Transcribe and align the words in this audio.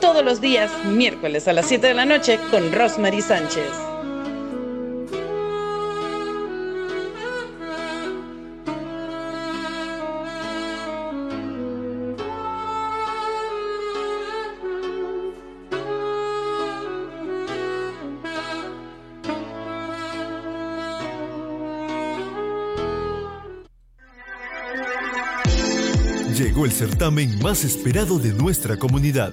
todos 0.00 0.24
los 0.24 0.40
días, 0.40 0.70
miércoles 0.84 1.48
a 1.48 1.52
las 1.52 1.66
7 1.66 1.88
de 1.88 1.94
la 1.94 2.04
noche 2.04 2.38
con 2.50 2.72
Rosemary 2.72 3.20
Sánchez. 3.20 3.70
Llegó 26.36 26.64
el 26.64 26.72
certamen 26.72 27.38
más 27.40 27.64
esperado 27.64 28.18
de 28.18 28.32
nuestra 28.32 28.76
comunidad. 28.76 29.32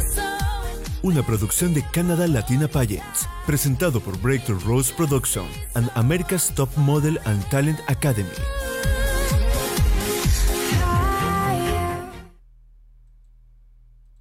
Una 1.03 1.25
producción 1.25 1.73
de 1.73 1.83
Canada 1.83 2.27
Latina 2.27 2.67
Pageants, 2.67 3.27
presentado 3.47 3.99
por 4.01 4.21
Breakthrough 4.21 4.59
Rose 4.59 4.93
Production 4.93 5.45
and 5.73 5.89
America's 5.95 6.51
Top 6.53 6.69
Model 6.77 7.19
and 7.25 7.43
Talent 7.49 7.79
Academy. 7.87 8.29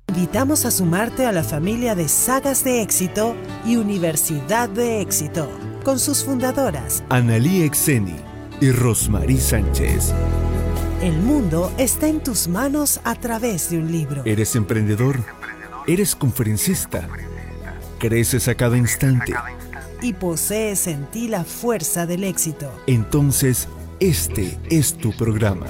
Invitamos 0.08 0.64
a 0.64 0.70
sumarte 0.70 1.26
a 1.26 1.32
la 1.32 1.44
familia 1.44 1.94
de 1.94 2.08
Sagas 2.08 2.64
de 2.64 2.80
Éxito 2.80 3.36
y 3.66 3.76
Universidad 3.76 4.70
de 4.70 5.02
Éxito, 5.02 5.50
con 5.84 5.98
sus 5.98 6.24
fundadoras, 6.24 7.04
Analí 7.10 7.60
Exeni 7.60 8.16
y 8.62 8.70
Rosmarie 8.70 9.38
Sánchez. 9.38 10.14
El 11.02 11.18
mundo 11.18 11.70
está 11.76 12.08
en 12.08 12.22
tus 12.22 12.48
manos 12.48 13.00
a 13.04 13.14
través 13.16 13.68
de 13.68 13.78
un 13.78 13.92
libro. 13.92 14.22
¿Eres 14.24 14.56
emprendedor? 14.56 15.39
¿Eres 15.86 16.14
conferencista? 16.14 17.08
¿Creces 17.98 18.48
a 18.48 18.54
cada 18.54 18.76
instante? 18.76 19.32
Y 20.02 20.12
posees 20.12 20.86
en 20.86 21.06
ti 21.06 21.26
la 21.26 21.44
fuerza 21.44 22.06
del 22.06 22.24
éxito. 22.24 22.70
Entonces, 22.86 23.66
este 23.98 24.58
es 24.70 24.96
tu 24.96 25.12
programa. 25.12 25.66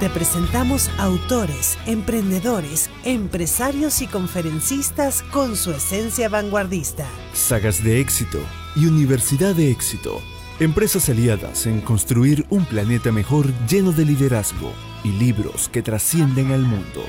Te 0.00 0.10
presentamos 0.10 0.90
autores, 0.98 1.78
emprendedores, 1.86 2.90
empresarios 3.04 4.02
y 4.02 4.06
conferencistas 4.06 5.22
con 5.22 5.56
su 5.56 5.70
esencia 5.70 6.28
vanguardista. 6.28 7.06
Sagas 7.32 7.82
de 7.82 8.00
éxito 8.00 8.40
y 8.74 8.86
Universidad 8.86 9.54
de 9.54 9.70
éxito. 9.70 10.20
Empresas 10.60 11.08
aliadas 11.08 11.66
en 11.66 11.80
construir 11.80 12.46
un 12.50 12.64
planeta 12.64 13.12
mejor 13.12 13.46
lleno 13.68 13.92
de 13.92 14.04
liderazgo 14.04 14.72
y 15.06 15.12
libros 15.12 15.68
que 15.68 15.82
trascienden 15.82 16.50
al 16.50 16.62
mundo. 16.62 17.04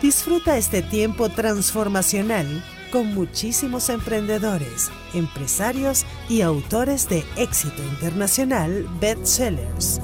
Disfruta 0.00 0.56
este 0.56 0.80
tiempo 0.80 1.28
transformacional 1.28 2.64
con 2.92 3.12
muchísimos 3.14 3.88
emprendedores, 3.88 4.92
empresarios 5.12 6.04
y 6.28 6.42
autores 6.42 7.08
de 7.08 7.24
éxito 7.36 7.82
internacional 7.82 8.86
bestsellers. 9.00 10.00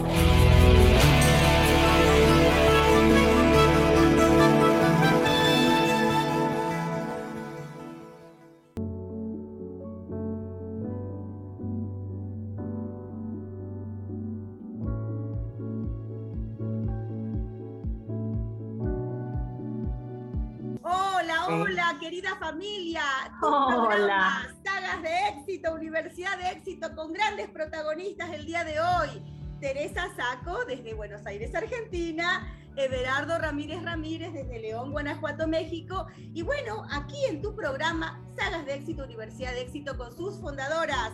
Familia. 22.68 23.02
Tu 23.40 23.46
Hola. 23.46 23.86
programa, 23.86 24.54
Sagas 24.64 25.02
de 25.02 25.28
éxito, 25.28 25.74
Universidad 25.74 26.38
de 26.38 26.50
éxito, 26.50 26.94
con 26.94 27.12
grandes 27.12 27.48
protagonistas 27.48 28.30
el 28.32 28.46
día 28.46 28.64
de 28.64 28.80
hoy. 28.80 29.22
Teresa 29.60 30.08
Saco, 30.16 30.64
desde 30.66 30.94
Buenos 30.94 31.24
Aires, 31.26 31.54
Argentina. 31.54 32.54
Everardo 32.76 33.38
Ramírez 33.38 33.82
Ramírez, 33.82 34.32
desde 34.32 34.60
León, 34.60 34.92
Guanajuato, 34.92 35.48
México. 35.48 36.06
Y 36.32 36.42
bueno, 36.42 36.84
aquí 36.92 37.16
en 37.28 37.42
tu 37.42 37.56
programa, 37.56 38.24
Sagas 38.36 38.64
de 38.66 38.74
éxito, 38.74 39.02
Universidad 39.02 39.52
de 39.52 39.62
éxito, 39.62 39.96
con 39.96 40.16
sus 40.16 40.38
fundadoras. 40.40 41.12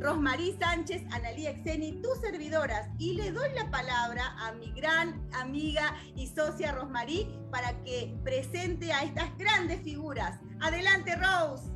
Rosmarí 0.00 0.56
Sánchez, 0.58 1.02
Analía 1.10 1.50
Exeni, 1.50 2.00
tus 2.02 2.18
servidoras. 2.20 2.88
Y 2.98 3.14
le 3.14 3.32
doy 3.32 3.48
la 3.54 3.70
palabra 3.70 4.36
a 4.38 4.52
mi 4.52 4.72
gran 4.72 5.20
amiga 5.34 5.94
y 6.16 6.26
socia 6.26 6.72
Rosmarí 6.72 7.28
para 7.50 7.72
que 7.84 8.14
presente 8.24 8.92
a 8.92 9.02
estas 9.04 9.36
grandes 9.38 9.82
figuras. 9.82 10.38
Adelante, 10.60 11.16
Rose. 11.16 11.70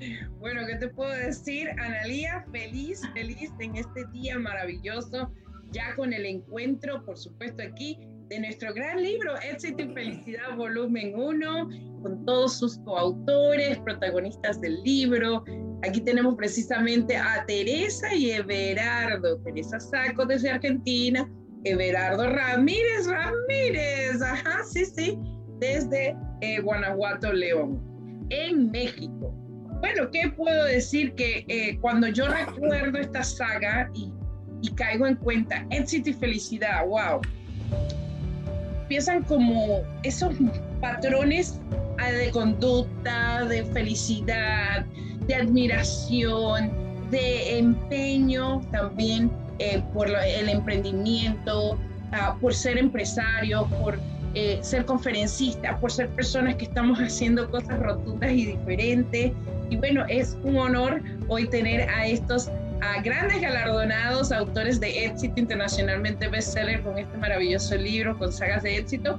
Bueno, 0.38 0.60
¿qué 0.68 0.76
te 0.76 0.88
puedo 0.88 1.10
decir? 1.10 1.68
Analía, 1.70 2.46
feliz, 2.52 3.02
feliz 3.14 3.50
en 3.58 3.74
este 3.74 4.06
día 4.12 4.38
maravilloso, 4.38 5.32
ya 5.72 5.96
con 5.96 6.12
el 6.12 6.24
encuentro, 6.24 7.04
por 7.04 7.18
supuesto, 7.18 7.64
aquí 7.64 7.98
de 8.28 8.40
nuestro 8.40 8.74
gran 8.74 9.02
libro, 9.02 9.34
Éxito 9.40 9.82
y 9.82 9.94
Felicidad, 9.94 10.54
volumen 10.56 11.14
1, 11.16 11.68
con 12.02 12.24
todos 12.26 12.58
sus 12.58 12.78
coautores, 12.80 13.78
protagonistas 13.78 14.60
del 14.60 14.82
libro. 14.82 15.44
Aquí 15.82 16.00
tenemos 16.00 16.34
precisamente 16.36 17.16
a 17.16 17.44
Teresa 17.46 18.14
y 18.14 18.30
Everardo. 18.32 19.38
Teresa 19.42 19.80
Saco 19.80 20.26
desde 20.26 20.50
Argentina, 20.50 21.28
Everardo 21.64 22.28
Ramírez 22.28 23.06
Ramírez, 23.06 24.20
ajá, 24.20 24.62
sí, 24.64 24.84
sí, 24.84 25.18
desde 25.58 26.14
eh, 26.42 26.60
Guanajuato, 26.60 27.32
León, 27.32 27.80
en 28.28 28.70
México. 28.70 29.32
Bueno, 29.80 30.10
¿qué 30.10 30.30
puedo 30.36 30.64
decir? 30.64 31.14
Que 31.14 31.44
eh, 31.48 31.78
cuando 31.80 32.08
yo 32.08 32.28
recuerdo 32.28 32.98
esta 32.98 33.22
saga 33.22 33.88
y, 33.94 34.12
y 34.60 34.70
caigo 34.74 35.06
en 35.06 35.16
cuenta, 35.16 35.66
éxito 35.70 36.10
y 36.10 36.14
felicidad, 36.14 36.86
wow, 36.86 37.20
empiezan 38.88 39.22
como 39.24 39.82
esos 40.02 40.34
patrones 40.80 41.60
de 42.10 42.30
conducta, 42.30 43.44
de 43.44 43.62
felicidad, 43.66 44.86
de 45.26 45.34
admiración, 45.34 46.70
de 47.10 47.58
empeño 47.58 48.62
también 48.72 49.30
eh, 49.58 49.82
por 49.92 50.08
el 50.08 50.48
emprendimiento, 50.48 51.78
ah, 52.12 52.34
por 52.40 52.54
ser 52.54 52.78
empresario, 52.78 53.66
por 53.82 54.00
eh, 54.32 54.58
ser 54.62 54.86
conferencista, 54.86 55.78
por 55.80 55.92
ser 55.92 56.08
personas 56.08 56.54
que 56.54 56.64
estamos 56.64 56.98
haciendo 56.98 57.50
cosas 57.50 57.78
rotundas 57.80 58.32
y 58.32 58.46
diferentes. 58.46 59.32
Y 59.68 59.76
bueno, 59.76 60.06
es 60.08 60.38
un 60.44 60.56
honor 60.56 61.02
hoy 61.28 61.46
tener 61.46 61.86
a 61.90 62.06
estos 62.06 62.50
a 62.80 63.00
grandes 63.02 63.40
galardonados, 63.40 64.32
autores 64.32 64.80
de 64.80 65.06
éxito 65.06 65.40
internacionalmente 65.40 66.28
bestseller 66.28 66.82
con 66.82 66.98
este 66.98 67.16
maravilloso 67.18 67.76
libro, 67.76 68.18
con 68.18 68.32
sagas 68.32 68.62
de 68.62 68.76
éxito, 68.78 69.18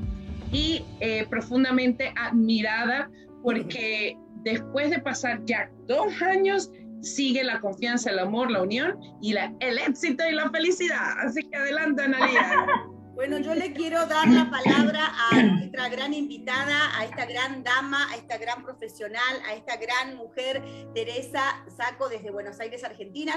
y 0.51 0.83
eh, 0.99 1.25
profundamente 1.29 2.11
admirada 2.15 3.09
porque 3.43 4.17
después 4.43 4.89
de 4.89 4.99
pasar 4.99 5.41
ya 5.45 5.69
dos 5.87 6.21
años, 6.21 6.71
sigue 7.01 7.43
la 7.43 7.59
confianza, 7.59 8.09
el 8.09 8.19
amor, 8.19 8.51
la 8.51 8.61
unión 8.61 8.99
y 9.21 9.33
la, 9.33 9.53
el 9.59 9.77
éxito 9.77 10.23
y 10.29 10.33
la 10.33 10.49
felicidad. 10.49 11.19
Así 11.25 11.47
que 11.49 11.57
adelante, 11.57 12.03
Analia. 12.03 12.65
Bueno, 13.19 13.37
yo 13.37 13.53
le 13.53 13.73
quiero 13.73 14.05
dar 14.05 14.29
la 14.29 14.49
palabra 14.49 15.11
a 15.29 15.43
nuestra 15.43 15.89
gran 15.89 16.13
invitada, 16.13 16.97
a 16.97 17.03
esta 17.03 17.25
gran 17.25 17.65
dama, 17.65 18.09
a 18.09 18.15
esta 18.15 18.37
gran 18.37 18.63
profesional, 18.63 19.41
a 19.45 19.55
esta 19.55 19.75
gran 19.75 20.15
mujer, 20.15 20.63
Teresa 20.95 21.65
Saco, 21.75 22.07
desde 22.07 22.31
Buenos 22.31 22.61
Aires, 22.61 22.81
Argentina. 22.85 23.33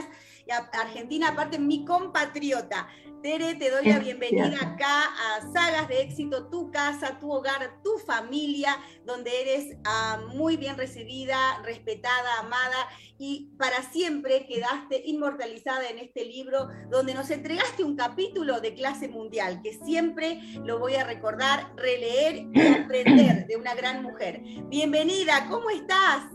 Y 0.47 0.53
Argentina, 0.53 1.31
aparte, 1.31 1.59
mi 1.59 1.85
compatriota. 1.85 2.87
Tere, 3.25 3.57
te 3.57 3.71
doy 3.71 3.87
la 3.87 3.99
bienvenida 3.99 4.57
acá 4.61 5.05
a 5.05 5.53
Sagas 5.53 5.89
de 5.89 6.03
Éxito, 6.03 6.47
tu 6.49 6.71
casa, 6.71 7.19
tu 7.19 7.33
hogar, 7.33 7.81
tu 7.83 7.99
familia, 7.99 8.77
donde 9.05 9.31
eres 9.41 9.77
ah, 9.85 10.21
muy 10.33 10.57
bien 10.57 10.77
recibida, 10.77 11.61
respetada, 11.65 12.39
amada 12.39 12.89
y 13.25 13.53
para 13.57 13.83
siempre 13.83 14.47
quedaste 14.49 15.01
inmortalizada 15.05 15.89
en 15.89 15.99
este 15.99 16.25
libro, 16.25 16.67
donde 16.91 17.15
nos 17.15 17.31
entregaste 17.31 17.85
un 17.85 17.95
capítulo 17.95 18.61
de 18.61 18.75
clase 18.75 19.09
mundial, 19.09 19.61
que 19.63 19.75
siempre 19.75 20.41
lo 20.65 20.81
voy 20.81 20.97
a 20.97 21.05
recordar, 21.05 21.69
releer 21.77 22.47
y 22.53 22.83
aprender 22.83 23.47
de 23.47 23.57
una 23.57 23.77
gran 23.77 24.03
mujer. 24.03 24.41
Bienvenida, 24.65 25.47
¿cómo 25.49 25.71
estás? 25.71 26.33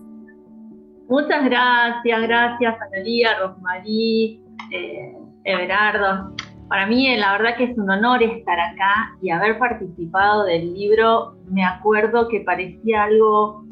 Muchas 1.10 1.44
gracias, 1.44 2.22
gracias 2.22 2.82
Analia, 2.82 3.38
Rosmarí, 3.38 4.42
eh, 4.72 5.12
Everardo. 5.44 6.34
Para 6.70 6.88
mí 6.88 7.14
la 7.18 7.34
verdad 7.34 7.58
que 7.58 7.66
es 7.66 7.78
un 7.78 7.90
honor 7.90 8.24
estar 8.24 8.58
acá 8.62 9.14
y 9.22 9.30
haber 9.30 9.60
participado 9.60 10.46
del 10.46 10.74
libro. 10.74 11.36
Me 11.50 11.66
acuerdo 11.66 12.30
que 12.30 12.40
parecía 12.46 13.04
algo 13.04 13.67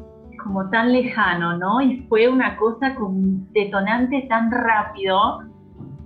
como 0.45 0.69
tan 0.69 0.93
lejano, 0.93 1.57
¿no? 1.57 1.81
Y 1.81 2.05
fue 2.07 2.29
una 2.29 2.55
cosa 2.55 2.93
con 2.93 3.51
detonante 3.51 4.27
tan 4.29 4.51
rápido. 4.51 5.41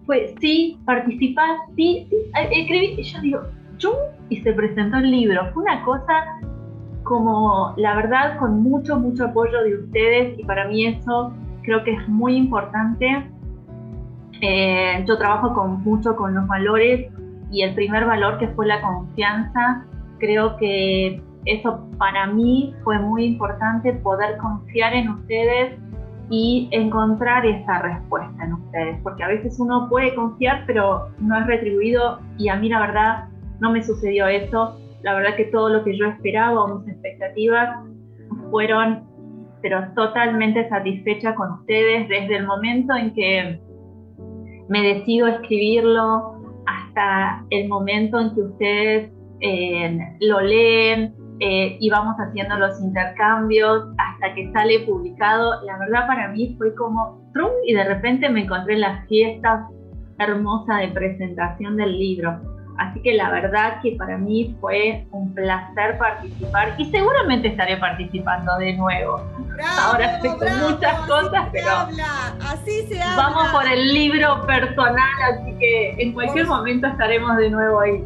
Fue, 0.06 0.34
sí, 0.40 0.80
participar, 0.86 1.58
sí, 1.76 2.08
sí, 2.10 2.16
escribí, 2.52 2.96
y 2.98 3.04
yo 3.04 3.22
digo, 3.22 3.42
y 4.30 4.42
se 4.42 4.54
presentó 4.54 4.98
el 4.98 5.12
libro. 5.12 5.52
Fue 5.54 5.64
una 5.64 5.84
cosa 5.84 6.40
como, 7.04 7.74
la 7.76 7.96
verdad, 7.96 8.38
con 8.38 8.64
mucho, 8.64 8.98
mucho 8.98 9.26
apoyo 9.26 9.62
de 9.64 9.76
ustedes 9.76 10.40
y 10.40 10.46
para 10.46 10.68
mí 10.68 10.86
eso 10.86 11.34
creo 11.64 11.84
que 11.84 11.94
es 11.94 12.08
muy 12.08 12.38
importante. 12.38 13.30
Eh, 14.42 15.04
yo 15.06 15.18
trabajo 15.18 15.54
con, 15.54 15.84
mucho 15.84 16.16
con 16.16 16.34
los 16.34 16.48
valores 16.48 17.12
y 17.52 17.64
el 17.64 17.76
primer 17.76 18.06
valor 18.06 18.38
que 18.38 18.48
fue 18.50 18.68
la 18.68 18.82
confianza, 18.82 19.86
creo 20.18 20.56
que 20.56 21.22
eso 21.46 21.88
para 21.98 22.28
mí 22.28 22.74
fue 22.84 23.00
muy 23.00 23.26
importante 23.26 23.94
poder 23.94 24.38
confiar 24.38 24.94
en 24.94 25.10
ustedes 25.10 25.80
y 26.30 26.70
encontrar 26.72 27.46
esa 27.46 27.80
respuesta 27.80 28.44
en 28.44 28.54
ustedes, 28.54 29.00
porque 29.02 29.24
a 29.24 29.30
veces 29.30 29.60
uno 29.60 29.88
puede 29.90 30.14
confiar 30.14 30.64
pero 30.68 31.10
no 31.20 31.40
es 31.40 31.48
retribuido 31.48 32.20
y 32.38 32.50
a 32.50 32.56
mí 32.56 32.70
la 32.70 32.82
verdad 32.82 33.30
no 33.60 33.72
me 33.72 33.84
sucedió 33.84 34.28
eso. 34.28 34.78
La 35.02 35.14
verdad 35.16 35.36
que 35.36 35.46
todo 35.46 35.70
lo 35.70 35.84
que 35.84 35.98
yo 35.98 36.06
esperaba 36.06 36.64
o 36.64 36.80
mis 36.80 36.90
expectativas 36.90 37.84
fueron, 38.52 39.04
pero 39.62 39.86
totalmente 39.96 40.68
satisfecha 40.70 41.36
con 41.36 41.52
ustedes 41.54 42.08
desde 42.10 42.38
el 42.38 42.46
momento 42.46 42.96
en 42.96 43.14
que 43.14 43.60
me 44.68 44.82
decido 44.82 45.28
escribirlo 45.28 46.36
hasta 46.66 47.44
el 47.50 47.68
momento 47.68 48.20
en 48.20 48.36
que 48.36 48.42
ustedes 48.42 49.12
eh, 49.42 49.98
lo 50.20 50.42
leen 50.42 51.16
eh, 51.40 51.78
y 51.80 51.90
vamos 51.90 52.16
haciendo 52.18 52.58
los 52.58 52.82
intercambios 52.82 53.88
hasta 53.98 54.34
que 54.36 54.52
sale 54.52 54.82
publicado. 54.82 55.62
La 55.64 55.78
verdad 55.78 56.08
para 56.08 56.28
mí 56.30 56.56
fue 56.58 56.76
como 56.76 57.22
trum 57.34 57.52
y 57.66 57.74
de 57.74 57.84
repente 57.86 58.30
me 58.30 58.44
encontré 58.44 58.74
en 58.74 58.82
la 58.82 59.06
fiesta 59.08 59.68
hermosa 60.18 60.78
de 60.78 60.90
presentación 60.90 61.78
del 61.78 61.98
libro. 61.98 62.40
Así 62.80 63.02
que 63.02 63.14
la 63.14 63.30
verdad 63.30 63.82
que 63.82 63.96
para 63.98 64.18
mí 64.18 64.56
fue 64.62 65.06
un 65.12 65.34
placer 65.34 65.98
participar 65.98 66.76
y 66.78 66.90
seguramente 66.90 67.50
estaré 67.50 67.76
participando 67.76 68.58
de 68.58 68.74
nuevo. 68.74 69.22
Ahora 69.82 70.16
estoy 70.16 70.30
con 70.30 70.72
muchas 70.72 71.00
cosas, 71.02 71.50
pero 71.52 71.68
así 72.50 72.88
se 72.88 73.02
habla. 73.02 73.18
vamos 73.18 73.50
por 73.50 73.68
el 73.68 73.94
libro 73.94 74.46
personal, 74.46 75.14
así 75.34 75.54
que 75.60 76.02
en 76.02 76.14
cualquier 76.14 76.48
momento 76.48 76.88
estaremos 76.88 77.36
de 77.36 77.50
nuevo 77.50 77.82
ahí. 77.82 78.02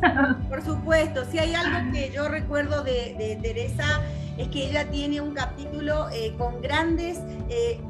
Por 0.48 0.62
supuesto, 0.64 1.24
si 1.30 1.38
hay 1.38 1.54
algo 1.54 1.92
que 1.92 2.10
yo 2.10 2.28
recuerdo 2.28 2.82
de, 2.82 3.38
Teresa 3.42 4.02
es 4.36 4.48
que 4.48 4.68
ella 4.68 4.90
tiene 4.90 5.20
un 5.20 5.32
capítulo 5.34 6.08
eh, 6.12 6.34
con 6.36 6.60
grandes 6.60 7.18
eh, 7.48 7.80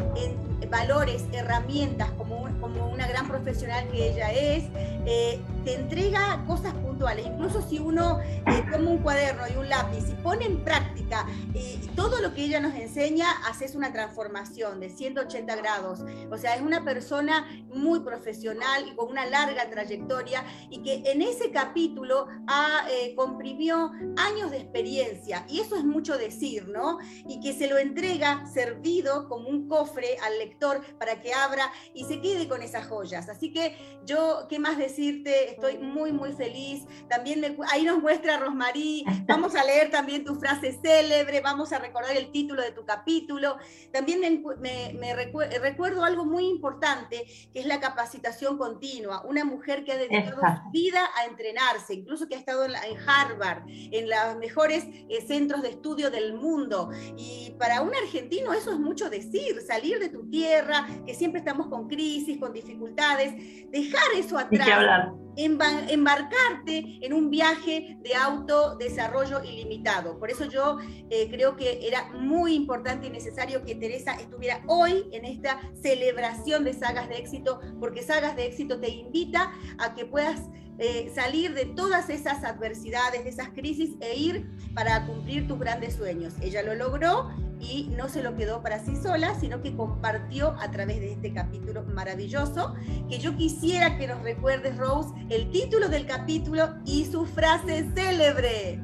valores, 0.71 1.25
herramientas, 1.33 2.11
como, 2.13 2.49
como 2.61 2.89
una 2.89 3.07
gran 3.07 3.27
profesional 3.27 3.89
que 3.89 4.11
ella 4.11 4.31
es, 4.33 4.65
eh, 5.07 5.41
te 5.67 5.75
entrega 5.75 6.45
cosas 6.47 6.73
puntuales. 6.75 7.27
Incluso 7.27 7.61
si 7.61 7.81
uno 7.81 8.21
eh, 8.21 8.65
toma 8.71 8.89
un 8.89 8.99
cuaderno 8.99 9.43
y 9.53 9.57
un 9.57 9.69
lápiz 9.69 10.09
y 10.09 10.15
pone 10.23 10.45
en 10.47 10.63
práctica 10.63 11.27
eh, 11.55 11.81
todo 11.97 12.21
lo 12.21 12.33
que 12.35 12.45
ella 12.45 12.61
nos 12.61 12.77
enseña, 12.77 13.27
haces 13.49 13.75
una 13.75 13.93
transformación 13.93 14.79
de 14.79 14.91
180 14.91 15.57
grados. 15.57 16.05
O 16.31 16.39
sea, 16.39 16.55
es 16.55 16.63
una 16.63 16.85
persona 16.85 17.49
muy 17.75 17.99
profesional 17.99 18.87
y 18.87 18.95
con 18.95 19.11
una 19.11 19.27
larga 19.27 19.69
trayectoria 19.69 20.45
y 20.71 20.85
que 20.85 21.03
en 21.11 21.21
ese 21.21 21.51
capítulo 21.51 22.29
ha, 22.47 22.85
comprimió 23.17 23.91
años 24.17 24.53
de 24.53 24.59
experiencia. 24.59 25.45
Y 25.49 25.59
eso 25.59 25.75
es 25.75 25.85
mucho 25.85 26.17
decir, 26.17 26.69
¿no? 26.69 26.99
Y 27.27 27.41
que 27.41 27.53
se 27.53 27.67
lo 27.67 27.79
entrega 27.79 28.47
servido 28.47 29.29
como 29.29 29.49
un 29.49 29.67
cofre 29.67 30.17
al 30.25 30.39
lector 30.39 30.81
para 30.97 31.21
que 31.21 31.35
abra 31.35 31.73
y 31.93 32.05
se 32.05 32.21
quede 32.21 32.47
con 32.47 32.63
esas 32.63 32.87
joyas. 32.87 33.29
Así 33.29 33.53
que 33.53 33.77
yo, 34.05 34.47
¿qué 34.49 34.61
más 34.61 34.79
decirte? 34.79 35.56
Estoy 35.57 35.79
muy, 35.79 36.13
muy 36.13 36.33
feliz. 36.33 36.85
También 37.09 37.57
ahí 37.71 37.85
nos 37.85 37.99
muestra 38.03 38.37
Rosmarí. 38.37 39.05
Vamos 39.27 39.55
a 39.55 39.65
leer 39.65 39.91
también 39.91 40.23
tu 40.23 40.35
frase 40.35 40.79
célebre, 40.83 41.41
vamos 41.41 41.73
a 41.73 41.79
recordar 41.79 42.17
el 42.17 42.31
título 42.31 42.63
de 42.63 42.73
tu 42.73 42.85
capítulo. 42.85 43.57
También 43.93 44.21
me, 44.61 45.15
recuerdo 45.59 46.05
algo 46.05 46.25
muy 46.25 46.47
importante, 46.47 47.25
que 47.53 47.61
es 47.61 47.67
la 47.67 47.81
capacitación 47.81 48.57
continua. 48.59 49.25
Una 49.25 49.45
mujer 49.45 49.85
que 49.85 49.93
ha 49.93 49.97
dedicado 49.97 50.41
su 50.41 50.71
vida 50.71 51.01
a 51.19 51.25
entrenarse, 51.25 51.95
incluso 51.95 52.29
que 52.29 52.37
ha 52.37 52.39
estado 52.39 52.65
en, 52.65 52.73
Harvard, 53.07 53.65
en 53.69 54.09
los 54.09 54.37
mejores 54.39 54.85
eh, 54.87 55.21
centros 55.27 55.63
de 55.63 55.71
estudio 55.71 56.11
del 56.11 56.35
mundo. 56.35 56.91
Y 57.17 57.55
para 57.59 57.83
un 57.83 57.95
argentino 57.95 58.53
eso 58.53 58.71
es 58.73 58.79
mucho 58.79 59.11
decir, 59.11 59.61
salir 59.67 59.99
de 59.99 60.09
tu 60.09 60.29
tierra 60.29 60.87
que 61.07 61.15
siempre 61.15 61.41
estamos 61.41 61.69
con 61.69 61.89
crisis, 61.89 62.39
con 62.39 62.53
dificultades, 62.53 63.35
dejar 63.71 64.13
eso 64.17 64.39
atrás, 64.39 65.09
embarcarte 65.47 66.99
en 67.01 67.13
un 67.13 67.31
viaje 67.31 67.99
de 68.03 68.15
autodesarrollo 68.15 69.43
ilimitado. 69.43 70.19
Por 70.19 70.31
eso 70.31 70.45
yo 70.45 70.79
eh, 71.11 71.29
creo 71.31 71.57
que 71.57 71.87
era 71.87 72.11
muy 72.13 72.55
importante 72.55 73.07
y 73.07 73.11
necesario 73.11 73.65
que 73.65 73.75
Teresa 73.75 74.15
estuviera 74.15 74.63
hoy 74.67 75.05
en 75.13 75.25
esta 75.25 75.61
celebración 75.81 76.65
de 76.65 76.75
Sagas 76.75 77.09
de 77.09 77.17
Éxito, 77.17 77.61
porque 77.81 78.03
Sagas 78.03 78.37
de 78.37 78.47
Éxito 78.47 78.81
te 78.81 78.89
invita 78.89 79.53
a 79.79 79.95
que 79.95 80.05
puedas 80.05 80.43
eh, 80.79 81.11
salir 81.15 81.55
de 81.55 81.65
todas 81.65 82.11
esas 82.11 82.45
adversidades, 82.45 83.25
de 83.25 83.31
esas 83.31 83.49
crisis 83.49 83.95
e 84.01 84.15
ir 84.17 84.51
para 84.75 85.07
cumplir 85.07 85.49
tus 85.49 85.59
grandes 85.59 85.95
sueños. 85.95 86.35
Ella 86.43 86.63
lo 86.63 86.75
logró 86.75 87.31
y 87.61 87.91
no 87.97 88.09
se 88.09 88.23
lo 88.23 88.35
quedó 88.37 88.63
para 88.63 88.79
sí 88.79 88.97
sola, 88.97 89.35
sino 89.35 89.63
que 89.63 89.75
compartió 89.75 90.55
a 90.61 90.71
través 90.71 91.01
de 91.01 91.13
este 91.13 91.33
capítulo 91.33 91.85
maravilloso, 91.85 92.75
que 93.09 93.19
yo 93.19 93.35
quisiera 93.37 93.97
que 93.99 94.07
nos 94.07 94.23
recuerdes, 94.23 94.77
Rose, 94.77 95.15
el 95.31 95.51
título 95.51 95.89
del 95.89 96.07
capítulo 96.07 96.75
y 96.85 97.05
su 97.07 97.25
frase 97.27 97.89
célebre. 97.95 98.81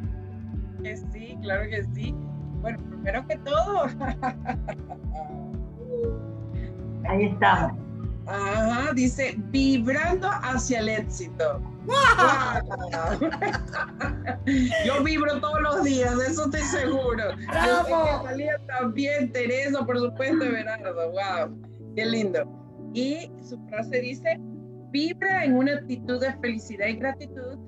Que 0.83 0.97
sí, 0.97 1.37
claro 1.43 1.69
que 1.71 1.85
sí. 1.95 2.15
Bueno, 2.61 2.79
primero 2.89 3.27
que 3.27 3.37
todo. 3.39 3.87
Ahí 7.09 7.25
estamos. 7.27 7.79
Ajá, 8.27 8.93
dice, 8.95 9.35
vibrando 9.51 10.29
hacia 10.31 10.81
el 10.81 10.89
éxito. 10.89 11.61
Yo 14.85 15.03
vibro 15.03 15.41
todos 15.41 15.61
los 15.63 15.85
días, 15.85 16.17
de 16.17 16.27
eso 16.27 16.45
estoy 16.45 16.61
seguro. 16.61 17.25
¡Bravo! 17.49 18.25
Salía 18.25 18.59
también 18.67 19.33
Teresa, 19.33 19.85
por 19.85 19.99
supuesto, 19.99 20.39
Bernardo. 20.39 21.11
¡Wow! 21.11 21.61
¡Qué 21.97 22.07
lindo! 22.07 22.45
Y 22.95 23.31
su 23.43 23.59
frase 23.69 24.01
dice, 24.01 24.39
vibra 24.91 25.45
en 25.45 25.57
una 25.57 25.75
actitud 25.75 26.21
de 26.21 26.33
felicidad 26.35 26.87
y 26.87 26.97
gratitud 26.97 27.59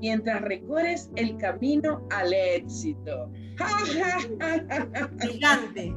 mientras 0.00 0.42
recorres 0.42 1.10
el 1.16 1.36
camino 1.38 2.06
al 2.10 2.32
éxito. 2.32 3.30
Gigante. 5.20 5.94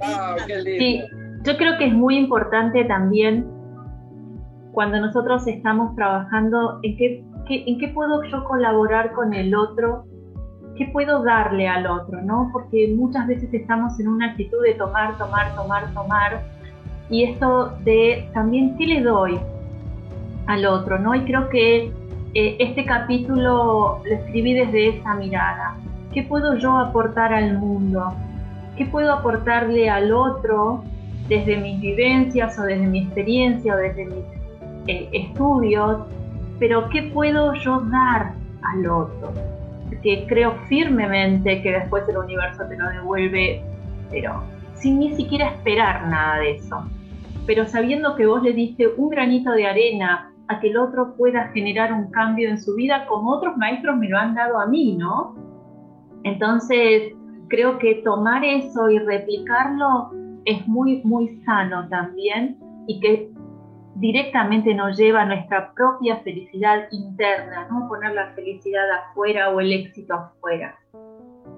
¡Wow! 0.00 0.36
¡Qué 0.46 0.56
lindo! 0.62 0.78
Sí, 0.78 1.02
yo 1.44 1.56
creo 1.56 1.78
que 1.78 1.86
es 1.86 1.92
muy 1.92 2.16
importante 2.16 2.84
también 2.84 3.53
cuando 4.74 5.00
nosotros 5.00 5.46
estamos 5.46 5.94
trabajando, 5.94 6.80
¿en 6.82 6.96
qué, 6.96 7.24
¿en 7.48 7.78
qué 7.78 7.88
puedo 7.88 8.24
yo 8.24 8.42
colaborar 8.44 9.12
con 9.12 9.32
el 9.32 9.54
otro? 9.54 10.04
¿Qué 10.76 10.86
puedo 10.92 11.22
darle 11.22 11.68
al 11.68 11.86
otro? 11.86 12.20
¿no? 12.20 12.50
Porque 12.52 12.92
muchas 12.96 13.28
veces 13.28 13.54
estamos 13.54 13.98
en 14.00 14.08
una 14.08 14.32
actitud 14.32 14.60
de 14.64 14.74
tomar, 14.74 15.16
tomar, 15.16 15.54
tomar, 15.54 15.94
tomar. 15.94 16.42
Y 17.08 17.22
esto 17.22 17.76
de 17.84 18.28
también, 18.34 18.76
¿qué 18.76 18.86
le 18.86 19.02
doy 19.02 19.38
al 20.46 20.66
otro? 20.66 20.98
¿no? 20.98 21.14
Y 21.14 21.20
creo 21.20 21.48
que 21.48 21.92
eh, 22.34 22.56
este 22.58 22.84
capítulo 22.84 24.00
lo 24.04 24.14
escribí 24.14 24.54
desde 24.54 24.98
esa 24.98 25.14
mirada. 25.14 25.76
¿Qué 26.12 26.24
puedo 26.24 26.56
yo 26.56 26.76
aportar 26.78 27.32
al 27.32 27.58
mundo? 27.58 28.12
¿Qué 28.76 28.86
puedo 28.86 29.12
aportarle 29.12 29.88
al 29.88 30.12
otro 30.12 30.82
desde 31.28 31.58
mis 31.58 31.80
vivencias 31.80 32.58
o 32.58 32.62
desde 32.62 32.86
mi 32.88 33.04
experiencia 33.04 33.74
o 33.74 33.76
desde 33.76 34.06
mis 34.06 34.24
eh, 34.86 35.08
estudios? 35.12 36.06
Pero 36.58 36.88
¿qué 36.90 37.10
puedo 37.14 37.54
yo 37.54 37.80
dar 37.90 38.34
al 38.62 38.86
otro? 38.86 39.32
Que 40.02 40.26
creo 40.26 40.52
firmemente 40.68 41.62
que 41.62 41.72
después 41.72 42.08
el 42.08 42.18
universo 42.18 42.64
te 42.68 42.76
lo 42.76 42.88
devuelve, 42.90 43.62
pero 44.10 44.42
sin 44.74 44.98
ni 44.98 45.14
siquiera 45.14 45.48
esperar 45.48 46.08
nada 46.08 46.38
de 46.38 46.52
eso. 46.52 46.84
Pero 47.46 47.66
sabiendo 47.66 48.16
que 48.16 48.26
vos 48.26 48.42
le 48.42 48.52
diste 48.52 48.88
un 48.96 49.10
granito 49.10 49.52
de 49.52 49.66
arena 49.66 50.30
a 50.48 50.60
que 50.60 50.70
el 50.70 50.76
otro 50.76 51.14
pueda 51.16 51.48
generar 51.48 51.92
un 51.92 52.10
cambio 52.10 52.48
en 52.48 52.60
su 52.60 52.74
vida, 52.74 53.06
como 53.06 53.32
otros 53.32 53.56
maestros 53.56 53.96
me 53.96 54.08
lo 54.08 54.18
han 54.18 54.34
dado 54.34 54.60
a 54.60 54.66
mí, 54.66 54.96
¿no? 54.96 55.34
Entonces, 56.22 57.12
creo 57.48 57.78
que 57.78 57.96
tomar 58.04 58.44
eso 58.44 58.90
y 58.90 58.98
replicarlo 58.98 60.10
es 60.44 60.66
muy, 60.66 61.02
muy 61.04 61.40
sano 61.44 61.88
también 61.88 62.58
y 62.86 63.00
que 63.00 63.30
directamente 63.96 64.74
nos 64.74 64.96
lleva 64.96 65.22
a 65.22 65.26
nuestra 65.26 65.72
propia 65.74 66.16
felicidad 66.18 66.86
interna, 66.90 67.68
no 67.70 67.88
poner 67.88 68.12
la 68.14 68.32
felicidad 68.34 68.84
afuera 68.90 69.50
o 69.50 69.60
el 69.60 69.72
éxito 69.72 70.14
afuera, 70.14 70.76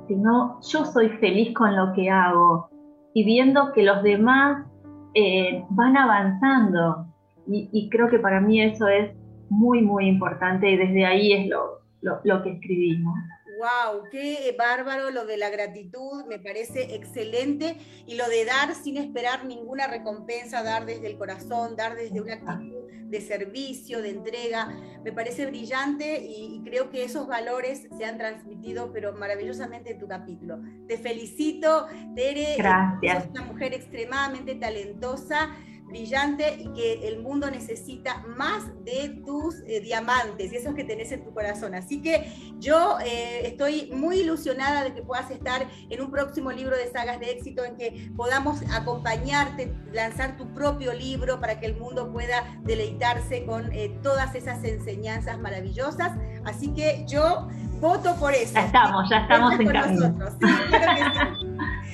sino 0.06 0.60
yo 0.60 0.84
soy 0.84 1.08
feliz 1.18 1.54
con 1.54 1.74
lo 1.74 1.92
que 1.94 2.10
hago 2.10 2.68
y 3.14 3.24
viendo 3.24 3.72
que 3.72 3.82
los 3.82 4.02
demás 4.02 4.66
eh, 5.14 5.64
van 5.70 5.96
avanzando. 5.96 7.06
Y, 7.48 7.88
creo 7.90 8.08
que 8.08 8.18
para 8.18 8.40
mí 8.40 8.60
eso 8.60 8.88
es 8.88 9.12
muy, 9.48 9.80
muy 9.80 10.08
importante 10.08 10.68
y 10.68 10.76
desde 10.76 11.06
ahí 11.06 11.32
es 11.32 11.48
lo, 11.48 11.80
lo, 12.02 12.42
que 12.42 12.50
escribimos. 12.50 13.14
¡Wow! 13.58 14.04
¡Qué 14.10 14.54
bárbaro 14.58 15.10
lo 15.10 15.26
de 15.26 15.36
la 15.36 15.50
gratitud! 15.50 16.24
Me 16.26 16.38
parece 16.38 16.94
excelente. 16.94 17.76
Y 18.06 18.14
lo 18.16 18.28
de 18.28 18.44
dar 18.44 18.74
sin 18.74 18.96
esperar 18.96 19.44
ninguna 19.44 19.86
recompensa, 19.86 20.62
dar 20.62 20.86
desde 20.86 21.06
el 21.06 21.18
corazón, 21.18 21.76
dar 21.76 21.96
desde 21.96 22.20
una 22.20 22.34
actitud 22.34 22.86
de 23.08 23.20
servicio, 23.20 24.02
de 24.02 24.10
entrega, 24.10 24.68
me 25.04 25.12
parece 25.12 25.46
brillante 25.46 26.24
y, 26.24 26.62
creo 26.64 26.90
que 26.90 27.04
esos 27.04 27.28
valores 27.28 27.86
se 27.96 28.04
han 28.04 28.18
transmitido, 28.18 28.92
pero 28.92 29.12
maravillosamente 29.12 29.92
en 29.92 29.98
tu 29.98 30.08
capítulo. 30.08 30.60
Te 30.88 30.98
felicito, 30.98 31.86
Tere. 32.16 32.56
Gracias. 32.58 33.24
Sos 33.24 33.30
una 33.30 33.42
mujer 33.42 33.72
extremadamente 33.74 34.56
talentosa 34.56 35.54
brillante 35.86 36.56
y 36.60 36.72
que 36.72 37.08
el 37.08 37.20
mundo 37.20 37.50
necesita 37.50 38.22
más 38.36 38.64
de 38.84 39.20
tus 39.24 39.60
eh, 39.66 39.80
diamantes 39.80 40.52
y 40.52 40.56
esos 40.56 40.74
que 40.74 40.84
tenés 40.84 41.12
en 41.12 41.24
tu 41.24 41.32
corazón. 41.32 41.74
Así 41.74 42.02
que 42.02 42.32
yo 42.58 42.98
eh, 43.04 43.46
estoy 43.46 43.90
muy 43.92 44.20
ilusionada 44.20 44.84
de 44.84 44.94
que 44.94 45.02
puedas 45.02 45.30
estar 45.30 45.66
en 45.88 46.00
un 46.00 46.10
próximo 46.10 46.50
libro 46.52 46.76
de 46.76 46.90
sagas 46.90 47.20
de 47.20 47.30
éxito 47.30 47.64
en 47.64 47.76
que 47.76 48.10
podamos 48.16 48.60
acompañarte, 48.72 49.72
lanzar 49.92 50.36
tu 50.36 50.52
propio 50.52 50.92
libro 50.92 51.40
para 51.40 51.60
que 51.60 51.66
el 51.66 51.76
mundo 51.76 52.12
pueda 52.12 52.58
deleitarse 52.62 53.44
con 53.44 53.72
eh, 53.72 53.96
todas 54.02 54.34
esas 54.34 54.62
enseñanzas 54.64 55.38
maravillosas. 55.38 56.12
Así 56.44 56.72
que 56.74 57.04
yo 57.06 57.48
voto 57.80 58.16
por 58.16 58.34
eso. 58.34 58.54
Ya 58.54 58.66
estamos, 58.66 59.08
ya 59.10 59.18
estamos 59.18 59.60
en 59.60 59.66
camino. 59.68 60.14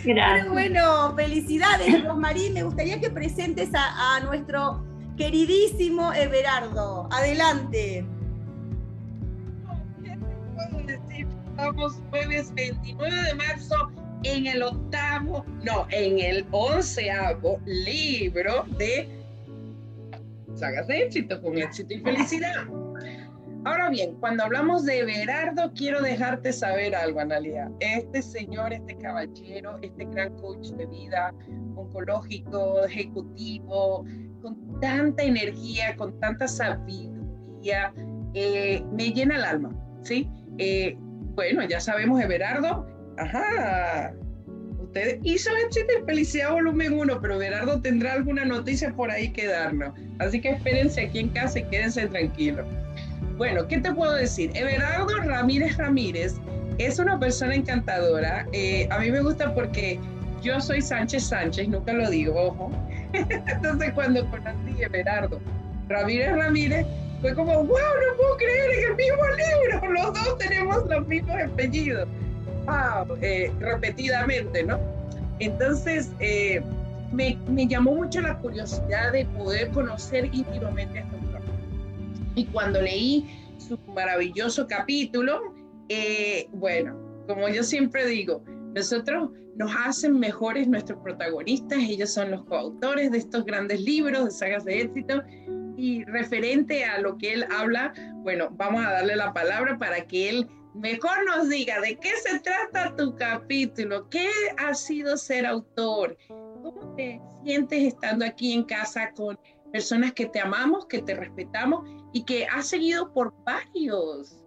Pero 0.05 0.53
bueno, 0.53 1.15
felicidades, 1.15 2.05
Rosmarí. 2.05 2.51
Me 2.51 2.63
gustaría 2.63 3.01
que 3.01 3.11
presentes 3.11 3.71
a, 3.75 4.21
nuestro 4.21 4.85
queridísimo 5.17 6.13
Everardo. 6.13 7.09
Adelante. 7.13 8.05
Estamos 11.51 12.01
jueves 12.11 12.53
29 12.55 13.23
de 13.23 13.35
marzo 13.35 13.91
en 14.25 14.47
el 14.47 14.63
octavo, 14.63 15.45
no, 15.63 15.87
en 15.91 16.19
el 16.19 16.47
onceavo 16.51 17.61
libro 17.67 18.65
de 18.79 19.09
Sagas 20.55 20.87
de 20.87 21.03
éxito, 21.05 21.41
con 21.41 21.59
éxito 21.59 21.95
y 21.95 22.01
felicidad. 22.01 22.67
Ahora 23.65 23.91
bien, 23.91 24.17
cuando 24.17 24.43
hablamos 24.43 24.85
de 24.85 25.05
Berardo, 25.05 25.73
quiero 25.75 26.03
dejarte 26.03 26.53
saber 26.53 26.97
algo, 26.97 27.21
Analia. 27.21 27.71
Este 27.79 28.21
señor, 28.21 28.73
este 28.73 28.97
caballero, 28.97 29.79
este 29.83 30.05
gran 30.07 30.37
coach 30.39 30.71
de 30.71 30.87
vida, 30.87 31.33
oncológico, 31.77 32.85
ejecutivo, 32.85 34.05
con 34.43 34.81
tanta 34.81 35.23
energía, 35.23 35.95
con 35.97 36.19
tanta 36.19 36.49
sabiduría, 36.49 37.93
eh, 38.35 38.83
me 38.93 39.13
llena 39.13 39.37
el 39.37 39.45
alma, 39.45 39.71
¿sí? 40.03 40.29
Eh, 40.59 40.97
bueno, 40.99 41.63
ya 41.63 41.81
sabemos, 41.81 42.21
Everardo, 42.21 42.85
ajá, 43.17 44.13
usted 44.81 45.21
hizo 45.23 45.51
y 45.51 46.05
felicidad 46.05 46.53
volumen 46.53 46.95
1, 46.95 47.21
pero 47.21 47.41
Everardo 47.41 47.81
tendrá 47.81 48.15
alguna 48.15 48.45
noticia 48.45 48.93
por 48.93 49.11
ahí 49.11 49.33
que 49.33 49.47
darnos. 49.47 49.95
Así 50.19 50.41
que 50.41 50.51
espérense 50.51 51.03
aquí 51.03 51.21
en 51.21 51.29
casa 51.29 51.61
y 51.61 51.65
quédense 51.65 52.09
tranquilos. 52.09 52.67
Bueno, 53.37 53.67
¿qué 53.67 53.79
te 53.79 53.93
puedo 53.93 54.13
decir? 54.13 54.51
Everardo 54.55 55.17
Ramírez 55.23 55.77
Ramírez 55.77 56.37
es 56.79 56.99
una 56.99 57.19
persona 57.19 57.55
encantadora. 57.55 58.47
Eh, 58.53 58.89
a 58.91 58.99
mí 58.99 59.11
me 59.11 59.21
gusta 59.21 59.55
porque 59.55 59.99
yo 60.43 60.61
soy 60.61 60.83
Sánchez 60.83 61.25
Sánchez, 61.25 61.69
nunca 61.69 61.93
lo 61.93 62.11
digo, 62.11 62.35
ojo. 62.35 62.71
Entonces 63.13 63.93
cuando 63.93 64.29
conocí 64.31 64.83
a 64.85 65.29
Ramírez 65.89 66.37
Ramírez, 66.37 66.87
fue 67.21 67.35
como, 67.35 67.53
wow, 67.55 67.69
no 67.69 68.17
puedo 68.17 68.37
creer 68.37 68.71
en 68.79 68.91
el 68.91 68.97
mismo 68.97 69.23
libro, 69.37 69.93
los 69.93 70.15
dos 70.15 70.39
tenemos 70.39 70.85
los 70.89 71.07
mismos 71.07 71.37
apellidos. 71.41 72.09
Wow, 72.67 73.17
eh, 73.23 73.51
repetidamente, 73.61 74.65
¿no? 74.65 74.79
Entonces, 75.39 76.11
eh, 76.21 76.63
me, 77.13 77.37
llamó 77.69 77.95
mucho 77.95 78.21
la 78.21 78.37
curiosidad 78.39 79.13
de 79.13 79.25
poder 79.27 79.69
conocer 79.71 80.27
íntimamente 80.33 81.01
a 81.01 81.09
y 82.35 82.47
cuando 82.47 82.81
leí 82.81 83.27
su 83.59 83.79
maravilloso 83.95 84.67
capítulo, 84.67 85.55
eh, 85.89 86.47
bueno, 86.53 86.97
como 87.27 87.49
yo 87.49 87.63
siempre 87.63 88.07
digo, 88.07 88.43
nosotros 88.75 89.31
nos 89.57 89.71
hacen 89.85 90.19
mejores 90.19 90.67
nuestros 90.67 90.99
protagonistas, 91.01 91.79
ellos 91.79 92.13
son 92.13 92.31
los 92.31 92.45
coautores 92.45 93.11
de 93.11 93.19
estos 93.19 93.45
grandes 93.45 93.81
libros 93.83 94.25
de 94.25 94.31
sagas 94.31 94.65
de 94.65 94.81
éxito 94.81 95.23
y 95.77 96.05
referente 96.05 96.85
a 96.85 97.01
lo 97.01 97.19
que 97.19 97.35
él 97.35 97.47
habla, 97.51 97.93
bueno, 98.23 98.49
vamos 98.53 98.85
a 98.85 98.93
darle 98.93 99.17
la 99.17 99.33
palabra 99.33 99.79
para 99.79 100.07
que 100.07 100.31
él 100.31 100.49
mejor 100.75 101.25
nos 101.27 101.49
diga 101.51 101.81
de 101.81 101.97
qué 101.97 102.11
se 102.23 102.41
trata 102.41 102.97
tu 102.97 103.15
capítulo, 103.17 104.09
qué 104.09 104.29
ha 104.57 104.75
sido 104.75 105.17
ser 105.17 105.45
autor, 105.45 106.17
cómo 106.29 106.95
te 106.97 107.21
sientes 107.45 107.83
estando 107.83 108.25
aquí 108.25 108.53
en 108.53 108.65
casa 108.65 109.11
con 109.13 109.39
personas 109.71 110.13
que 110.13 110.27
te 110.27 110.41
amamos, 110.41 110.87
que 110.87 111.03
te 111.03 111.15
respetamos 111.15 112.02
y 112.13 112.25
que 112.25 112.47
ha 112.47 112.63
seguido 112.63 113.13
por 113.13 113.33
varios 113.45 114.45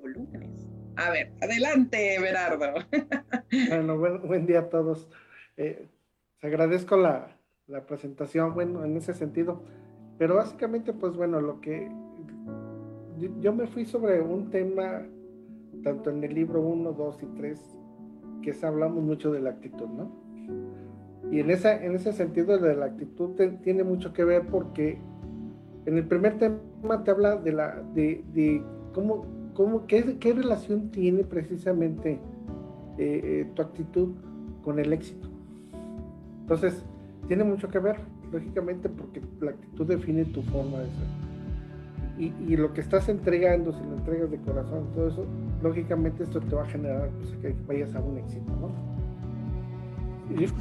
volúmenes. 0.00 0.68
A 0.96 1.10
ver, 1.10 1.32
adelante, 1.40 2.18
Berardo. 2.20 2.74
Bueno, 3.68 3.98
buen, 3.98 4.46
día 4.46 4.60
a 4.60 4.68
todos. 4.68 5.08
Eh, 5.56 5.88
agradezco 6.40 6.96
la, 6.96 7.36
la, 7.66 7.84
presentación, 7.84 8.54
bueno, 8.54 8.84
en 8.84 8.96
ese 8.96 9.12
sentido, 9.12 9.62
pero 10.18 10.36
básicamente, 10.36 10.92
pues 10.92 11.14
bueno, 11.14 11.40
lo 11.40 11.60
que 11.60 11.90
yo 13.40 13.52
me 13.52 13.66
fui 13.66 13.84
sobre 13.86 14.20
un 14.20 14.50
tema, 14.50 15.02
tanto 15.82 16.10
en 16.10 16.22
el 16.22 16.34
libro 16.34 16.60
1, 16.60 16.92
2 16.92 17.22
y 17.22 17.26
3, 17.38 17.60
que 18.42 18.50
es, 18.50 18.64
hablamos 18.64 19.02
mucho 19.02 19.32
de 19.32 19.40
la 19.40 19.50
actitud, 19.50 19.88
¿no? 19.88 20.10
Y 21.30 21.40
en, 21.40 21.50
esa, 21.50 21.82
en 21.84 21.94
ese 21.94 22.12
sentido 22.12 22.58
de 22.58 22.74
la 22.74 22.86
actitud 22.86 23.30
tiene 23.62 23.84
mucho 23.84 24.12
que 24.12 24.24
ver 24.24 24.46
porque 24.46 25.00
en 25.86 25.96
el 25.96 26.06
primer 26.06 26.38
tema 26.38 27.04
te 27.04 27.10
habla 27.10 27.36
de 27.36 27.52
la 27.52 27.82
de, 27.94 28.22
de 28.34 28.62
cómo, 28.92 29.24
cómo 29.54 29.86
qué, 29.86 30.18
qué, 30.18 30.32
relación 30.32 30.90
tiene 30.90 31.24
precisamente 31.24 32.12
eh, 32.98 33.20
eh, 33.24 33.50
tu 33.54 33.62
actitud 33.62 34.14
con 34.62 34.78
el 34.78 34.92
éxito. 34.92 35.28
Entonces, 36.42 36.84
tiene 37.28 37.44
mucho 37.44 37.68
que 37.68 37.78
ver, 37.78 37.96
lógicamente, 38.32 38.88
porque 38.88 39.22
la 39.40 39.52
actitud 39.52 39.86
define 39.86 40.24
tu 40.26 40.42
forma 40.42 40.80
de 40.80 40.86
ser. 40.86 41.06
Y, 42.18 42.34
y, 42.52 42.56
lo 42.56 42.74
que 42.74 42.82
estás 42.82 43.08
entregando, 43.08 43.72
si 43.72 43.82
lo 43.82 43.94
entregas 43.96 44.30
de 44.30 44.38
corazón, 44.38 44.88
todo 44.94 45.08
eso, 45.08 45.24
lógicamente 45.62 46.24
esto 46.24 46.40
te 46.40 46.54
va 46.54 46.64
a 46.64 46.66
generar 46.66 47.08
pues, 47.18 47.34
que 47.36 47.54
vayas 47.66 47.94
a 47.94 48.00
un 48.00 48.18
éxito, 48.18 48.52
¿no? 48.60 48.99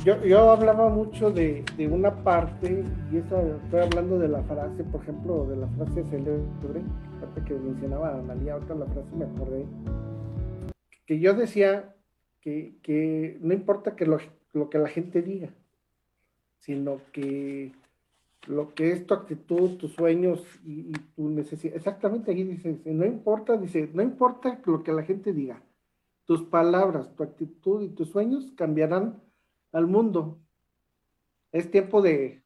Yo, 0.03 0.51
hablaba 0.51 0.89
mucho 0.89 1.31
de, 1.31 1.63
de, 1.77 1.87
una 1.87 2.23
parte, 2.23 2.83
y 3.11 3.17
eso 3.17 3.57
estoy 3.63 3.81
hablando 3.81 4.19
de 4.19 4.27
la 4.27 4.43
frase, 4.43 4.83
por 4.83 5.01
ejemplo, 5.01 5.45
de 5.45 5.57
la 5.57 5.67
frase 5.67 6.03
célebre, 6.09 6.81
que 7.45 7.53
mencionaba 7.53 8.15
Analia, 8.15 8.55
otra 8.55 8.75
la 8.75 8.85
frase 8.85 9.15
me 9.15 9.25
acordé, 9.25 9.65
que 11.05 11.19
yo 11.19 11.33
decía 11.33 11.95
que, 12.41 12.77
que 12.83 13.37
no 13.41 13.53
importa 13.53 13.95
que 13.95 14.05
lo, 14.05 14.17
lo, 14.53 14.69
que 14.69 14.77
la 14.77 14.89
gente 14.89 15.21
diga, 15.21 15.49
sino 16.59 16.99
que 17.11 17.71
lo 18.47 18.73
que 18.73 18.91
es 18.91 19.05
tu 19.05 19.13
actitud, 19.13 19.77
tus 19.77 19.93
sueños 19.93 20.43
y, 20.65 20.91
tu 21.15 21.29
necesidad. 21.29 21.75
Exactamente, 21.75 22.31
ahí 22.31 22.43
dice, 22.43 22.79
no 22.85 23.05
importa, 23.05 23.57
dice, 23.57 23.89
no 23.93 24.01
importa 24.01 24.59
lo 24.65 24.83
que 24.83 24.91
la 24.91 25.03
gente 25.03 25.33
diga, 25.33 25.61
tus 26.25 26.43
palabras, 26.43 27.13
tu 27.15 27.23
actitud 27.23 27.81
y 27.81 27.89
tus 27.89 28.09
sueños 28.09 28.51
cambiarán 28.55 29.21
al 29.71 29.87
mundo. 29.87 30.39
Es 31.51 31.69
tiempo 31.69 32.01
de 32.01 32.43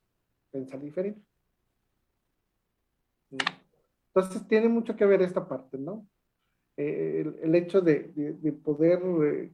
pensar 0.51 0.81
diferente. 0.81 1.21
Entonces 4.15 4.47
tiene 4.47 4.69
mucho 4.69 4.95
que 4.95 5.05
ver 5.05 5.21
esta 5.21 5.47
parte, 5.47 5.77
¿no? 5.77 6.07
Eh, 6.77 7.25
el, 7.43 7.55
hecho 7.55 7.81
de, 7.81 8.11
poder, 8.63 9.01
eh, 9.25 9.51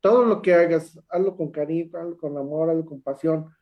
todo 0.00 0.24
lo 0.24 0.42
que 0.42 0.54
hagas, 0.54 0.98
hazlo 1.08 1.36
con 1.36 1.50
cariño, 1.50 1.98
hazlo 1.98 2.16
con 2.16 2.36
amor, 2.36 2.70
hazlo 2.70 2.84
con 2.84 3.00
pasión. 3.00 3.54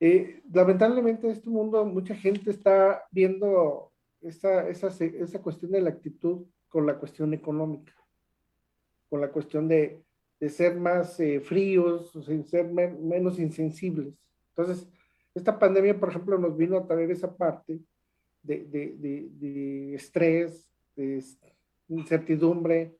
Eh, 0.00 0.42
lamentablemente 0.52 1.26
en 1.26 1.32
este 1.32 1.48
mundo 1.48 1.84
mucha 1.84 2.14
gente 2.14 2.50
está 2.50 3.04
viendo 3.10 3.92
esa, 4.20 4.68
esa, 4.68 4.88
esa, 4.88 5.42
cuestión 5.42 5.72
de 5.72 5.80
la 5.80 5.90
actitud 5.90 6.46
con 6.68 6.86
la 6.86 6.98
cuestión 6.98 7.32
económica, 7.34 7.92
con 9.08 9.20
la 9.20 9.30
cuestión 9.30 9.68
de, 9.68 10.02
de 10.42 10.48
ser 10.48 10.74
más 10.74 11.18
fríos, 11.44 12.18
ser 12.46 12.64
menos 12.64 13.38
insensibles. 13.38 14.12
Entonces, 14.48 14.88
esta 15.36 15.56
pandemia, 15.56 16.00
por 16.00 16.08
ejemplo, 16.08 16.36
nos 16.36 16.56
vino 16.56 16.76
a 16.76 16.84
traer 16.84 17.12
esa 17.12 17.36
parte 17.36 17.78
de, 18.42 18.64
de, 18.64 19.28
de, 19.38 19.94
estrés, 19.94 20.68
de 20.96 21.22
incertidumbre 21.86 22.98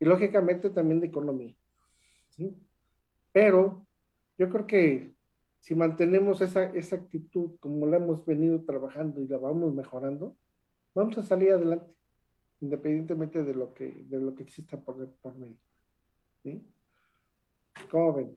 y 0.00 0.06
lógicamente 0.06 0.70
también 0.70 0.98
de 1.00 1.08
economía. 1.08 1.54
¿sí? 2.30 2.56
Pero 3.32 3.86
yo 4.38 4.48
creo 4.48 4.66
que 4.66 5.14
si 5.60 5.74
mantenemos 5.74 6.40
esa, 6.40 6.64
esa 6.74 6.96
actitud 6.96 7.50
como 7.60 7.86
la 7.86 7.98
hemos 7.98 8.24
venido 8.24 8.64
trabajando 8.64 9.20
y 9.20 9.28
la 9.28 9.36
vamos 9.36 9.74
mejorando, 9.74 10.38
vamos 10.94 11.18
a 11.18 11.22
salir 11.22 11.52
adelante, 11.52 11.92
independientemente 12.62 13.44
de 13.44 13.54
lo 13.54 13.74
que, 13.74 14.06
de 14.08 14.18
lo 14.18 14.34
que 14.34 14.44
exista 14.44 14.80
por, 14.80 15.06
por 15.20 15.36
medio. 15.36 15.58
¿Cómo 17.90 18.14
ven? 18.14 18.36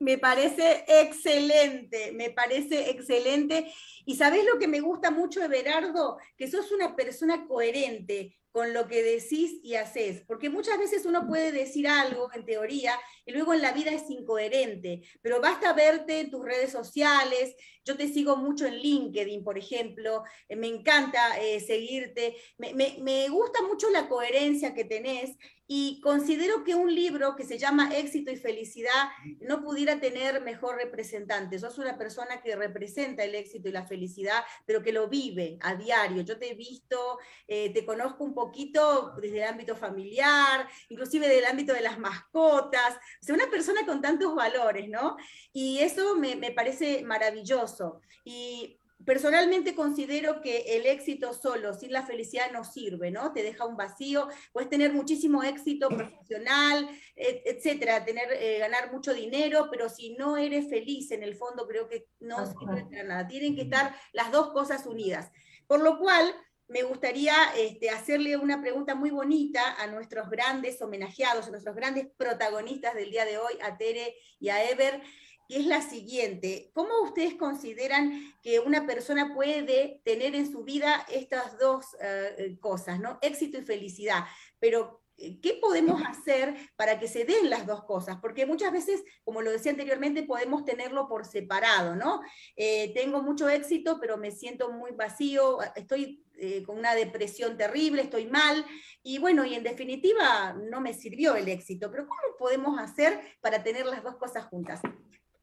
Me 0.00 0.18
parece 0.18 0.84
excelente, 0.86 2.12
me 2.12 2.30
parece 2.30 2.90
excelente. 2.90 3.72
Y 4.04 4.16
sabes 4.16 4.44
lo 4.44 4.58
que 4.58 4.68
me 4.68 4.80
gusta 4.80 5.10
mucho 5.10 5.40
de 5.40 5.48
Berardo? 5.48 6.18
Que 6.36 6.50
sos 6.50 6.72
una 6.72 6.94
persona 6.94 7.46
coherente 7.46 8.36
con 8.54 8.72
lo 8.72 8.86
que 8.86 9.02
decís 9.02 9.58
y 9.64 9.74
haces, 9.74 10.22
porque 10.28 10.48
muchas 10.48 10.78
veces 10.78 11.06
uno 11.06 11.26
puede 11.26 11.50
decir 11.50 11.88
algo 11.88 12.30
en 12.34 12.44
teoría 12.44 12.96
y 13.26 13.32
luego 13.32 13.52
en 13.52 13.60
la 13.60 13.72
vida 13.72 13.90
es 13.90 14.08
incoherente, 14.08 15.02
pero 15.22 15.40
basta 15.40 15.72
verte 15.72 16.20
en 16.20 16.30
tus 16.30 16.44
redes 16.44 16.70
sociales, 16.70 17.56
yo 17.84 17.96
te 17.96 18.08
sigo 18.08 18.36
mucho 18.36 18.66
en 18.66 18.76
LinkedIn, 18.76 19.44
por 19.44 19.58
ejemplo, 19.58 20.22
eh, 20.48 20.56
me 20.56 20.68
encanta 20.68 21.38
eh, 21.40 21.58
seguirte, 21.58 22.36
me, 22.56 23.28
gusta 23.28 23.60
mucho 23.62 23.90
la 23.90 24.08
coherencia 24.08 24.72
que 24.72 24.84
tenés 24.84 25.36
y 25.66 26.00
considero 26.00 26.62
que 26.62 26.74
un 26.74 26.94
libro 26.94 27.36
que 27.36 27.44
se 27.44 27.58
llama 27.58 27.94
Éxito 27.96 28.30
y 28.30 28.36
Felicidad 28.36 29.08
no 29.40 29.62
pudiera 29.62 29.98
tener 29.98 30.42
mejor 30.42 30.76
representante. 30.76 31.58
Sos 31.58 31.78
una 31.78 31.96
persona 31.96 32.42
que 32.42 32.54
representa 32.54 33.24
el 33.24 33.34
éxito 33.34 33.68
y 33.68 33.72
la 33.72 33.86
felicidad, 33.86 34.44
pero 34.66 34.82
que 34.82 34.92
lo 34.92 35.08
vive 35.08 35.58
a 35.62 35.74
diario. 35.74 36.22
Yo 36.22 36.38
te 36.38 36.50
he 36.50 36.54
visto, 36.54 37.18
eh, 37.48 37.72
te 37.72 37.86
conozco 37.86 38.24
un 38.24 38.34
poquito 38.44 39.14
desde 39.20 39.42
el 39.42 39.48
ámbito 39.48 39.76
familiar, 39.76 40.68
inclusive 40.88 41.28
del 41.28 41.46
ámbito 41.46 41.72
de 41.72 41.80
las 41.80 41.98
mascotas. 41.98 42.94
O 43.20 43.24
sea, 43.24 43.34
una 43.34 43.50
persona 43.50 43.84
con 43.86 44.00
tantos 44.00 44.34
valores, 44.34 44.88
¿no? 44.88 45.16
Y 45.52 45.78
eso 45.78 46.16
me, 46.16 46.36
me 46.36 46.50
parece 46.50 47.02
maravilloso. 47.02 48.00
Y 48.24 48.78
personalmente 49.04 49.74
considero 49.74 50.40
que 50.40 50.76
el 50.76 50.86
éxito 50.86 51.32
solo, 51.34 51.74
sin 51.74 51.92
la 51.92 52.06
felicidad, 52.06 52.50
no 52.52 52.64
sirve, 52.64 53.10
¿no? 53.10 53.32
Te 53.32 53.42
deja 53.42 53.66
un 53.66 53.76
vacío, 53.76 54.28
puedes 54.52 54.70
tener 54.70 54.92
muchísimo 54.92 55.42
éxito 55.42 55.88
profesional, 55.88 56.88
etcétera, 57.16 58.04
tener, 58.04 58.28
eh, 58.32 58.58
ganar 58.58 58.92
mucho 58.92 59.12
dinero, 59.12 59.68
pero 59.70 59.88
si 59.88 60.14
no 60.16 60.36
eres 60.36 60.68
feliz 60.68 61.10
en 61.10 61.22
el 61.22 61.36
fondo, 61.36 61.66
creo 61.66 61.88
que 61.88 62.06
no 62.20 62.46
sirve 62.46 62.84
para 62.84 63.04
nada. 63.04 63.28
Tienen 63.28 63.54
que 63.54 63.62
estar 63.62 63.94
las 64.12 64.30
dos 64.32 64.52
cosas 64.52 64.86
unidas. 64.86 65.30
Por 65.66 65.82
lo 65.82 65.98
cual, 65.98 66.34
me 66.68 66.82
gustaría 66.82 67.34
este, 67.56 67.90
hacerle 67.90 68.36
una 68.36 68.60
pregunta 68.60 68.94
muy 68.94 69.10
bonita 69.10 69.74
a 69.80 69.86
nuestros 69.86 70.30
grandes 70.30 70.80
homenajeados, 70.80 71.46
a 71.46 71.50
nuestros 71.50 71.76
grandes 71.76 72.06
protagonistas 72.16 72.94
del 72.94 73.10
día 73.10 73.24
de 73.24 73.38
hoy, 73.38 73.54
a 73.62 73.76
Tere 73.76 74.16
y 74.40 74.48
a 74.48 74.68
Ever 74.70 75.02
que 75.48 75.58
es 75.58 75.66
la 75.66 75.82
siguiente. 75.82 76.70
¿Cómo 76.72 77.02
ustedes 77.02 77.34
consideran 77.34 78.34
que 78.42 78.60
una 78.60 78.86
persona 78.86 79.34
puede 79.34 80.00
tener 80.04 80.34
en 80.34 80.50
su 80.50 80.64
vida 80.64 81.04
estas 81.08 81.58
dos 81.58 81.86
eh, 82.00 82.56
cosas, 82.60 82.98
¿no? 83.00 83.18
éxito 83.20 83.58
y 83.58 83.62
felicidad? 83.62 84.24
Pero, 84.58 85.02
eh, 85.18 85.38
¿qué 85.40 85.54
podemos 85.60 86.02
hacer 86.06 86.54
para 86.76 86.98
que 86.98 87.08
se 87.08 87.24
den 87.24 87.50
las 87.50 87.66
dos 87.66 87.84
cosas? 87.84 88.18
Porque 88.20 88.46
muchas 88.46 88.72
veces, 88.72 89.02
como 89.22 89.42
lo 89.42 89.50
decía 89.50 89.72
anteriormente, 89.72 90.22
podemos 90.22 90.64
tenerlo 90.64 91.08
por 91.08 91.26
separado, 91.26 91.94
¿no? 91.94 92.22
Eh, 92.56 92.92
tengo 92.94 93.22
mucho 93.22 93.48
éxito, 93.48 93.98
pero 94.00 94.16
me 94.16 94.30
siento 94.30 94.72
muy 94.72 94.92
vacío, 94.92 95.58
estoy 95.76 96.23
con 96.66 96.78
una 96.78 96.94
depresión 96.94 97.56
terrible, 97.56 98.02
estoy 98.02 98.26
mal, 98.26 98.64
y 99.02 99.18
bueno, 99.18 99.44
y 99.44 99.54
en 99.54 99.62
definitiva 99.62 100.54
no 100.70 100.80
me 100.80 100.92
sirvió 100.92 101.36
el 101.36 101.48
éxito, 101.48 101.90
pero 101.90 102.06
¿cómo 102.06 102.20
podemos 102.38 102.78
hacer 102.78 103.20
para 103.40 103.62
tener 103.62 103.86
las 103.86 104.02
dos 104.02 104.16
cosas 104.16 104.44
juntas? 104.46 104.80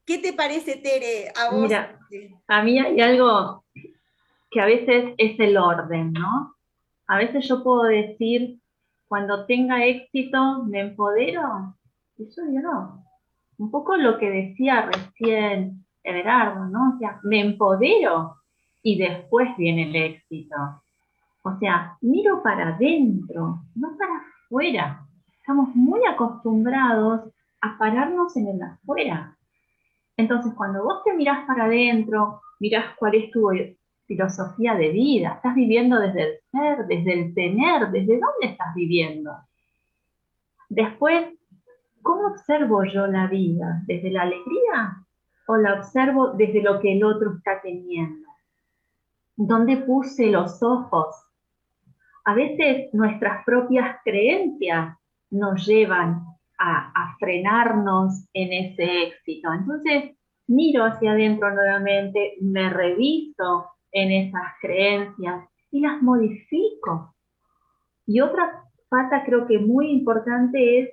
¿Qué 0.06 0.18
te 0.18 0.34
parece, 0.34 0.78
Tere, 0.78 1.32
a 1.36 1.52
vos? 1.52 1.72
A 2.48 2.64
mí 2.64 2.80
hay 2.80 3.00
algo 3.00 3.64
que 4.50 4.60
a 4.60 4.66
veces 4.66 5.14
es 5.18 5.40
el 5.40 5.58
orden, 5.58 6.12
¿no? 6.12 6.56
A 7.08 7.18
veces 7.18 7.48
yo 7.48 7.64
puedo 7.64 7.84
decir, 7.84 8.60
cuando 9.08 9.46
tenga 9.46 9.86
éxito, 9.86 10.64
me 10.64 10.82
empodero. 10.82 11.78
Eso 12.18 12.42
yo 12.52 12.62
no. 12.62 13.06
Un 13.58 13.70
poco 13.70 13.96
lo 13.96 14.18
que 14.18 14.30
decía 14.30 14.90
recién 14.92 15.86
Everardo, 16.04 16.66
¿no? 16.66 16.96
O 16.96 17.00
sea, 17.00 17.20
me 17.24 17.40
empodero 17.42 18.41
y 18.84 18.98
después 18.98 19.50
viene 19.58 19.84
el 19.84 19.96
éxito. 19.96 20.56
O 21.44 21.58
sea, 21.58 21.98
miro 22.02 22.44
para 22.44 22.76
adentro, 22.76 23.62
no 23.76 23.98
para 23.98 24.18
afuera. 24.18 25.06
Estamos 25.40 25.76
muy 25.76 26.06
acostumbrados 26.06 27.32
a 27.62 27.78
pararnos 27.78 28.36
en 28.38 28.48
el 28.48 28.62
afuera. 28.62 29.36
Entonces, 30.18 30.54
cuando 30.56 30.84
vos 30.84 31.04
te 31.04 31.14
mirás 31.14 31.46
para 31.46 31.66
adentro, 31.66 32.42
mirás 32.60 32.96
cuál 32.98 33.16
es 33.16 33.32
tu 33.32 33.50
filosofía 34.06 34.76
de 34.76 34.90
vida, 34.90 35.36
estás 35.36 35.56
viviendo 35.56 36.00
desde 36.00 36.24
el 36.24 36.40
ser, 36.52 36.86
desde 36.86 37.14
el 37.14 37.34
tener, 37.34 37.90
desde 37.92 38.20
dónde 38.20 38.48
estás 38.52 38.76
viviendo. 38.76 39.32
Después, 40.70 41.28
¿cómo 42.02 42.28
observo 42.28 42.84
yo 42.84 43.08
la 43.08 43.28
vida? 43.28 43.82
¿Desde 43.88 44.12
la 44.12 44.24
alegría 44.24 45.06
o 45.48 45.58
la 45.58 45.76
observo 45.76 46.34
desde 46.34 46.62
lo 46.62 46.80
que 46.82 46.94
el 46.94 47.04
otro 47.04 47.36
está 47.38 47.62
teniendo? 47.62 48.31
¿Dónde 49.36 49.78
puse 49.78 50.28
los 50.28 50.62
ojos? 50.62 51.16
A 52.26 52.34
veces 52.36 52.94
nuestras 52.94 53.44
propias 53.46 53.98
creencias 54.04 54.98
nos 55.32 55.66
llevan 55.66 56.26
a, 56.60 57.16
frenarnos 57.20 58.28
en 58.34 58.54
ese 58.54 59.04
éxito. 59.04 59.52
Entonces, 59.54 60.16
miro 60.48 60.86
hacia 60.86 61.12
adentro 61.12 61.54
nuevamente, 61.54 62.34
me 62.42 62.70
reviso 62.70 63.72
en 63.92 64.12
esas 64.12 64.44
creencias 64.60 65.44
y 65.72 65.82
las 65.82 66.02
modifico. 66.02 67.16
Y 68.06 68.22
otra 68.22 68.64
pata 68.90 69.24
creo 69.26 69.48
que 69.48 69.60
muy 69.60 69.92
importante 69.92 70.80
es 70.80 70.90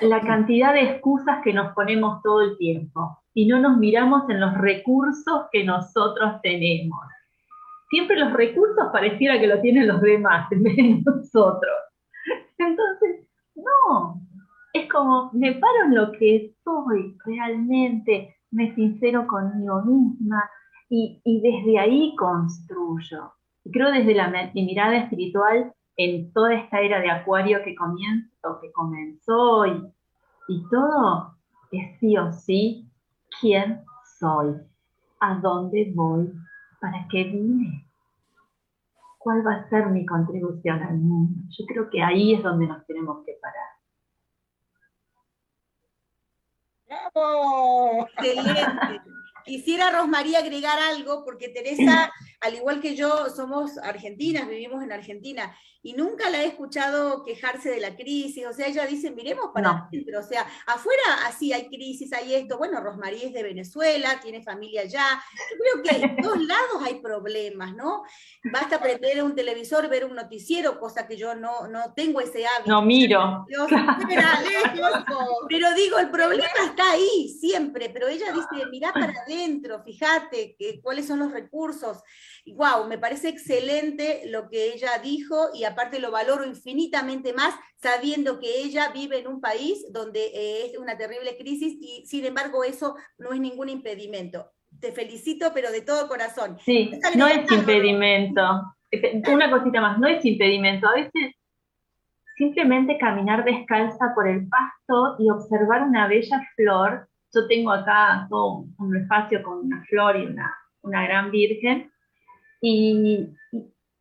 la 0.00 0.20
cantidad 0.20 0.72
de 0.72 0.92
excusas 0.92 1.42
que 1.42 1.52
nos 1.52 1.74
ponemos 1.74 2.22
todo 2.22 2.42
el 2.42 2.56
tiempo 2.56 3.18
y 3.34 3.46
no 3.46 3.58
nos 3.58 3.78
miramos 3.78 4.28
en 4.30 4.40
los 4.40 4.54
recursos 4.54 5.46
que 5.50 5.64
nosotros 5.64 6.40
tenemos. 6.42 7.00
Siempre 7.92 8.18
los 8.18 8.32
recursos 8.32 8.88
pareciera 8.90 9.38
que 9.38 9.46
los 9.46 9.60
tienen 9.60 9.86
los 9.86 10.00
demás 10.00 10.50
en 10.50 10.62
vez 10.62 10.76
de 10.76 11.02
nosotros. 11.04 11.76
Entonces, 12.56 13.28
no, 13.54 14.18
es 14.72 14.90
como 14.90 15.30
me 15.34 15.52
paro 15.52 15.84
en 15.84 15.94
lo 15.96 16.10
que 16.12 16.54
soy 16.64 17.18
realmente, 17.26 18.34
me 18.50 18.74
sincero 18.74 19.26
conmigo 19.26 19.82
misma 19.82 20.42
y, 20.88 21.20
desde 21.42 21.78
ahí 21.78 22.16
construyo. 22.16 23.34
Creo 23.70 23.92
desde 23.92 24.14
la 24.14 24.50
mi 24.54 24.64
mirada 24.64 24.96
espiritual 24.96 25.74
en 25.98 26.32
toda 26.32 26.54
esta 26.54 26.80
era 26.80 26.98
de 26.98 27.10
acuario 27.10 27.62
que 27.62 27.74
comienzo, 27.74 28.58
que 28.62 28.72
comenzó 28.72 29.66
y, 29.66 29.82
y 30.48 30.66
todo 30.70 31.36
es 31.72 31.98
sí 32.00 32.16
o 32.16 32.32
sí 32.32 32.88
quién 33.38 33.82
soy, 34.18 34.54
a 35.20 35.34
dónde 35.40 35.92
voy, 35.94 36.32
para 36.82 37.06
qué 37.08 37.22
vine, 37.22 37.88
cuál 39.18 39.46
va 39.46 39.54
a 39.54 39.68
ser 39.68 39.86
mi 39.86 40.04
contribución 40.04 40.82
al 40.82 40.98
mundo. 40.98 41.44
Yo 41.56 41.64
creo 41.64 41.88
que 41.88 42.02
ahí 42.02 42.34
es 42.34 42.42
donde 42.42 42.66
nos 42.66 42.84
tenemos 42.86 43.24
que 43.24 43.38
parar. 43.40 43.68
¡Bravo! 46.88 48.08
Excelente. 48.18 49.00
quisiera 49.44 49.90
Rosmaría 49.90 50.40
agregar 50.40 50.76
algo, 50.80 51.24
porque 51.24 51.50
Teresa, 51.50 52.10
al 52.42 52.54
igual 52.54 52.80
que 52.80 52.96
yo, 52.96 53.30
somos 53.30 53.78
argentinas, 53.78 54.48
vivimos 54.48 54.82
en 54.82 54.92
Argentina, 54.92 55.56
y 55.84 55.94
nunca 55.94 56.30
la 56.30 56.42
he 56.42 56.46
escuchado 56.46 57.24
quejarse 57.24 57.70
de 57.70 57.80
la 57.80 57.96
crisis, 57.96 58.46
o 58.46 58.52
sea, 58.52 58.68
ella 58.68 58.86
dice, 58.86 59.10
miremos 59.10 59.50
para 59.52 59.70
adentro, 59.70 60.20
o 60.20 60.22
sea, 60.22 60.46
afuera 60.66 61.02
así 61.26 61.52
hay 61.52 61.68
crisis, 61.68 62.12
hay 62.12 62.34
esto, 62.34 62.56
bueno, 62.56 62.80
Rosmaría 62.80 63.26
es 63.26 63.32
de 63.32 63.42
Venezuela, 63.42 64.20
tiene 64.20 64.42
familia 64.42 64.82
allá, 64.82 65.04
yo 65.50 65.82
creo 65.82 65.82
que 65.82 66.04
en 66.04 66.16
todos 66.16 66.40
lados 66.46 66.82
hay 66.84 67.00
problemas, 67.00 67.74
¿no? 67.74 68.04
Basta 68.52 68.80
prender 68.80 69.22
un 69.24 69.34
televisor, 69.34 69.88
ver 69.88 70.04
un 70.04 70.14
noticiero, 70.14 70.78
cosa 70.78 71.08
que 71.08 71.16
yo 71.16 71.34
no, 71.34 71.66
no 71.66 71.92
tengo 71.94 72.20
ese 72.20 72.46
hábito. 72.46 72.70
No 72.70 72.82
miro. 72.82 73.44
pero 75.48 75.74
digo, 75.74 75.98
el 75.98 76.10
problema 76.10 76.46
está 76.64 76.92
ahí 76.92 77.28
siempre, 77.40 77.90
pero 77.90 78.06
ella 78.06 78.32
dice, 78.32 78.66
mirá 78.70 78.92
para 78.92 79.12
adentro, 79.26 79.82
fíjate 79.82 80.54
que, 80.56 80.80
cuáles 80.80 81.06
son 81.08 81.18
los 81.18 81.32
recursos. 81.32 81.98
Wow, 82.46 82.88
me 82.88 82.98
parece 82.98 83.28
excelente 83.28 84.22
lo 84.26 84.48
que 84.48 84.72
ella 84.72 84.98
dijo 85.02 85.48
y 85.54 85.64
aparte 85.64 85.98
lo 85.98 86.10
valoro 86.10 86.44
infinitamente 86.44 87.32
más 87.32 87.54
sabiendo 87.76 88.38
que 88.38 88.60
ella 88.60 88.90
vive 88.94 89.18
en 89.18 89.26
un 89.26 89.40
país 89.40 89.84
donde 89.92 90.20
eh, 90.26 90.66
es 90.66 90.78
una 90.78 90.96
terrible 90.96 91.36
crisis 91.36 91.76
y 91.80 92.06
sin 92.06 92.24
embargo 92.24 92.64
eso 92.64 92.96
no 93.18 93.32
es 93.32 93.40
ningún 93.40 93.68
impedimento. 93.68 94.50
Te 94.80 94.92
felicito, 94.92 95.52
pero 95.52 95.70
de 95.70 95.82
todo 95.82 96.08
corazón. 96.08 96.58
Sí, 96.64 96.90
no 97.16 97.26
es 97.26 97.50
impedimento. 97.50 98.42
Una 99.30 99.50
cosita 99.50 99.80
más, 99.80 99.98
no 99.98 100.06
es 100.06 100.24
impedimento. 100.24 100.88
A 100.88 100.94
veces 100.94 101.34
simplemente 102.36 102.98
caminar 102.98 103.44
descalza 103.44 104.12
por 104.14 104.28
el 104.28 104.48
pasto 104.48 105.16
y 105.18 105.30
observar 105.30 105.82
una 105.82 106.08
bella 106.08 106.40
flor. 106.56 107.08
Yo 107.34 107.46
tengo 107.46 107.70
acá 107.70 108.26
todo 108.28 108.64
un 108.78 108.96
espacio 108.96 109.42
con 109.42 109.58
una 109.58 109.84
flor 109.84 110.16
y 110.16 110.26
una, 110.26 110.54
una 110.82 111.04
gran 111.04 111.30
virgen. 111.30 111.91
Y, 112.64 113.28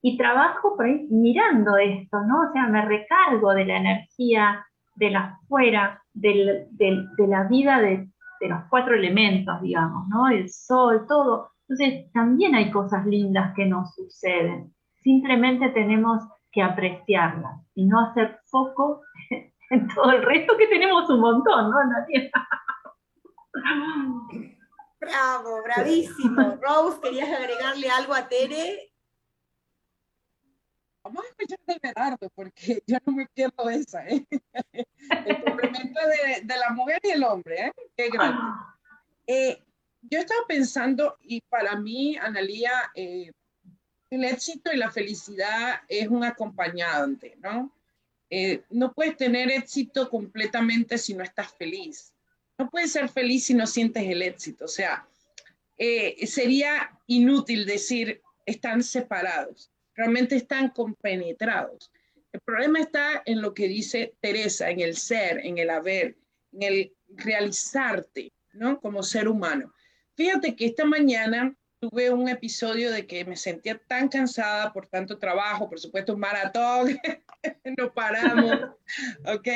y, 0.04 0.18
trabajo 0.18 0.76
por 0.78 0.86
ahí 0.86 1.08
mirando 1.10 1.78
esto, 1.78 2.22
¿no? 2.22 2.50
O 2.50 2.54
sea, 2.54 2.68
me 2.68 2.86
recargo 2.86 3.54
de 3.54 3.66
la 3.66 3.78
energía 3.78 4.66
de 4.96 5.10
la 5.10 5.40
afuera, 5.42 6.02
de 6.14 6.68
la 7.18 7.44
vida 7.48 7.80
de, 7.80 8.08
de 8.40 8.50
los 8.50 8.60
cuatro 8.70 8.94
elementos, 8.96 9.62
digamos, 9.62 10.08
¿no? 10.10 10.30
El 10.30 10.50
sol, 10.50 11.06
todo. 11.08 11.52
Entonces, 11.68 12.12
también 12.12 12.54
hay 12.54 12.70
cosas 12.70 13.06
lindas 13.06 13.54
que 13.56 13.66
nos 13.66 13.96
suceden. 13.96 14.74
Simplemente 15.02 15.70
tenemos 15.70 16.22
que 16.52 16.62
apreciarlas 16.62 17.62
y 17.76 17.86
no 17.86 18.00
hacer 18.00 18.40
foco 18.46 19.02
en 19.70 19.88
todo 19.88 20.12
el 20.12 20.24
resto 20.24 20.58
que 20.58 20.68
tenemos 20.68 21.10
un 21.10 21.22
montón, 21.22 21.72
¿no, 21.72 21.78
Bravo, 25.02 25.64
bravísimo. 25.64 26.60
Rose, 26.62 27.00
¿querías 27.02 27.30
agregarle 27.30 27.90
algo 27.90 28.14
a 28.14 28.30
Tere? 28.30 28.94
Vamos 31.04 31.26
a 31.26 31.28
escuchar 31.30 31.60
de 31.66 31.80
Gerardo, 31.82 32.30
porque 32.36 32.84
yo 32.88 32.98
no 33.04 33.14
me 33.14 33.26
pierdo 33.26 33.68
esa, 33.72 34.08
¿eh? 34.08 34.24
El 35.26 35.44
complemento 35.44 36.00
de, 36.00 36.42
de, 36.44 36.56
la 36.56 36.70
mujer 36.70 37.00
y 37.04 37.10
el 37.10 37.24
hombre, 37.24 37.66
¿eh? 37.66 37.74
Qué 37.98 38.10
grande. 38.10 38.42
Eh, 39.26 39.64
yo 40.04 40.20
estaba 40.20 40.42
pensando, 40.48 41.18
y 41.24 41.42
para 41.42 41.76
mí, 41.76 42.16
Analía, 42.18 42.92
eh, 42.94 43.32
el 44.12 44.24
éxito 44.24 44.72
y 44.72 44.78
la 44.78 44.92
felicidad 44.92 45.82
es 45.88 46.08
un 46.10 46.24
acompañante, 46.24 47.38
¿no? 47.42 47.72
Eh, 48.30 48.64
no 48.70 48.94
puedes 48.94 49.18
tener 49.18 49.50
éxito 49.50 50.10
completamente 50.10 51.00
si 51.00 51.16
no 51.16 51.24
estás 51.24 51.54
feliz. 51.56 52.14
No 52.62 52.70
puedes 52.70 52.92
ser 52.92 53.10
feliz 53.10 53.46
si 53.46 53.56
no 53.56 53.66
sientes 53.66 54.04
el 54.04 54.22
éxito. 54.22 54.66
O 54.66 54.68
sea, 54.68 55.08
eh, 55.80 56.28
sería 56.28 56.92
inútil 57.08 57.66
decir 57.66 58.22
están 58.46 58.84
separados. 58.84 59.72
Realmente 59.96 60.36
están 60.36 60.70
compenetrados. 60.70 61.92
El 62.32 62.40
problema 62.42 62.80
está 62.80 63.24
en 63.26 63.42
lo 63.42 63.56
que 63.56 63.68
dice 63.68 64.14
Teresa, 64.22 64.70
en 64.70 64.80
el 64.80 64.96
ser, 64.96 65.44
en 65.44 65.58
el 65.58 65.72
haber, 65.72 66.18
en 66.52 66.62
el 66.62 66.94
realizarte, 67.08 68.32
¿no? 68.54 68.80
Como 68.80 69.02
ser 69.02 69.28
humano. 69.28 69.74
Fíjate 70.16 70.56
que 70.56 70.68
esta 70.68 70.86
mañana 70.86 71.56
tuve 71.80 72.12
un 72.12 72.30
episodio 72.30 72.92
de 72.92 73.08
que 73.08 73.26
me 73.26 73.38
sentía 73.38 73.76
tan 73.88 74.08
cansada 74.08 74.72
por 74.72 74.86
tanto 74.86 75.18
trabajo, 75.18 75.68
por 75.68 75.80
supuesto 75.80 76.14
un 76.14 76.20
maratón, 76.20 77.00
no 77.76 77.92
paramos, 77.92 78.70
¿ok? 79.26 79.48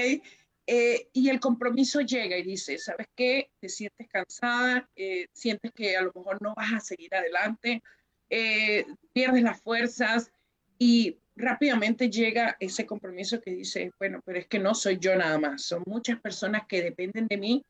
Eh, 0.67 1.09
y 1.13 1.29
el 1.29 1.39
compromiso 1.39 2.01
llega 2.01 2.37
y 2.37 2.43
dice, 2.43 2.77
¿sabes 2.79 3.07
qué? 3.15 3.51
Te 3.59 3.69
sientes 3.69 4.07
cansada, 4.07 4.89
eh, 4.95 5.27
sientes 5.31 5.71
que 5.73 5.95
a 5.95 6.01
lo 6.01 6.11
mejor 6.15 6.41
no 6.41 6.55
vas 6.55 6.73
a 6.73 6.79
seguir 6.79 7.13
adelante, 7.13 7.83
eh, 8.29 8.85
pierdes 9.13 9.43
las 9.43 9.61
fuerzas 9.61 10.31
y 10.79 11.19
rápidamente 11.35 12.09
llega 12.09 12.57
ese 12.59 12.85
compromiso 12.87 13.39
que 13.41 13.51
dice, 13.51 13.91
bueno, 13.99 14.21
pero 14.25 14.39
es 14.39 14.47
que 14.47 14.57
no 14.57 14.73
soy 14.73 14.97
yo 14.97 15.15
nada 15.15 15.37
más, 15.37 15.61
son 15.63 15.83
muchas 15.85 16.19
personas 16.19 16.63
que 16.67 16.81
dependen 16.81 17.27
de 17.27 17.37
mí 17.37 17.65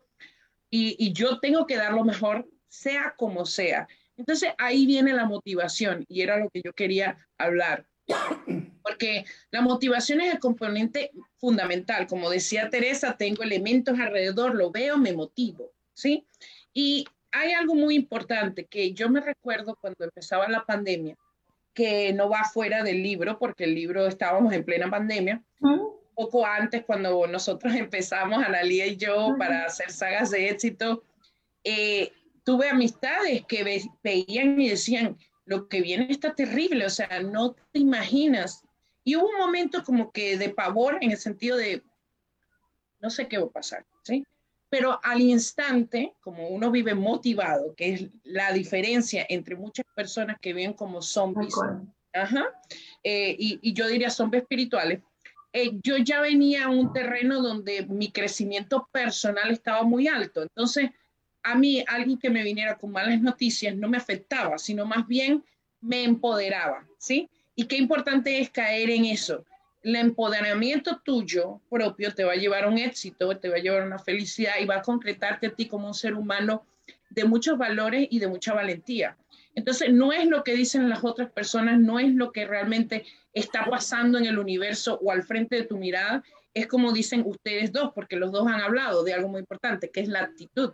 y, 0.70 0.96
y 0.98 1.12
yo 1.12 1.40
tengo 1.40 1.66
que 1.66 1.76
dar 1.76 1.94
lo 1.94 2.06
mejor, 2.06 2.48
sea 2.70 3.14
como 3.18 3.46
sea. 3.46 3.88
Entonces 4.16 4.54
ahí 4.58 4.86
viene 4.86 5.12
la 5.12 5.26
motivación 5.26 6.06
y 6.08 6.22
era 6.22 6.38
lo 6.38 6.50
que 6.50 6.62
yo 6.64 6.72
quería 6.72 7.28
hablar. 7.38 7.86
Porque 8.96 9.26
la 9.52 9.62
motivación 9.62 10.22
es 10.22 10.34
el 10.34 10.40
componente 10.40 11.12
fundamental. 11.38 12.08
Como 12.08 12.30
decía 12.30 12.70
Teresa, 12.70 13.18
tengo 13.18 13.44
elementos 13.44 14.00
alrededor, 14.00 14.56
lo 14.56 14.72
veo, 14.72 14.98
me 14.98 15.12
motivo, 15.12 15.72
¿sí? 15.94 16.26
Y 16.74 17.06
hay 17.32 17.52
algo 17.52 17.76
muy 17.76 17.96
importante 17.96 18.66
que 18.66 18.94
yo 18.94 19.10
me 19.10 19.20
recuerdo 19.20 19.78
cuando 19.82 20.06
empezaba 20.06 20.48
la 20.48 20.66
pandemia, 20.66 21.18
que 21.74 22.14
no 22.14 22.30
va 22.30 22.46
fuera 22.46 22.84
del 22.84 23.04
libro, 23.04 23.38
porque 23.38 23.66
el 23.66 23.76
libro 23.76 24.08
estábamos 24.08 24.54
en 24.54 24.64
plena 24.64 24.90
pandemia, 24.90 25.44
poco 26.16 26.46
antes 26.46 26.86
cuando 26.86 27.28
nosotros 27.28 27.74
empezamos, 27.76 28.42
Analía 28.42 28.88
y 28.88 28.96
yo, 28.96 29.36
para 29.38 29.66
hacer 29.66 29.92
sagas 29.92 30.32
de 30.32 30.50
éxito, 30.50 31.04
eh, 31.66 32.14
tuve 32.46 32.70
amistades 32.70 33.44
que 33.46 33.92
veían 34.02 34.62
y 34.62 34.70
decían, 34.70 35.18
lo 35.46 35.68
que 35.68 35.82
viene 35.82 36.08
está 36.10 36.34
terrible, 36.34 36.86
o 36.86 36.90
sea, 36.90 37.22
no 37.22 37.54
te 37.72 37.80
imaginas. 37.80 38.65
Y 39.06 39.16
hubo 39.16 39.30
un 39.30 39.38
momento 39.38 39.84
como 39.84 40.12
que 40.12 40.38
de 40.38 40.50
pavor 40.50 40.98
en 41.00 41.12
el 41.12 41.18
sentido 41.18 41.56
de, 41.56 41.84
no 43.00 43.10
sé 43.10 43.28
qué 43.28 43.38
va 43.38 43.46
a 43.46 43.52
pasar, 43.52 43.86
¿sí? 44.04 44.26
Pero 44.68 45.00
al 45.04 45.22
instante, 45.22 46.14
como 46.20 46.50
uno 46.50 46.72
vive 46.72 46.96
motivado, 46.96 47.76
que 47.76 47.94
es 47.94 48.10
la 48.24 48.52
diferencia 48.52 49.26
entre 49.30 49.56
muchas 49.56 49.86
personas 49.96 50.38
que 50.42 50.54
viven 50.54 50.74
como 50.74 51.04
zombies, 51.04 51.54
ajá, 52.12 52.46
eh, 53.04 53.36
y, 53.38 53.60
y, 53.62 53.74
yo 53.74 53.88
diría 53.88 54.10
zombies 54.10 54.42
espirituales, 54.42 55.02
eh, 55.54 55.72
yo 55.84 55.98
ya 55.98 56.20
venía 56.20 56.66
a 56.66 56.70
un 56.70 56.92
terreno 56.92 57.42
donde 57.42 57.86
mi 57.86 58.12
crecimiento 58.12 58.90
personal 58.92 59.52
estaba 59.52 59.84
muy 59.84 60.08
alto. 60.08 60.42
Entonces, 60.42 60.90
a 61.44 61.56
mí 61.56 61.86
alguien 61.88 62.18
que 62.18 62.30
me 62.32 62.44
viniera 62.44 62.76
con 62.76 62.92
malas 62.92 63.22
noticias 63.22 63.74
no 63.76 63.88
me 63.88 63.98
afectaba, 63.98 64.58
sino 64.58 64.86
más 64.86 65.08
bien 65.08 65.46
me 65.80 66.04
empoderaba, 66.04 66.86
¿sí? 66.98 67.30
Y 67.56 67.66
qué 67.66 67.78
importante 67.78 68.40
es 68.40 68.50
caer 68.50 68.90
en 68.90 69.06
eso. 69.06 69.46
El 69.82 69.96
empoderamiento 69.96 71.00
tuyo 71.04 71.62
propio 71.70 72.14
te 72.14 72.24
va 72.24 72.34
a 72.34 72.38
llevar 72.38 72.64
a 72.64 72.68
un 72.68 72.78
éxito, 72.78 73.38
te 73.38 73.50
va 73.50 73.58
a 73.58 73.60
llevar 73.60 73.84
a 73.84 73.86
una 73.86 74.00
felicidad 74.00 74.54
y 74.60 74.66
va 74.66 74.78
a 74.78 74.82
concretarte 74.82 75.48
a 75.48 75.52
ti 75.52 75.68
como 75.68 75.88
un 75.88 75.94
ser 75.94 76.16
humano 76.16 76.66
de 77.10 77.24
muchos 77.24 77.58
valores 77.58 78.08
y 78.10 78.20
de 78.20 78.28
mucha 78.28 78.54
valentía. 78.54 79.16
Entonces, 79.54 79.94
no 79.94 80.12
es 80.12 80.26
lo 80.26 80.44
que 80.44 80.56
dicen 80.56 80.90
las 80.90 81.04
otras 81.04 81.32
personas, 81.32 81.80
no 81.80 82.00
es 82.00 82.14
lo 82.14 82.32
que 82.32 82.46
realmente 82.46 83.06
está 83.34 83.66
pasando 83.66 84.18
en 84.18 84.26
el 84.26 84.38
universo 84.38 85.00
o 85.02 85.12
al 85.12 85.24
frente 85.24 85.56
de 85.56 85.64
tu 85.64 85.78
mirada, 85.78 86.24
es 86.54 86.68
como 86.68 86.92
dicen 86.92 87.24
ustedes 87.26 87.72
dos, 87.72 87.92
porque 87.94 88.16
los 88.16 88.32
dos 88.32 88.48
han 88.48 88.62
hablado 88.62 89.04
de 89.04 89.14
algo 89.14 89.30
muy 89.30 89.40
importante, 89.40 89.92
que 89.92 90.02
es 90.02 90.08
la 90.08 90.22
actitud 90.22 90.74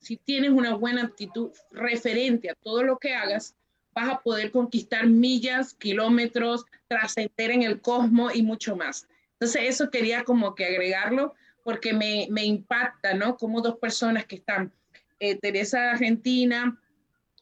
si 0.00 0.16
tienes 0.16 0.50
una 0.50 0.74
buena 0.74 1.02
actitud 1.02 1.50
referente 1.70 2.50
a 2.50 2.54
todo 2.54 2.82
lo 2.82 2.98
que 2.98 3.14
hagas, 3.14 3.56
vas 3.96 4.10
a 4.10 4.20
poder 4.20 4.50
conquistar 4.50 5.06
millas, 5.06 5.72
kilómetros, 5.72 6.66
trascender 6.86 7.50
en 7.50 7.62
el 7.62 7.80
cosmos 7.80 8.36
y 8.36 8.42
mucho 8.42 8.76
más. 8.76 9.08
Entonces, 9.32 9.62
eso 9.64 9.90
quería 9.90 10.22
como 10.22 10.54
que 10.54 10.66
agregarlo 10.66 11.34
porque 11.64 11.94
me, 11.94 12.28
me 12.30 12.44
impacta, 12.44 13.14
¿no? 13.14 13.38
Como 13.38 13.62
dos 13.62 13.78
personas 13.78 14.26
que 14.26 14.36
están, 14.36 14.70
eh, 15.18 15.36
Teresa 15.36 15.92
Argentina 15.92 16.78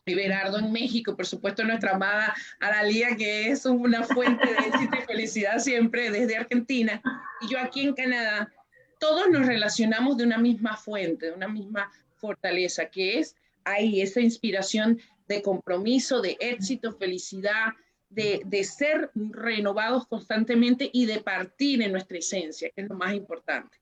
y 0.06 0.14
Berardo 0.14 0.58
en 0.58 0.70
México, 0.70 1.16
por 1.16 1.26
supuesto 1.26 1.64
nuestra 1.64 1.94
amada 1.94 2.34
Aralía, 2.60 3.16
que 3.16 3.48
es 3.48 3.66
una 3.66 4.04
fuente 4.04 4.46
de 4.46 4.68
éxito 4.68 4.96
y 4.96 5.06
felicidad 5.06 5.58
siempre 5.58 6.10
desde 6.10 6.36
Argentina, 6.36 7.02
y 7.40 7.48
yo 7.48 7.58
aquí 7.58 7.82
en 7.82 7.94
Canadá, 7.94 8.52
todos 9.00 9.28
nos 9.30 9.46
relacionamos 9.46 10.16
de 10.16 10.24
una 10.24 10.38
misma 10.38 10.76
fuente, 10.76 11.26
de 11.26 11.32
una 11.32 11.48
misma 11.48 11.90
fortaleza, 12.16 12.86
que 12.86 13.18
es 13.18 13.34
ahí 13.64 14.02
esa 14.02 14.20
inspiración 14.20 15.00
de 15.26 15.42
compromiso, 15.42 16.20
de 16.20 16.36
éxito, 16.40 16.92
felicidad, 16.92 17.72
de, 18.08 18.42
de, 18.44 18.62
ser 18.62 19.10
renovados 19.14 20.06
constantemente 20.06 20.88
y 20.92 21.06
de 21.06 21.20
partir 21.20 21.82
en 21.82 21.92
nuestra 21.92 22.18
esencia, 22.18 22.70
que 22.70 22.82
es 22.82 22.88
lo 22.88 22.96
más 22.96 23.14
importante. 23.14 23.76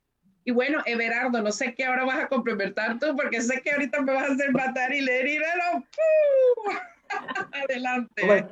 Y 0.44 0.50
bueno, 0.50 0.80
Everardo, 0.86 1.40
no 1.40 1.52
sé 1.52 1.74
qué 1.74 1.84
ahora 1.84 2.04
vas 2.04 2.24
a 2.24 2.28
complementar 2.28 2.98
tú, 2.98 3.14
porque 3.16 3.40
sé 3.40 3.60
que 3.62 3.70
ahorita 3.70 4.00
me 4.02 4.12
vas 4.12 4.30
a 4.30 4.32
hacer 4.32 4.52
matar 4.52 4.92
y 4.92 5.00
leer 5.00 5.26
y 5.28 5.38
pero 5.38 5.84
Adelante. 7.52 8.48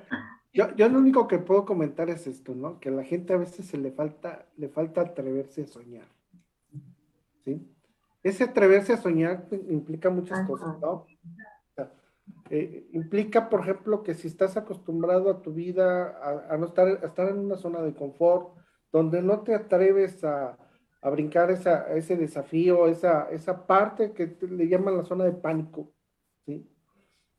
yo, 0.53 0.75
yo 0.77 0.89
lo 0.89 0.99
único 0.99 1.27
que 1.27 1.39
puedo 1.39 1.65
comentar 1.65 2.11
es 2.11 2.27
esto, 2.27 2.55
¿no? 2.55 2.79
Que 2.79 2.91
a 2.91 2.93
la 2.93 3.05
gente 3.05 3.33
a 3.33 3.39
veces 3.39 3.67
se 3.67 3.79
le 3.79 3.91
falta, 3.91 4.47
le 4.57 4.69
falta 4.69 5.01
atreverse 5.01 5.63
a 5.63 5.67
soñar. 5.67 6.07
¿Sí? 7.45 7.67
Ese 8.23 8.45
atreverse 8.45 8.93
a 8.93 8.99
soñar 8.99 9.47
implica 9.69 10.11
muchas 10.11 10.47
cosas, 10.47 10.79
¿no? 10.79 11.07
Eh, 12.51 12.89
implica, 12.93 13.49
por 13.49 13.61
ejemplo, 13.61 14.03
que 14.03 14.15
si 14.15 14.29
estás 14.29 14.57
acostumbrado 14.57 15.31
a 15.31 15.41
tu 15.41 15.53
vida 15.53 16.19
a, 16.51 16.57
no 16.57 16.67
estar, 16.67 16.89
estar 17.05 17.29
en 17.29 17.39
una 17.39 17.57
zona 17.57 17.81
de 17.81 17.95
confort, 17.95 18.57
donde 18.93 19.23
no 19.23 19.41
te 19.41 19.55
atreves 19.55 20.25
a, 20.25 20.59
a 21.03 21.11
brincar 21.11 21.51
ese 21.51 22.17
desafío, 22.17 22.87
esa, 22.89 23.31
esa 23.31 23.67
parte 23.67 24.13
que 24.13 24.37
le 24.49 24.69
llaman 24.69 24.97
la 24.97 25.05
zona 25.05 25.25
de 25.25 25.33
pánico, 25.33 25.93
¿sí? 26.45 26.69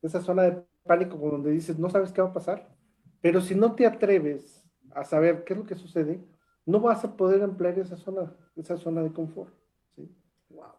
Esa 0.00 0.20
zona 0.20 0.42
de 0.44 0.64
pánico 0.84 1.16
donde 1.16 1.50
dices, 1.50 1.78
no 1.78 1.88
sabes 1.88 2.10
qué 2.10 2.22
va 2.22 2.28
a 2.28 2.32
pasar, 2.32 2.74
pero 3.20 3.40
si 3.40 3.54
no 3.54 3.74
te 3.74 3.86
atreves 3.86 4.66
a 4.90 5.04
saber 5.04 5.44
qué 5.44 5.52
es 5.52 5.58
lo 5.58 5.66
que 5.66 5.76
sucede, 5.76 6.24
no 6.66 6.80
vas 6.80 7.04
a 7.04 7.16
poder 7.16 7.42
ampliar 7.42 7.78
esa 7.78 7.96
zona, 7.96 8.34
esa 8.56 8.76
zona 8.76 9.02
de 9.02 9.12
confort, 9.12 9.54
¿sí? 9.94 10.10
Wow. 10.48 10.74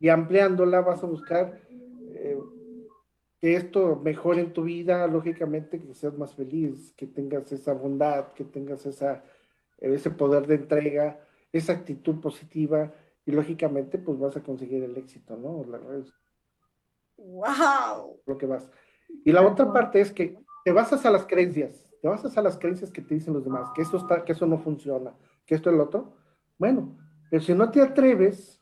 Y 0.00 0.08
ampliándola 0.08 0.80
vas 0.80 1.02
a 1.04 1.06
buscar 1.06 1.60
eh, 2.14 2.38
que 3.40 3.54
esto 3.54 4.00
mejore 4.02 4.40
en 4.40 4.52
tu 4.52 4.64
vida, 4.64 5.06
lógicamente 5.06 5.80
que 5.80 5.94
seas 5.94 6.16
más 6.18 6.34
feliz, 6.34 6.92
que 6.96 7.06
tengas 7.06 7.50
esa 7.52 7.72
bondad, 7.72 8.32
que 8.32 8.44
tengas 8.44 8.84
esa, 8.86 9.22
ese 9.78 10.10
poder 10.10 10.46
de 10.46 10.56
entrega, 10.56 11.20
esa 11.52 11.72
actitud 11.72 12.20
positiva 12.20 12.92
y 13.24 13.32
lógicamente 13.32 13.98
pues 13.98 14.18
vas 14.18 14.36
a 14.36 14.42
conseguir 14.42 14.82
el 14.82 14.96
éxito, 14.96 15.36
¿no? 15.36 15.64
La, 15.64 15.78
¡Wow! 17.16 18.22
Lo 18.26 18.38
que 18.38 18.46
vas. 18.46 18.70
Y 19.24 19.32
la 19.32 19.46
otra 19.46 19.72
parte 19.72 20.00
es 20.00 20.12
que 20.12 20.38
te 20.64 20.72
basas 20.72 21.04
a 21.06 21.10
las 21.10 21.24
creencias, 21.24 21.94
te 22.00 22.08
basas 22.08 22.36
a 22.36 22.42
las 22.42 22.58
creencias 22.58 22.90
que 22.90 23.02
te 23.02 23.14
dicen 23.14 23.34
los 23.34 23.44
demás, 23.44 23.70
que 23.74 23.82
eso, 23.82 23.96
está, 23.96 24.24
que 24.24 24.32
eso 24.32 24.46
no 24.46 24.58
funciona, 24.58 25.14
que 25.46 25.54
esto 25.54 25.70
es 25.70 25.76
lo 25.76 25.84
otro. 25.84 26.16
Bueno, 26.58 26.96
pero 27.30 27.42
si 27.42 27.54
no 27.54 27.70
te 27.70 27.80
atreves, 27.80 28.60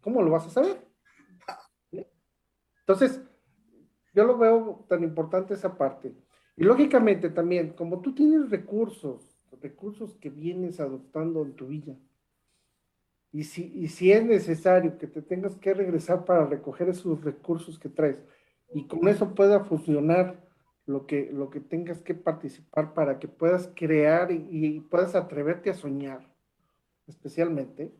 ¿cómo 0.00 0.22
lo 0.22 0.30
vas 0.30 0.46
a 0.46 0.50
saber? 0.50 0.88
Entonces, 2.80 3.22
yo 4.12 4.24
lo 4.24 4.36
veo 4.36 4.84
tan 4.88 5.02
importante 5.02 5.54
esa 5.54 5.76
parte. 5.76 6.14
Y 6.56 6.64
lógicamente 6.64 7.30
también, 7.30 7.70
como 7.70 8.00
tú 8.00 8.14
tienes 8.14 8.50
recursos, 8.50 9.38
recursos 9.60 10.14
que 10.14 10.30
vienes 10.30 10.80
adoptando 10.80 11.42
en 11.42 11.54
tu 11.54 11.66
vida. 11.66 11.96
Y 13.30 13.44
si, 13.44 13.72
y 13.74 13.88
si 13.88 14.12
es 14.12 14.24
necesario 14.24 14.98
que 14.98 15.06
te 15.06 15.22
tengas 15.22 15.56
que 15.56 15.72
regresar 15.72 16.24
para 16.24 16.46
recoger 16.46 16.88
esos 16.90 17.22
recursos 17.24 17.78
que 17.78 17.88
traes 17.88 18.22
y 18.74 18.86
con 18.86 19.06
eso 19.08 19.34
pueda 19.34 19.64
funcionar 19.64 20.42
lo 20.86 21.06
que, 21.06 21.30
lo 21.32 21.50
que 21.50 21.60
tengas 21.60 22.02
que 22.02 22.14
participar 22.14 22.94
para 22.94 23.18
que 23.18 23.28
puedas 23.28 23.70
crear 23.74 24.30
y, 24.32 24.80
puedas 24.80 25.14
atreverte 25.14 25.70
a 25.70 25.74
soñar, 25.74 26.28
especialmente, 27.06 27.94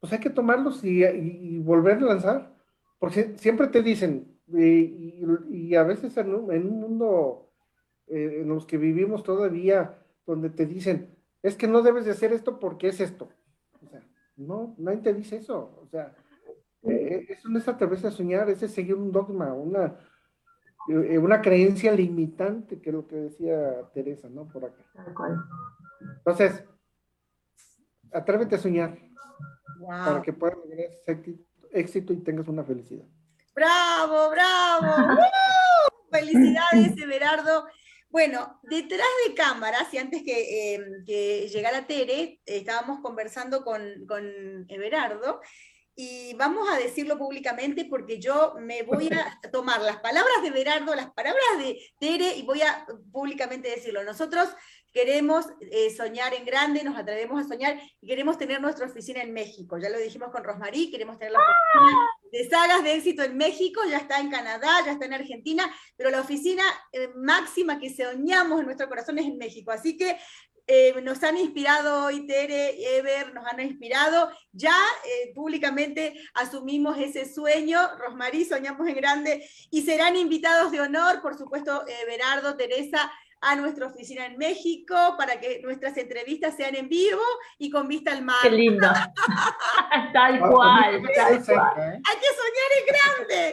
pues 0.00 0.12
hay 0.12 0.20
que 0.20 0.30
tomarlos 0.30 0.82
y, 0.84 1.58
volver 1.58 1.98
a 1.98 2.00
lanzar. 2.00 2.56
Porque 2.98 3.36
siempre 3.36 3.66
te 3.68 3.82
dicen, 3.82 4.35
y, 4.48 5.74
a 5.74 5.82
veces 5.82 6.16
en 6.16 6.34
un, 6.34 6.52
en 6.52 6.66
un 6.66 6.80
mundo 6.80 7.50
eh, 8.06 8.40
en 8.42 8.48
los 8.48 8.66
que 8.66 8.78
vivimos 8.78 9.22
todavía, 9.22 9.98
donde 10.26 10.50
te 10.50 10.66
dicen, 10.66 11.16
es 11.42 11.56
que 11.56 11.66
no 11.66 11.82
debes 11.82 12.04
de 12.04 12.12
hacer 12.12 12.32
esto 12.32 12.58
porque 12.58 12.88
es 12.88 13.00
esto. 13.00 13.28
O 13.84 13.88
sea, 13.88 14.02
no, 14.36 14.74
nadie 14.78 14.98
te 14.98 15.14
dice 15.14 15.36
eso. 15.36 15.80
O 15.82 15.86
sea, 15.88 16.14
eh, 16.82 17.26
eso 17.28 17.48
no 17.48 17.58
es 17.58 17.68
atreverse 17.68 18.06
a 18.06 18.12
soñar, 18.12 18.48
es 18.48 18.58
seguir 18.70 18.94
un 18.94 19.10
dogma, 19.10 19.52
una, 19.52 19.98
eh, 20.88 21.18
una 21.18 21.40
creencia 21.40 21.92
limitante, 21.92 22.80
que 22.80 22.90
es 22.90 22.94
lo 22.94 23.06
que 23.06 23.16
decía 23.16 23.82
Teresa, 23.92 24.28
¿no? 24.28 24.46
Por 24.46 24.64
acá. 24.64 24.84
Entonces, 26.18 26.64
atrévete 28.12 28.54
a 28.54 28.58
soñar 28.58 28.98
para 29.80 30.22
que 30.22 30.32
puedas 30.32 30.56
lograr 30.56 30.90
éxito 31.72 32.12
y 32.12 32.18
tengas 32.18 32.48
una 32.48 32.64
felicidad. 32.64 33.06
¡Bravo, 33.56 34.28
bravo! 34.28 35.18
Felicidades, 36.10 36.92
Everardo. 37.02 37.66
Bueno, 38.10 38.60
detrás 38.62 39.08
de 39.26 39.34
cámaras, 39.34 39.92
y 39.94 39.96
antes 39.98 40.22
que, 40.22 40.74
eh, 40.74 41.48
llegara 41.48 41.86
Tere, 41.86 42.42
estábamos 42.44 43.00
conversando 43.00 43.64
con, 43.64 43.82
con 44.06 44.66
Everardo, 44.68 45.40
y 45.94 46.34
vamos 46.34 46.68
a 46.68 46.76
decirlo 46.76 47.16
públicamente 47.16 47.86
porque 47.86 48.20
yo 48.20 48.56
me 48.60 48.82
voy 48.82 49.08
a 49.08 49.40
tomar 49.50 49.80
las 49.80 50.00
palabras 50.00 50.42
de 50.42 50.48
Everardo, 50.48 50.94
las 50.94 51.10
palabras 51.12 51.58
de 51.58 51.78
Tere, 51.98 52.36
y 52.36 52.42
voy 52.42 52.60
a 52.60 52.86
públicamente 53.10 53.70
decirlo. 53.70 54.04
Nosotros 54.04 54.50
queremos 54.96 55.44
eh, 55.60 55.94
soñar 55.94 56.32
en 56.32 56.46
grande, 56.46 56.82
nos 56.82 56.96
atrevemos 56.96 57.44
a 57.44 57.46
soñar 57.46 57.78
y 58.00 58.06
queremos 58.06 58.38
tener 58.38 58.62
nuestra 58.62 58.86
oficina 58.86 59.20
en 59.20 59.34
México. 59.34 59.76
Ya 59.76 59.90
lo 59.90 59.98
dijimos 59.98 60.30
con 60.30 60.42
Rosmarí, 60.42 60.90
queremos 60.90 61.18
tener 61.18 61.34
la 61.34 61.40
oficina 61.40 61.98
de 62.32 62.48
sagas 62.48 62.82
de 62.82 62.94
éxito 62.94 63.22
en 63.22 63.36
México, 63.36 63.82
ya 63.86 63.98
está 63.98 64.20
en 64.20 64.30
Canadá, 64.30 64.70
ya 64.86 64.92
está 64.92 65.04
en 65.04 65.12
Argentina, 65.12 65.70
pero 65.98 66.08
la 66.08 66.22
oficina 66.22 66.64
eh, 66.92 67.10
máxima 67.14 67.78
que 67.78 67.94
soñamos 67.94 68.58
en 68.60 68.64
nuestro 68.64 68.88
corazón 68.88 69.18
es 69.18 69.26
en 69.26 69.36
México. 69.36 69.70
Así 69.70 69.98
que 69.98 70.16
eh, 70.66 70.98
nos 71.02 71.22
han 71.22 71.36
inspirado 71.36 72.06
hoy 72.06 72.26
Tere, 72.26 72.96
Ever, 72.96 73.34
nos 73.34 73.46
han 73.46 73.60
inspirado. 73.60 74.30
Ya 74.52 74.74
públicamente 75.34 76.14
asumimos 76.32 76.96
ese 76.98 77.30
sueño. 77.30 77.78
Rosmarí, 77.98 78.46
soñamos 78.46 78.88
en 78.88 78.96
grande 78.96 79.46
y 79.70 79.82
serán 79.82 80.16
invitados 80.16 80.72
de 80.72 80.80
honor, 80.80 81.20
por 81.20 81.36
supuesto, 81.36 81.84
Berardo, 82.06 82.56
Teresa, 82.56 83.12
a 83.46 83.54
nuestra 83.54 83.86
oficina 83.86 84.26
en 84.26 84.36
México 84.36 84.96
para 85.16 85.38
que 85.38 85.60
nuestras 85.62 85.96
entrevistas 85.96 86.56
sean 86.56 86.74
en 86.74 86.88
vivo 86.88 87.22
y 87.58 87.70
con 87.70 87.86
vista 87.86 88.10
al 88.12 88.22
mar. 88.22 88.36
Qué 88.42 88.50
lindo. 88.50 88.88
tal 90.12 90.40
ah, 90.42 90.48
cual. 90.50 90.94
Hay 90.94 91.02
que 91.02 91.14
soñar 91.14 92.70
en 92.78 92.86
grande. 92.90 93.52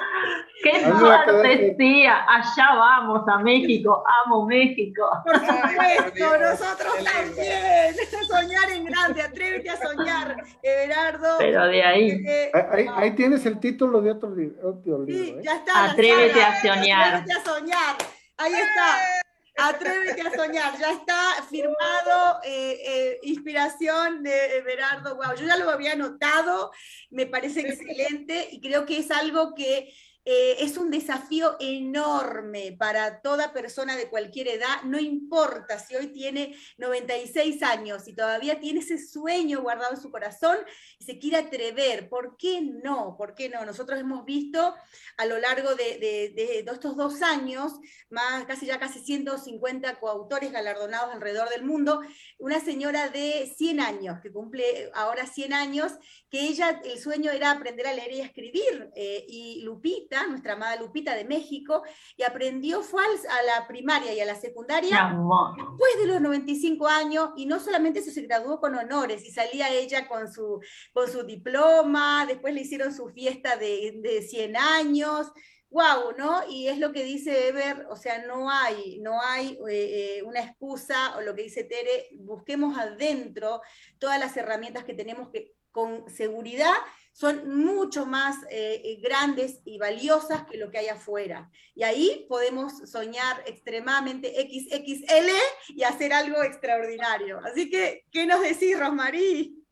Qué 0.64 0.84
cortesía. 1.00 2.26
Allá 2.28 2.76
vamos 2.76 3.22
a 3.28 3.38
México. 3.40 4.04
Amo 4.26 4.48
México. 4.48 5.04
Por 5.24 5.36
supuesto, 5.36 6.38
nosotros 6.40 6.94
también. 7.04 7.96
Soñar 8.28 8.72
en 8.72 8.86
grande. 8.86 9.22
Atrévete 9.22 9.70
a 9.70 9.78
soñar, 9.78 10.44
Everardo. 10.64 11.36
Pero 11.38 11.68
de 11.68 11.84
ahí. 11.84 12.24
Eh, 12.26 12.52
ahí, 12.72 12.88
ahí, 12.96 13.12
tienes 13.12 13.46
el 13.46 13.60
título 13.60 14.02
de 14.02 14.12
otro, 14.12 14.34
libro. 14.34 14.82
Sí, 15.06 15.36
¿eh? 15.38 15.42
ya 15.44 15.56
está. 15.58 15.92
Atrévete 15.92 16.42
a 16.42 16.62
soñar. 16.62 17.16
Atrévete 17.16 17.34
a 17.34 17.44
soñar. 17.44 17.96
Ahí 18.38 18.54
está. 18.54 19.23
Atrévete 19.56 20.22
a 20.22 20.32
soñar, 20.32 20.80
ya 20.80 20.92
está 20.94 21.44
firmado, 21.48 22.40
eh, 22.44 22.82
eh, 22.86 23.20
inspiración 23.22 24.24
de 24.24 24.62
Berardo, 24.66 25.16
wow, 25.16 25.36
yo 25.36 25.46
ya 25.46 25.58
lo 25.58 25.70
había 25.70 25.96
notado, 25.96 26.72
me 27.12 27.28
parece 27.28 27.62
excelente 27.62 28.50
y 28.52 28.60
creo 28.60 28.86
que 28.86 28.98
es 28.98 29.12
algo 29.12 29.54
que 29.54 29.94
eh, 30.26 30.56
es 30.60 30.78
un 30.78 30.90
desafío 30.90 31.58
enorme 31.60 32.76
para 32.80 33.22
toda 33.22 33.52
persona 33.52 33.98
de 33.98 34.10
cualquier 34.10 34.48
edad, 34.48 34.84
no 34.86 34.98
importa 34.98 35.80
si 35.80 35.96
hoy 35.96 36.08
tiene 36.08 36.56
96 36.78 37.62
años 37.62 38.08
y 38.08 38.14
todavía 38.14 38.60
tiene 38.60 38.80
ese 38.80 38.98
sueño 38.98 39.62
guardado 39.62 39.96
en 39.96 40.02
su 40.02 40.12
corazón 40.12 40.58
y 40.98 41.04
se 41.04 41.20
quiere 41.20 41.38
atrever. 41.38 42.08
¿Por 42.08 42.38
qué 42.38 42.62
no? 42.62 43.16
¿Por 43.18 43.36
qué 43.36 43.50
no? 43.50 43.66
Nosotros 43.66 44.00
hemos 44.00 44.24
visto 44.24 44.74
a 45.18 45.26
lo 45.26 45.38
largo 45.40 45.76
de, 45.76 46.34
estos 46.66 46.96
dos 46.96 47.22
años, 47.22 47.74
más 48.10 48.46
casi 48.46 48.66
ya 48.66 48.80
casi 48.80 49.00
150 49.00 50.00
coautores 50.00 50.52
galardonados 50.52 51.14
alrededor 51.14 51.50
del 51.50 51.66
mundo, 51.66 52.02
una 52.40 52.60
señora 52.62 53.10
de 53.10 53.54
100 53.58 53.80
años, 53.80 54.20
que 54.22 54.32
cumple 54.32 54.90
ahora 54.94 55.28
100 55.28 55.54
años, 55.54 55.92
que 56.30 56.42
ella, 56.42 56.82
el 56.84 57.00
sueño 57.00 57.32
era 57.32 57.52
aprender 57.52 57.88
a 57.88 57.94
leer 57.94 58.12
y 58.14 58.22
a 58.22 58.26
escribir, 58.26 58.90
eh, 58.96 59.26
y 59.28 59.62
Lupita, 59.62 60.13
nuestra 60.28 60.54
amada 60.54 60.76
Lupita 60.78 61.16
de 61.16 61.26
México, 61.26 61.84
y 62.16 62.24
aprendió, 62.24 62.82
fue 62.82 63.04
a 63.04 63.44
la 63.44 63.68
primaria 63.68 64.14
y 64.14 64.20
a 64.20 64.26
la 64.26 64.36
secundaria 64.36 65.14
después 65.58 65.92
de 66.00 66.08
los 66.08 66.22
95 66.22 66.88
años, 66.88 67.30
y 67.36 67.46
no 67.46 67.60
solamente 67.60 68.00
eso, 68.00 68.12
se 68.12 68.22
graduó 68.22 68.60
con 68.60 68.76
honores, 68.76 69.26
y 69.26 69.32
salía 69.32 69.70
ella 69.70 70.08
con 70.08 70.32
su, 70.32 70.62
con 70.94 71.12
su 71.12 71.24
diploma, 71.24 72.26
después 72.28 72.54
le 72.54 72.62
hicieron 72.62 72.94
su 72.94 73.10
fiesta 73.10 73.58
de, 73.58 74.00
de 74.02 74.22
100 74.22 74.56
años, 74.56 75.32
wow, 75.74 76.14
¿no? 76.18 76.44
Y 76.48 76.68
es 76.68 76.78
lo 76.78 76.92
que 76.92 77.04
dice 77.04 77.48
Ever, 77.48 77.88
o 77.90 77.96
sea, 77.96 78.26
no 78.28 78.50
hay, 78.50 79.00
no 79.00 79.20
hay 79.22 79.58
eh, 79.68 80.18
eh, 80.20 80.24
una 80.24 80.40
excusa, 80.40 81.18
o 81.18 81.22
lo 81.22 81.36
que 81.36 81.44
dice 81.44 81.64
Tere, 81.64 82.10
busquemos 82.20 82.78
adentro 82.78 83.62
todas 83.98 84.20
las 84.20 84.38
herramientas 84.38 84.84
que 84.84 84.94
tenemos 84.94 85.30
que 85.30 85.54
con 85.72 86.08
seguridad 86.08 86.76
son 87.14 87.64
mucho 87.64 88.08
más 88.08 88.44
eh, 88.50 88.82
eh, 88.84 89.00
grandes 89.02 89.62
y 89.66 89.78
valiosas 89.78 90.46
que 90.46 90.58
lo 90.58 90.72
que 90.72 90.80
hay 90.80 90.88
afuera. 90.88 91.50
Y 91.76 91.84
ahí 91.84 92.26
podemos 92.28 92.74
soñar 92.90 93.44
extremadamente 93.46 94.34
XXL 94.36 95.30
y 95.70 95.84
hacer 95.84 96.12
algo 96.12 96.44
extraordinario. 96.44 97.40
Así 97.40 97.70
que, 97.70 98.06
¿qué 98.12 98.26
nos 98.26 98.42
decís, 98.42 98.78
Rosmarí? 98.78 99.64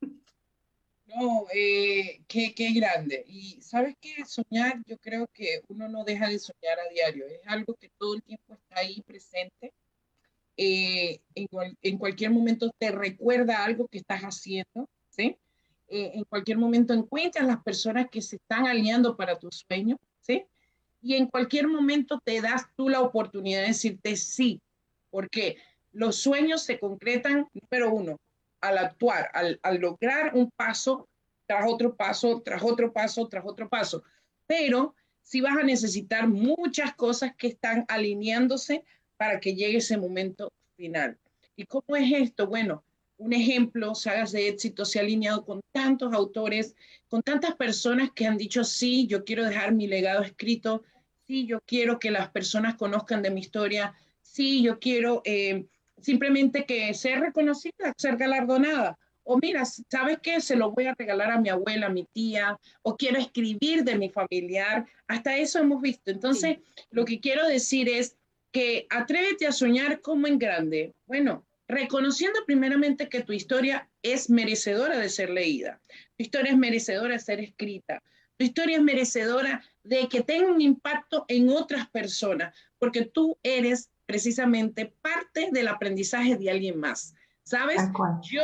No, 1.07 1.47
eh, 1.53 2.23
qué, 2.27 2.53
qué, 2.55 2.71
grande. 2.71 3.23
Y 3.27 3.61
sabes 3.61 3.95
que 3.99 4.23
soñar, 4.25 4.81
yo 4.85 4.97
creo 4.99 5.27
que 5.33 5.61
uno 5.67 5.89
no 5.89 6.03
deja 6.03 6.29
de 6.29 6.39
soñar 6.39 6.79
a 6.79 6.89
diario. 6.89 7.25
Es 7.27 7.41
algo 7.47 7.73
que 7.73 7.89
todo 7.97 8.15
el 8.15 8.23
tiempo 8.23 8.53
está 8.53 8.79
ahí 8.79 9.01
presente. 9.01 9.73
Eh, 10.55 11.19
en, 11.33 11.47
en, 11.81 11.97
cualquier 11.97 12.29
momento 12.31 12.71
te 12.77 12.91
recuerda 12.91 13.63
algo 13.63 13.87
que 13.87 13.97
estás 13.97 14.21
haciendo, 14.21 14.87
¿sí? 15.09 15.37
Eh, 15.93 16.11
en 16.15 16.23
cualquier 16.23 16.57
momento 16.57 16.93
encuentras 16.93 17.45
las 17.45 17.61
personas 17.61 18.09
que 18.09 18.21
se 18.21 18.37
están 18.37 18.65
aliando 18.65 19.17
para 19.17 19.37
tu 19.37 19.49
sueño, 19.51 19.99
¿sí? 20.21 20.45
Y 21.01 21.15
en 21.15 21.27
cualquier 21.27 21.67
momento 21.67 22.21
te 22.23 22.39
das 22.39 22.65
tú 22.77 22.87
la 22.87 23.01
oportunidad 23.01 23.59
de 23.59 23.67
decirte 23.67 24.15
sí, 24.15 24.61
porque 25.09 25.57
los 25.91 26.15
sueños 26.15 26.63
se 26.63 26.79
concretan, 26.79 27.49
número 27.53 27.93
uno, 27.93 28.21
al 28.61 28.77
actuar, 28.77 29.31
al, 29.33 29.59
lograr 29.81 30.33
un 30.33 30.49
paso 30.51 31.09
tras 31.45 31.65
otro 31.67 31.93
paso, 31.93 32.41
tras 32.41 32.63
otro 32.63 32.93
paso, 32.93 33.27
tras 33.27 33.43
otro 33.45 33.67
paso. 33.67 34.01
Pero 34.47 34.95
sí 35.21 35.41
vas 35.41 35.57
a 35.57 35.63
necesitar 35.63 36.25
muchas 36.25 36.95
cosas 36.95 37.35
que 37.35 37.47
están 37.47 37.83
alineándose 37.89 38.85
para 39.17 39.41
que 39.41 39.55
llegue 39.55 39.79
ese 39.79 39.97
momento 39.97 40.53
final. 40.77 41.17
¿Y 41.57 41.65
cómo 41.65 41.97
es 41.97 42.09
esto? 42.13 42.47
Bueno, 42.47 42.81
un 43.21 43.33
ejemplo, 43.33 43.93
Sagas 43.93 44.31
de 44.31 44.47
Éxito 44.47 44.83
se 44.83 44.97
ha 44.97 45.03
alineado 45.03 45.45
con 45.45 45.61
tantos 45.71 46.11
autores, 46.11 46.75
con 47.07 47.21
tantas 47.21 47.55
personas 47.55 48.09
que 48.15 48.25
han 48.25 48.35
dicho, 48.35 48.63
sí, 48.63 49.05
yo 49.05 49.23
quiero 49.23 49.45
dejar 49.45 49.73
mi 49.73 49.87
legado 49.87 50.23
escrito, 50.23 50.83
sí, 51.27 51.45
yo 51.45 51.61
quiero 51.61 51.99
que 51.99 52.09
las 52.09 52.29
personas 52.31 52.75
conozcan 52.75 53.21
de 53.21 53.29
mi 53.29 53.41
historia, 53.41 53.93
sí, 54.21 54.63
yo 54.63 54.79
quiero 54.79 55.21
eh, 55.23 55.65
simplemente 56.01 56.65
que 56.65 56.93
ser 56.95 57.19
reconocida, 57.19 57.93
ser 57.95 58.17
galardonada. 58.17 58.97
O 59.23 59.37
mira, 59.37 59.63
¿sabes 59.65 60.17
qué? 60.23 60.41
Se 60.41 60.55
lo 60.55 60.71
voy 60.71 60.87
a 60.87 60.95
regalar 60.97 61.29
a 61.29 61.39
mi 61.39 61.49
abuela, 61.49 61.85
a 61.85 61.91
mi 61.91 62.05
tía, 62.05 62.59
o 62.81 62.97
quiero 62.97 63.19
escribir 63.19 63.83
de 63.83 63.95
mi 63.95 64.09
familiar. 64.09 64.87
Hasta 65.07 65.37
eso 65.37 65.59
hemos 65.59 65.79
visto. 65.79 66.09
Entonces, 66.09 66.57
lo 66.89 67.05
que 67.05 67.19
quiero 67.19 67.47
decir 67.47 67.87
es 67.87 68.17
que 68.51 68.87
atrévete 68.89 69.45
a 69.45 69.51
soñar 69.51 70.01
como 70.01 70.25
en 70.25 70.39
grande. 70.39 70.95
Bueno, 71.05 71.45
reconociendo 71.71 72.39
primeramente 72.45 73.07
que 73.07 73.21
tu 73.21 73.31
historia 73.31 73.89
es 74.03 74.29
merecedora 74.29 74.99
de 74.99 75.09
ser 75.09 75.29
leída, 75.29 75.81
tu 76.17 76.23
historia 76.23 76.51
es 76.51 76.57
merecedora 76.57 77.13
de 77.13 77.19
ser 77.19 77.39
escrita, 77.39 78.03
tu 78.37 78.43
historia 78.45 78.77
es 78.77 78.83
merecedora 78.83 79.63
de 79.83 80.07
que 80.09 80.21
tenga 80.21 80.51
un 80.51 80.61
impacto 80.61 81.25
en 81.29 81.49
otras 81.49 81.89
personas, 81.89 82.53
porque 82.77 83.05
tú 83.05 83.37
eres 83.41 83.89
precisamente 84.05 84.93
parte 85.01 85.49
del 85.51 85.69
aprendizaje 85.69 86.35
de 86.35 86.51
alguien 86.51 86.77
más. 86.77 87.13
¿Sabes? 87.43 87.81
Yo 88.29 88.43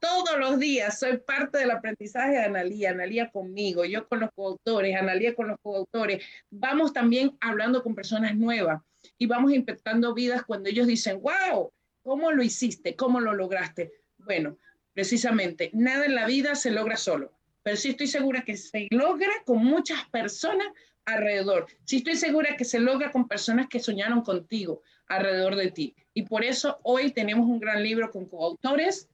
todos 0.00 0.38
los 0.38 0.58
días 0.58 0.98
soy 0.98 1.18
parte 1.18 1.58
del 1.58 1.70
aprendizaje 1.70 2.32
de 2.32 2.44
Analía, 2.44 2.90
Analía 2.90 3.30
conmigo, 3.30 3.84
yo 3.84 4.08
con 4.08 4.20
los 4.20 4.30
coautores, 4.34 4.96
Analía 4.96 5.34
con 5.34 5.48
los 5.48 5.58
coautores. 5.62 6.24
Vamos 6.50 6.92
también 6.92 7.36
hablando 7.40 7.82
con 7.82 7.94
personas 7.94 8.34
nuevas 8.36 8.82
y 9.18 9.26
vamos 9.26 9.52
impactando 9.52 10.14
vidas 10.14 10.44
cuando 10.44 10.68
ellos 10.68 10.86
dicen, 10.86 11.20
wow, 11.20 11.70
¿cómo 12.04 12.30
lo 12.30 12.42
hiciste? 12.44 12.94
¿Cómo 12.94 13.18
lo 13.18 13.34
lograste? 13.34 13.92
Bueno, 14.18 14.58
precisamente, 14.92 15.70
nada 15.72 16.04
en 16.04 16.14
la 16.14 16.26
vida 16.26 16.54
se 16.54 16.70
logra 16.70 16.96
solo, 16.96 17.32
pero 17.64 17.76
sí 17.76 17.90
estoy 17.90 18.06
segura 18.06 18.44
que 18.44 18.56
se 18.56 18.86
logra 18.90 19.32
con 19.44 19.64
muchas 19.64 20.04
personas 20.10 20.68
alrededor. 21.06 21.66
Sí 21.84 21.96
estoy 21.96 22.16
segura 22.16 22.56
que 22.56 22.64
se 22.64 22.78
logra 22.78 23.10
con 23.10 23.26
personas 23.26 23.68
que 23.68 23.80
soñaron 23.80 24.22
contigo, 24.22 24.82
alrededor 25.08 25.56
de 25.56 25.70
ti. 25.70 25.96
Y 26.12 26.22
por 26.22 26.44
eso 26.44 26.78
hoy 26.82 27.10
tenemos 27.10 27.46
un 27.48 27.58
gran 27.58 27.82
libro 27.82 28.10
con 28.10 28.26
coautores 28.26 29.08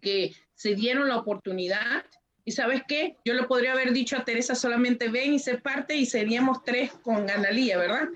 que 0.00 0.32
se 0.54 0.74
dieron 0.74 1.08
la 1.08 1.16
oportunidad. 1.16 2.04
Y 2.44 2.52
sabes 2.52 2.82
qué, 2.88 3.16
yo 3.24 3.34
le 3.34 3.42
podría 3.42 3.72
haber 3.72 3.92
dicho 3.92 4.16
a 4.16 4.24
Teresa 4.24 4.54
solamente 4.54 5.08
ven 5.08 5.34
y 5.34 5.38
se 5.38 5.58
parte 5.58 5.96
y 5.96 6.06
seríamos 6.06 6.64
tres 6.64 6.92
con 6.92 7.28
Analía, 7.28 7.76
¿verdad? 7.76 8.08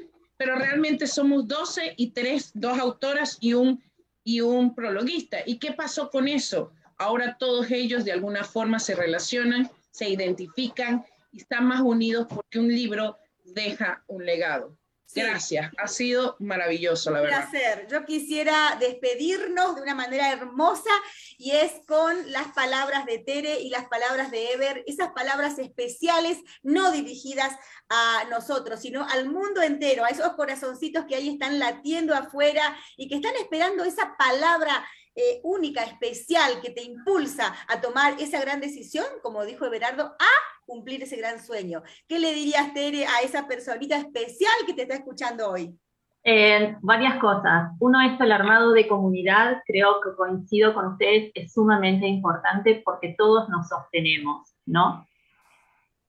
Pero 0.42 0.56
realmente 0.56 1.06
somos 1.06 1.46
12 1.46 1.94
y 1.96 2.10
tres, 2.10 2.50
dos 2.52 2.76
autoras 2.76 3.38
y 3.40 3.54
un, 3.54 3.80
y 4.24 4.40
un 4.40 4.74
prologuista. 4.74 5.38
¿Y 5.46 5.58
qué 5.58 5.70
pasó 5.70 6.10
con 6.10 6.26
eso? 6.26 6.72
Ahora 6.98 7.36
todos 7.38 7.70
ellos 7.70 8.04
de 8.04 8.10
alguna 8.10 8.42
forma 8.42 8.80
se 8.80 8.96
relacionan, 8.96 9.70
se 9.92 10.08
identifican 10.08 11.06
y 11.30 11.42
están 11.42 11.66
más 11.66 11.80
unidos 11.80 12.26
porque 12.28 12.58
un 12.58 12.66
libro 12.66 13.18
deja 13.44 14.02
un 14.08 14.26
legado. 14.26 14.76
Gracias, 15.14 15.70
ha 15.78 15.88
sido 15.88 16.36
maravilloso, 16.38 17.10
la 17.10 17.20
verdad. 17.20 17.44
Un 17.44 17.50
placer. 17.50 17.86
Yo 17.88 18.04
quisiera 18.04 18.76
despedirnos 18.80 19.76
de 19.76 19.82
una 19.82 19.94
manera 19.94 20.32
hermosa 20.32 20.90
y 21.38 21.52
es 21.52 21.72
con 21.86 22.30
las 22.30 22.48
palabras 22.48 23.04
de 23.06 23.18
Tere 23.18 23.60
y 23.60 23.68
las 23.68 23.86
palabras 23.86 24.30
de 24.30 24.52
Ever, 24.52 24.84
esas 24.86 25.10
palabras 25.12 25.58
especiales, 25.58 26.38
no 26.62 26.90
dirigidas 26.92 27.52
a 27.88 28.24
nosotros, 28.30 28.80
sino 28.80 29.06
al 29.08 29.28
mundo 29.28 29.60
entero, 29.62 30.04
a 30.04 30.08
esos 30.08 30.32
corazoncitos 30.34 31.04
que 31.06 31.16
ahí 31.16 31.28
están 31.28 31.58
latiendo 31.58 32.14
afuera 32.14 32.76
y 32.96 33.08
que 33.08 33.16
están 33.16 33.34
esperando 33.36 33.84
esa 33.84 34.16
palabra 34.16 34.84
eh, 35.14 35.40
única, 35.42 35.82
especial, 35.84 36.60
que 36.62 36.70
te 36.70 36.82
impulsa 36.82 37.52
a 37.68 37.80
tomar 37.80 38.14
esa 38.18 38.40
gran 38.40 38.60
decisión, 38.60 39.06
como 39.22 39.44
dijo 39.44 39.66
Everardo, 39.66 40.04
a 40.04 40.30
cumplir 40.64 41.02
ese 41.02 41.16
gran 41.16 41.38
sueño. 41.42 41.82
¿Qué 42.08 42.18
le 42.18 42.32
dirías, 42.32 42.72
Tere, 42.72 43.06
a 43.06 43.20
esa 43.22 43.46
personita 43.46 43.96
especial 43.96 44.54
que 44.66 44.74
te 44.74 44.82
está 44.82 44.94
escuchando 44.94 45.50
hoy? 45.50 45.78
Eh, 46.24 46.76
varias 46.80 47.18
cosas. 47.18 47.72
Uno, 47.80 48.00
esto, 48.00 48.24
el 48.24 48.32
armado 48.32 48.72
de 48.72 48.86
comunidad, 48.86 49.60
creo 49.66 50.00
que 50.00 50.14
coincido 50.16 50.72
con 50.72 50.86
ustedes, 50.92 51.32
es 51.34 51.52
sumamente 51.52 52.06
importante 52.06 52.80
porque 52.84 53.14
todos 53.18 53.48
nos 53.48 53.68
sostenemos, 53.68 54.54
¿no? 54.64 55.06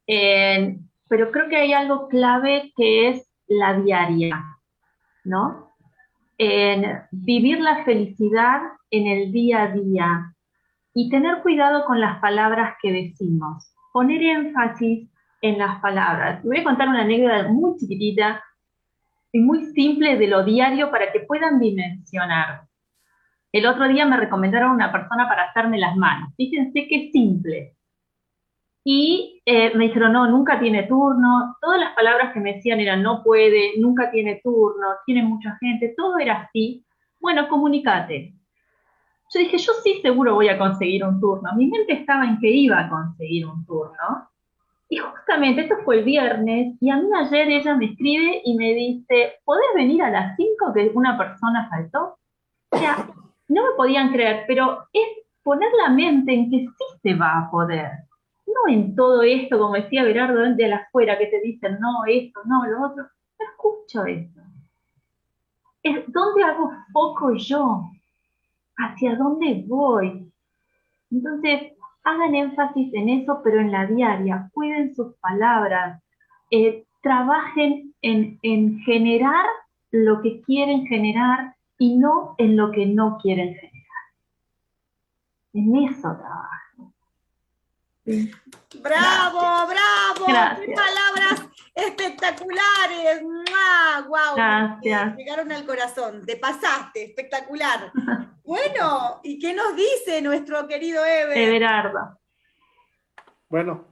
Eh, 0.05 0.77
pero 1.07 1.31
creo 1.31 1.49
que 1.49 1.57
hay 1.57 1.73
algo 1.73 2.07
clave 2.07 2.71
que 2.75 3.09
es 3.09 3.29
la 3.47 3.73
diaria, 3.79 4.41
¿no? 5.23 5.72
En 6.38 7.02
vivir 7.12 7.60
la 7.60 7.84
felicidad 7.84 8.62
en 8.89 9.08
el 9.08 9.32
día 9.32 9.63
a 9.63 9.67
día 9.72 10.34
y 10.93 11.10
tener 11.10 11.41
cuidado 11.41 11.86
con 11.86 12.00
las 12.00 12.19
palabras 12.19 12.76
que 12.82 12.91
decimos, 12.91 13.74
poner 13.91 14.22
énfasis 14.22 15.10
en 15.41 15.58
las 15.58 15.80
palabras. 15.82 16.43
Voy 16.43 16.60
a 16.60 16.63
contar 16.63 16.88
una 16.88 17.02
anécdota 17.02 17.50
muy 17.50 17.78
chiquitita 17.78 18.43
y 19.32 19.39
muy 19.39 19.65
simple 19.74 20.17
de 20.17 20.28
lo 20.28 20.43
diario 20.43 20.91
para 20.91 21.12
que 21.12 21.22
puedan 21.22 21.60
dimensionar. 21.60 22.62
El 23.52 23.65
otro 23.67 23.88
día 23.88 24.06
me 24.06 24.17
recomendaron 24.17 24.72
una 24.72 24.91
persona 24.91 25.28
para 25.28 25.43
hacerme 25.43 25.78
las 25.78 25.96
manos. 25.96 26.34
Fíjense 26.36 26.88
qué 26.88 27.10
simple. 27.12 27.76
Y 28.84 29.41
eh, 29.46 29.74
me 29.76 29.86
dijeron, 29.86 30.13
no, 30.13 30.28
nunca 30.30 30.60
tiene 30.60 30.84
turno. 30.84 31.56
Todas 31.62 31.80
las 31.80 31.93
palabras 31.93 32.34
que 32.34 32.39
me 32.39 32.56
decían 32.56 32.80
eran, 32.80 33.02
no 33.02 33.24
puede, 33.24 33.74
nunca 33.80 34.12
tiene 34.12 34.41
turno, 34.43 34.88
tiene 35.06 35.24
mucha 35.24 35.58
gente. 35.60 35.93
Todo 35.96 36.17
era 36.17 36.41
así. 36.41 36.86
Bueno, 37.19 37.48
comunícate. 37.48 38.34
Yo 39.34 39.39
dije, 39.39 39.58
yo 39.58 39.72
sí 39.84 40.00
seguro 40.02 40.36
voy 40.36 40.50
a 40.50 40.58
conseguir 40.58 41.04
un 41.04 41.19
turno. 41.19 41.50
Mi 41.56 41.67
mente 41.67 41.93
estaba 41.93 42.26
en 42.26 42.39
que 42.39 42.50
iba 42.50 42.80
a 42.80 42.89
conseguir 42.89 43.48
un 43.48 43.65
turno. 43.65 44.30
Y 44.89 44.98
justamente 44.98 45.62
esto 45.62 45.78
fue 45.84 46.00
el 46.00 46.04
viernes 46.04 46.76
y 46.80 46.91
a 46.91 46.98
mí 46.98 47.08
ayer 47.15 47.50
ella 47.50 47.76
me 47.76 47.86
escribe 47.86 48.41
y 48.46 48.56
me 48.56 48.76
dice, 48.76 49.39
¿podés 49.43 49.65
venir 49.74 50.04
a 50.04 50.12
las 50.12 50.36
5 50.36 50.72
que 50.72 50.91
una 50.93 51.17
persona 51.17 51.67
faltó? 51.67 52.19
O 52.69 52.78
sea, 52.78 53.08
no 53.48 53.63
me 53.63 53.76
podían 53.76 54.12
creer, 54.12 54.43
pero 54.46 54.86
es 54.93 55.08
poner 55.41 55.69
la 55.82 55.89
mente 55.89 56.34
en 56.34 56.52
que 56.52 56.58
sí 56.60 57.00
se 57.02 57.15
va 57.15 57.39
a 57.39 57.50
poder. 57.50 57.89
No 58.45 58.73
en 58.73 58.95
todo 58.95 59.23
esto, 59.23 59.58
como 59.58 59.75
decía 59.75 60.03
Berardo, 60.03 60.56
de 60.56 60.67
la 60.67 60.77
afuera, 60.77 61.17
que 61.17 61.27
te 61.27 61.41
dicen, 61.41 61.79
no, 61.79 62.06
esto, 62.08 62.41
no, 62.45 62.65
lo 62.65 62.86
otro. 62.88 63.03
No 63.03 63.45
escucho 63.49 64.06
eso. 64.06 64.41
Es, 65.82 66.03
¿Dónde 66.08 66.43
hago 66.43 66.71
foco 66.93 67.34
yo? 67.36 67.89
hacia 68.77 69.15
dónde 69.15 69.63
voy. 69.67 70.32
Entonces, 71.12 71.73
hagan 72.03 72.36
énfasis 72.36 72.93
en 72.93 73.10
eso, 73.10 73.41
pero 73.43 73.60
en 73.60 73.71
la 73.71 73.86
diaria, 73.86 74.49
cuiden 74.53 74.93
sus 74.95 75.15
palabras, 75.15 76.01
eh, 76.51 76.86
trabajen 77.01 77.93
en, 78.01 78.39
en 78.41 78.79
generar 78.79 79.45
lo 79.91 80.21
que 80.21 80.41
quieren 80.41 80.86
generar 80.88 81.56
y 81.77 81.95
no 81.95 82.36
en 82.38 82.58
lo 82.58 82.71
que 82.71 82.86
no 82.86 83.17
quieren 83.21 83.53
generar. 83.56 83.84
En 85.54 85.75
eso 85.75 86.15
trabajen. 86.17 86.62
Bravo, 88.06 89.39
bravo. 89.67 90.25
Palabras 90.25 91.49
espectaculares. 91.73 93.23
¡Wow! 93.23 94.35
Gracias. 94.35 95.15
Llegaron 95.15 95.51
al 95.51 95.65
corazón. 95.65 96.25
Te 96.25 96.35
pasaste. 96.37 97.04
Espectacular. 97.04 97.91
bueno, 98.43 99.21
¿y 99.23 99.39
qué 99.39 99.54
nos 99.54 99.75
dice 99.75 100.21
nuestro 100.21 100.67
querido 100.67 101.06
Ever? 101.06 101.37
Everardo. 101.37 102.19
Bueno, 103.49 103.87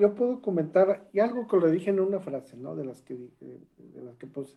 yo, 0.00 0.14
puedo 0.14 0.40
comentar, 0.40 1.08
y 1.12 1.18
algo 1.18 1.48
que 1.48 1.56
lo 1.56 1.68
dije 1.68 1.90
en 1.90 1.98
una 1.98 2.20
frase, 2.20 2.56
¿no? 2.56 2.76
De 2.76 2.84
las 2.84 3.02
que, 3.02 3.14
de 3.40 4.02
las 4.02 4.16
que 4.16 4.28
puse. 4.28 4.56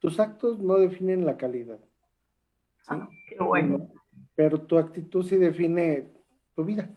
Tus 0.00 0.18
actos 0.18 0.58
no 0.58 0.74
definen 0.74 1.24
la 1.24 1.36
calidad. 1.36 1.78
Ah, 2.88 3.08
qué 3.28 3.36
bueno. 3.38 3.88
Pero 4.34 4.62
tu 4.62 4.78
actitud 4.78 5.24
sí 5.24 5.36
define 5.36 6.12
tu 6.54 6.64
vida. 6.64 6.90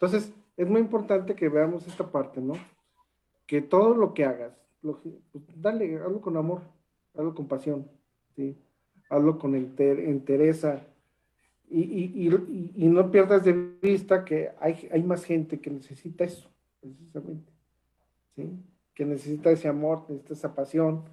Entonces, 0.00 0.32
es 0.56 0.68
muy 0.68 0.80
importante 0.80 1.34
que 1.34 1.48
veamos 1.48 1.86
esta 1.86 2.10
parte, 2.10 2.40
¿no? 2.40 2.54
Que 3.46 3.60
todo 3.60 3.94
lo 3.94 4.14
que 4.14 4.24
hagas, 4.24 4.52
pues, 4.80 4.96
dale, 5.56 5.96
hazlo 5.96 6.20
con 6.20 6.36
amor, 6.36 6.62
hazlo 7.14 7.34
con 7.34 7.48
pasión. 7.48 7.88
Hazlo 9.10 9.38
con 9.38 9.54
entereza 9.56 10.86
y, 11.70 11.80
y, 11.80 12.74
y, 12.76 12.88
no 12.88 13.10
pierdas 13.10 13.44
de 13.44 13.52
vista 13.52 14.24
que 14.24 14.52
hay, 14.58 14.88
hay 14.90 15.02
más 15.02 15.24
gente 15.24 15.60
que 15.60 15.70
necesita 15.70 16.24
eso, 16.24 16.48
precisamente, 16.80 17.52
¿sí? 18.34 18.50
Que 18.94 19.04
necesita 19.04 19.50
ese 19.50 19.68
amor, 19.68 20.04
necesita 20.08 20.34
esa 20.34 20.54
pasión, 20.54 21.04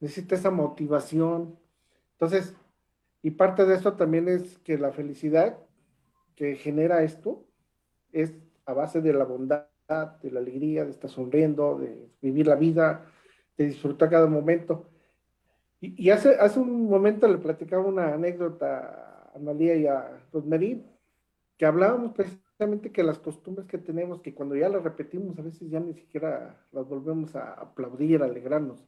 necesita 0.00 0.34
esa 0.34 0.50
motivación. 0.50 1.56
Entonces, 2.12 2.54
y 3.22 3.30
parte 3.30 3.64
de 3.64 3.76
esto 3.76 3.92
también 3.94 4.28
es 4.28 4.58
que 4.58 4.76
la 4.76 4.90
felicidad 4.90 5.58
que 6.34 6.56
genera 6.56 7.04
esto 7.04 7.44
es 8.12 8.34
a 8.66 8.72
base 8.72 9.00
de 9.00 9.12
la 9.12 9.24
bondad, 9.24 9.66
de 10.22 10.30
la 10.30 10.40
alegría, 10.40 10.84
de 10.84 10.90
estar 10.90 11.10
sonriendo, 11.10 11.78
de 11.78 12.08
vivir 12.20 12.46
la 12.46 12.56
vida, 12.56 13.06
de 13.56 13.66
disfrutar 13.66 14.08
cada 14.08 14.26
momento. 14.26 14.88
Y, 15.80 16.10
hace, 16.10 16.36
hace 16.36 16.60
un 16.60 16.88
momento 16.88 17.26
le 17.26 17.38
platicaba 17.38 17.84
una 17.84 18.14
anécdota 18.14 19.30
a 19.34 19.38
María 19.40 19.74
y 19.74 19.86
a 19.86 20.24
Rosmery, 20.32 20.84
que 21.56 21.66
hablábamos 21.66 22.12
precisamente 22.12 22.92
que 22.92 23.02
las 23.02 23.18
costumbres 23.18 23.66
que 23.66 23.78
tenemos, 23.78 24.20
que 24.20 24.34
cuando 24.34 24.54
ya 24.54 24.68
las 24.68 24.82
repetimos, 24.82 25.36
a 25.38 25.42
veces 25.42 25.68
ya 25.68 25.80
ni 25.80 25.94
siquiera 25.94 26.64
las 26.70 26.88
volvemos 26.88 27.34
a 27.34 27.54
aplaudir, 27.54 28.22
a 28.22 28.26
alegrarnos. 28.26 28.86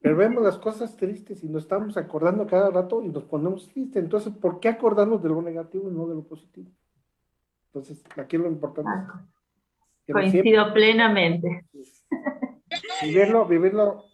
Pero 0.00 0.16
vemos 0.16 0.42
las 0.42 0.58
cosas 0.58 0.96
tristes 0.96 1.42
y 1.42 1.48
nos 1.48 1.64
estamos 1.64 1.96
acordando 1.96 2.46
cada 2.46 2.70
rato 2.70 3.02
y 3.02 3.08
nos 3.08 3.24
ponemos 3.24 3.68
tristes. 3.68 4.02
Entonces, 4.02 4.32
¿por 4.32 4.60
qué 4.60 4.68
acordarnos 4.68 5.22
de 5.22 5.28
lo 5.28 5.42
negativo 5.42 5.90
y 5.90 5.92
no 5.92 6.06
de 6.06 6.14
lo 6.14 6.22
positivo? 6.22 6.70
Entonces, 7.76 8.02
aquí 8.16 8.38
lo 8.38 8.48
importante 8.48 8.90
es 10.06 10.12
Coincido 10.14 10.72
plenamente. 10.72 11.66
Vivirlo, 13.02 13.44
vivirlo 13.46 14.06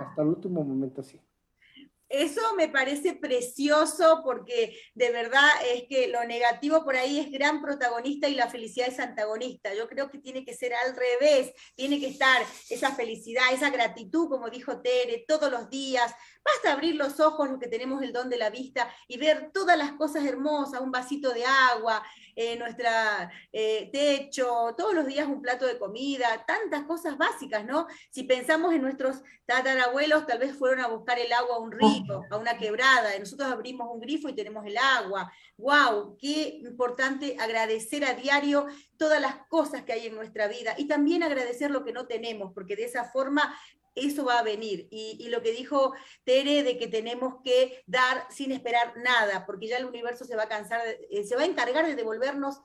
hasta 0.00 0.20
el 0.20 0.28
último 0.28 0.62
momento 0.62 1.00
así. 1.00 1.18
Eso 2.10 2.40
me 2.56 2.68
parece 2.68 3.14
precioso 3.14 4.20
porque 4.24 4.76
de 4.94 5.12
verdad 5.12 5.48
es 5.72 5.84
que 5.88 6.08
lo 6.08 6.24
negativo 6.24 6.84
por 6.84 6.96
ahí 6.96 7.20
es 7.20 7.30
gran 7.30 7.62
protagonista 7.62 8.28
y 8.28 8.34
la 8.34 8.50
felicidad 8.50 8.88
es 8.88 8.98
antagonista. 8.98 9.72
Yo 9.74 9.88
creo 9.88 10.10
que 10.10 10.18
tiene 10.18 10.44
que 10.44 10.52
ser 10.52 10.74
al 10.74 10.96
revés, 10.96 11.54
tiene 11.76 12.00
que 12.00 12.08
estar 12.08 12.42
esa 12.68 12.94
felicidad, 12.96 13.44
esa 13.52 13.70
gratitud, 13.70 14.28
como 14.28 14.50
dijo 14.50 14.82
Tere, 14.82 15.24
todos 15.26 15.52
los 15.52 15.70
días, 15.70 16.12
Basta 16.44 16.72
abrir 16.72 16.96
los 16.96 17.20
ojos, 17.20 17.48
los 17.48 17.58
que 17.58 17.68
tenemos 17.68 18.02
el 18.02 18.12
don 18.12 18.28
de 18.28 18.38
la 18.38 18.50
vista, 18.50 18.92
y 19.06 19.18
ver 19.18 19.50
todas 19.52 19.76
las 19.76 19.92
cosas 19.92 20.24
hermosas, 20.24 20.80
un 20.80 20.90
vasito 20.90 21.32
de 21.32 21.44
agua, 21.44 22.02
eh, 22.34 22.56
nuestro 22.56 22.88
eh, 23.52 23.90
techo, 23.92 24.74
todos 24.76 24.94
los 24.94 25.06
días 25.06 25.26
un 25.26 25.42
plato 25.42 25.66
de 25.66 25.78
comida, 25.78 26.44
tantas 26.46 26.84
cosas 26.84 27.18
básicas, 27.18 27.64
¿no? 27.64 27.86
Si 28.10 28.24
pensamos 28.24 28.72
en 28.72 28.82
nuestros 28.82 29.22
tatarabuelos, 29.44 30.26
tal 30.26 30.38
vez 30.38 30.56
fueron 30.56 30.80
a 30.80 30.86
buscar 30.86 31.18
el 31.18 31.32
agua 31.32 31.56
a 31.56 31.58
un 31.58 31.72
río, 31.72 32.22
a 32.30 32.36
una 32.36 32.56
quebrada, 32.56 33.16
y 33.16 33.20
nosotros 33.20 33.50
abrimos 33.50 33.88
un 33.92 34.00
grifo 34.00 34.28
y 34.28 34.34
tenemos 34.34 34.64
el 34.64 34.78
agua. 34.78 35.30
¡Wow! 35.56 36.16
Qué 36.18 36.60
importante 36.62 37.36
agradecer 37.38 38.04
a 38.04 38.14
diario 38.14 38.66
todas 38.96 39.20
las 39.20 39.46
cosas 39.48 39.82
que 39.82 39.92
hay 39.92 40.06
en 40.06 40.14
nuestra 40.14 40.46
vida 40.46 40.74
y 40.78 40.86
también 40.86 41.22
agradecer 41.22 41.70
lo 41.70 41.84
que 41.84 41.92
no 41.92 42.06
tenemos, 42.06 42.52
porque 42.54 42.76
de 42.76 42.84
esa 42.84 43.04
forma 43.04 43.54
eso 44.06 44.24
va 44.24 44.38
a 44.38 44.42
venir. 44.42 44.88
Y, 44.90 45.28
lo 45.28 45.42
que 45.42 45.52
dijo 45.52 45.94
Tere 46.24 46.62
de 46.62 46.78
que 46.78 46.88
tenemos 46.88 47.36
que 47.44 47.82
dar 47.86 48.26
sin 48.30 48.52
esperar 48.52 48.94
nada, 48.96 49.46
porque 49.46 49.68
ya 49.68 49.78
el 49.78 49.84
universo 49.84 50.24
se 50.24 50.36
va 50.36 50.44
a 50.44 50.48
cansar, 50.48 50.80
eh, 51.10 51.24
se 51.24 51.36
va 51.36 51.42
a 51.42 51.46
encargar 51.46 51.86
de 51.86 51.94
devolvernos 51.94 52.60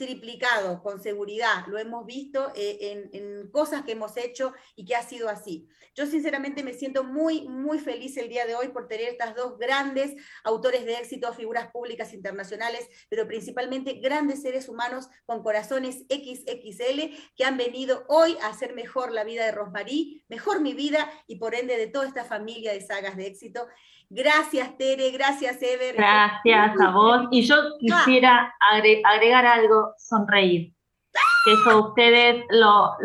triplicado, 0.00 0.82
con 0.82 1.02
seguridad. 1.02 1.66
Lo 1.66 1.78
hemos 1.78 2.06
visto 2.06 2.52
eh, 2.56 3.10
en, 3.12 3.50
cosas 3.50 3.82
que 3.82 3.92
hemos 3.92 4.16
hecho 4.16 4.54
y 4.74 4.86
que 4.86 4.96
ha 4.96 5.02
sido 5.02 5.28
así. 5.28 5.68
Yo 5.94 6.06
sinceramente 6.06 6.62
me 6.62 6.72
siento 6.72 7.04
muy, 7.04 7.46
muy 7.48 7.78
feliz 7.78 8.16
el 8.16 8.30
día 8.30 8.46
de 8.46 8.54
hoy 8.54 8.68
por 8.68 8.88
tener 8.88 9.08
estas 9.08 9.36
dos 9.36 9.58
grandes 9.58 10.14
autores 10.42 10.86
de 10.86 10.94
éxito, 10.94 11.32
figuras 11.34 11.70
públicas 11.70 12.14
internacionales, 12.14 12.88
pero 13.10 13.26
principalmente 13.26 14.00
grandes 14.00 14.40
seres 14.40 14.70
humanos 14.70 15.08
con 15.26 15.42
corazones 15.42 16.06
XXL 16.08 17.14
que 17.36 17.44
han 17.44 17.58
venido 17.58 18.04
hoy 18.08 18.38
a 18.40 18.48
hacer 18.48 18.74
mejor 18.74 19.12
la 19.12 19.24
vida 19.24 19.44
de 19.44 19.52
Rosmarí, 19.52 20.24
mejor 20.28 20.60
mi 20.60 20.72
vida 20.72 21.10
y 21.26 21.36
por 21.36 21.54
ende 21.54 21.76
de 21.76 21.88
toda 21.88 22.06
esta 22.06 22.24
familia 22.24 22.72
de 22.72 22.80
sagas 22.80 23.18
de 23.18 23.26
éxito. 23.26 23.66
Gracias, 24.12 24.76
Tere, 24.76 25.12
gracias, 25.12 25.62
Ever. 25.62 25.94
Gracias 25.94 26.80
a 26.80 26.90
vos. 26.90 27.28
Y 27.30 27.42
yo 27.42 27.54
quisiera 27.78 28.52
agregar 28.58 29.46
algo, 29.46 29.94
sonreír. 29.98 30.74
Que 31.44 31.52
eso 31.52 31.90
ustedes 31.90 32.44
lo, 32.50 32.96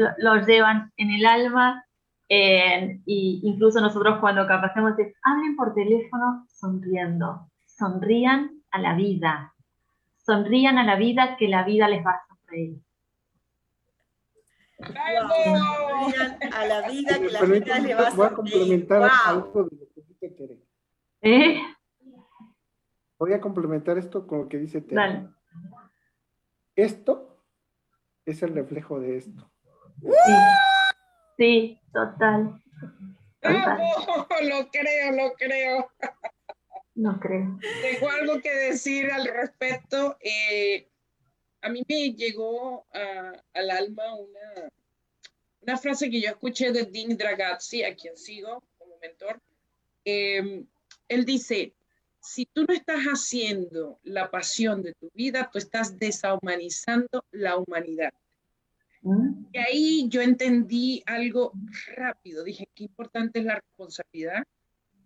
llevan 0.47 0.91
en 0.97 1.11
el 1.11 1.27
alma. 1.27 1.85
y 2.27 3.39
incluso 3.43 3.79
nosotros 3.81 4.17
cuando 4.19 4.47
capacemos, 4.47 4.93
hablen 5.21 5.55
por 5.55 5.75
teléfono 5.75 6.47
sonriendo. 6.49 7.51
Sonrían 7.67 8.63
a 8.71 8.79
la 8.79 8.95
vida. 8.95 9.53
Sonrían 10.25 10.79
a 10.79 10.83
la 10.83 10.95
vida 10.95 11.37
que 11.37 11.47
la 11.47 11.63
vida 11.63 11.87
les 11.87 12.03
va 12.03 12.13
a 12.13 12.25
sonreír. 12.27 12.79
Sonrían 14.79 16.39
a 16.51 16.65
la 16.65 16.89
vida 16.89 17.19
que 17.19 17.29
la 17.29 17.41
vida 17.43 17.79
les 17.79 17.95
va 17.95 18.07
a 18.07 18.11
sonreír. 18.11 18.15
Voy 18.15 18.25
a 18.25 18.31
complementar 18.31 19.11
algo 19.27 19.65
de 19.65 19.77
lo 19.77 19.85
que 19.93 20.01
dice 20.01 20.29
Tere. 20.29 20.65
¿Eh? 21.25 21.59
Voy 23.17 23.33
a 23.33 23.41
complementar 23.41 23.97
esto 23.97 24.27
con 24.27 24.41
lo 24.41 24.47
que 24.47 24.59
dice 24.59 24.81
Tere. 24.81 25.27
Esto 26.75 27.43
es 28.25 28.43
el 28.43 28.53
reflejo 28.53 28.99
de 28.99 29.17
esto. 29.17 29.51
Sí, 31.35 31.81
total. 31.91 32.61
lo 33.41 34.69
creo, 34.69 35.11
lo 35.13 35.33
creo. 35.33 35.89
No 36.93 37.19
creo. 37.19 37.57
Tengo 37.81 38.09
algo 38.11 38.39
que 38.39 38.53
decir 38.53 39.11
al 39.11 39.25
respecto. 39.25 40.17
Eh, 40.19 40.87
a 41.61 41.69
mí 41.69 41.83
me 41.87 42.13
llegó 42.13 42.85
al 42.91 43.71
alma 43.71 44.13
una, 44.13 44.69
una 45.61 45.77
frase 45.77 46.11
que 46.11 46.21
yo 46.21 46.29
escuché 46.29 46.71
de 46.71 46.83
Dean 46.83 47.17
Dragazzi, 47.17 47.83
a 47.83 47.95
quien 47.95 48.15
sigo 48.15 48.63
como 48.77 48.99
mentor. 48.99 49.41
Eh, 50.03 50.65
él 51.07 51.25
dice, 51.25 51.73
si 52.19 52.45
tú 52.45 52.65
no 52.67 52.73
estás 52.73 53.03
haciendo 53.05 53.99
la 54.03 54.31
pasión 54.31 54.81
de 54.81 54.93
tu 54.93 55.09
vida, 55.13 55.49
tú 55.51 55.59
estás 55.59 55.97
deshumanizando 55.97 57.23
la 57.31 57.57
humanidad. 57.57 58.13
Mm. 59.01 59.45
Y 59.53 59.57
ahí 59.57 60.09
yo 60.09 60.21
entendí 60.21 61.03
algo 61.05 61.53
rápido. 61.95 62.43
Dije, 62.43 62.67
qué 62.73 62.85
importante 62.85 63.39
es 63.39 63.45
la 63.45 63.55
responsabilidad 63.55 64.43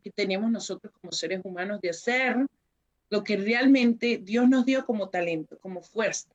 que 0.02 0.12
tenemos 0.12 0.50
nosotros 0.50 0.93
como 1.02 1.12
seres 1.12 1.41
humanos 1.43 1.82
de 1.82 1.89
hacer 1.89 2.38
lo 3.10 3.24
que 3.24 3.36
realmente 3.36 4.20
Dios 4.24 4.47
nos 4.47 4.66
dio 4.66 4.86
como 4.86 5.10
talento, 5.10 5.60
como 5.60 5.82
fuerza, 5.82 6.30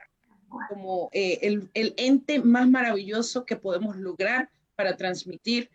como 0.69 1.09
eh, 1.13 1.39
el, 1.43 1.71
el 1.73 1.95
ente 1.97 2.41
más 2.41 2.69
maravilloso 2.69 3.47
que 3.47 3.57
podemos 3.57 3.97
lograr 3.97 4.51
para 4.75 4.97
transmitir 4.97 5.71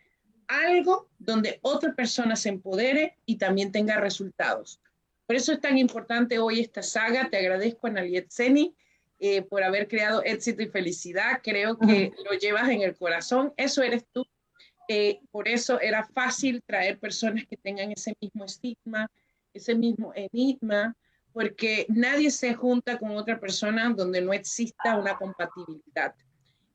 algo 0.50 1.08
donde 1.18 1.58
otra 1.62 1.94
persona 1.94 2.36
se 2.36 2.48
empodere 2.48 3.16
y 3.24 3.36
también 3.36 3.72
tenga 3.72 3.96
resultados. 3.96 4.80
Por 5.26 5.36
eso 5.36 5.52
es 5.52 5.60
tan 5.60 5.78
importante 5.78 6.38
hoy 6.38 6.60
esta 6.60 6.82
saga. 6.82 7.28
Te 7.30 7.38
agradezco, 7.38 7.86
Analiet 7.86 8.30
Seni, 8.30 8.74
eh, 9.20 9.42
por 9.42 9.62
haber 9.62 9.86
creado 9.86 10.22
éxito 10.24 10.62
y 10.62 10.66
felicidad. 10.66 11.40
Creo 11.42 11.78
que 11.78 12.12
lo 12.24 12.36
llevas 12.36 12.68
en 12.68 12.82
el 12.82 12.96
corazón. 12.96 13.52
Eso 13.56 13.82
eres 13.82 14.04
tú. 14.12 14.26
Eh, 14.88 15.20
por 15.30 15.46
eso 15.46 15.80
era 15.80 16.04
fácil 16.04 16.62
traer 16.66 16.98
personas 16.98 17.46
que 17.46 17.56
tengan 17.56 17.92
ese 17.92 18.12
mismo 18.20 18.44
estigma, 18.44 19.08
ese 19.54 19.76
mismo 19.76 20.12
enigma, 20.16 20.96
porque 21.32 21.86
nadie 21.88 22.32
se 22.32 22.54
junta 22.54 22.98
con 22.98 23.16
otra 23.16 23.38
persona 23.38 23.88
donde 23.90 24.20
no 24.20 24.32
exista 24.32 24.98
una 24.98 25.16
compatibilidad 25.16 26.12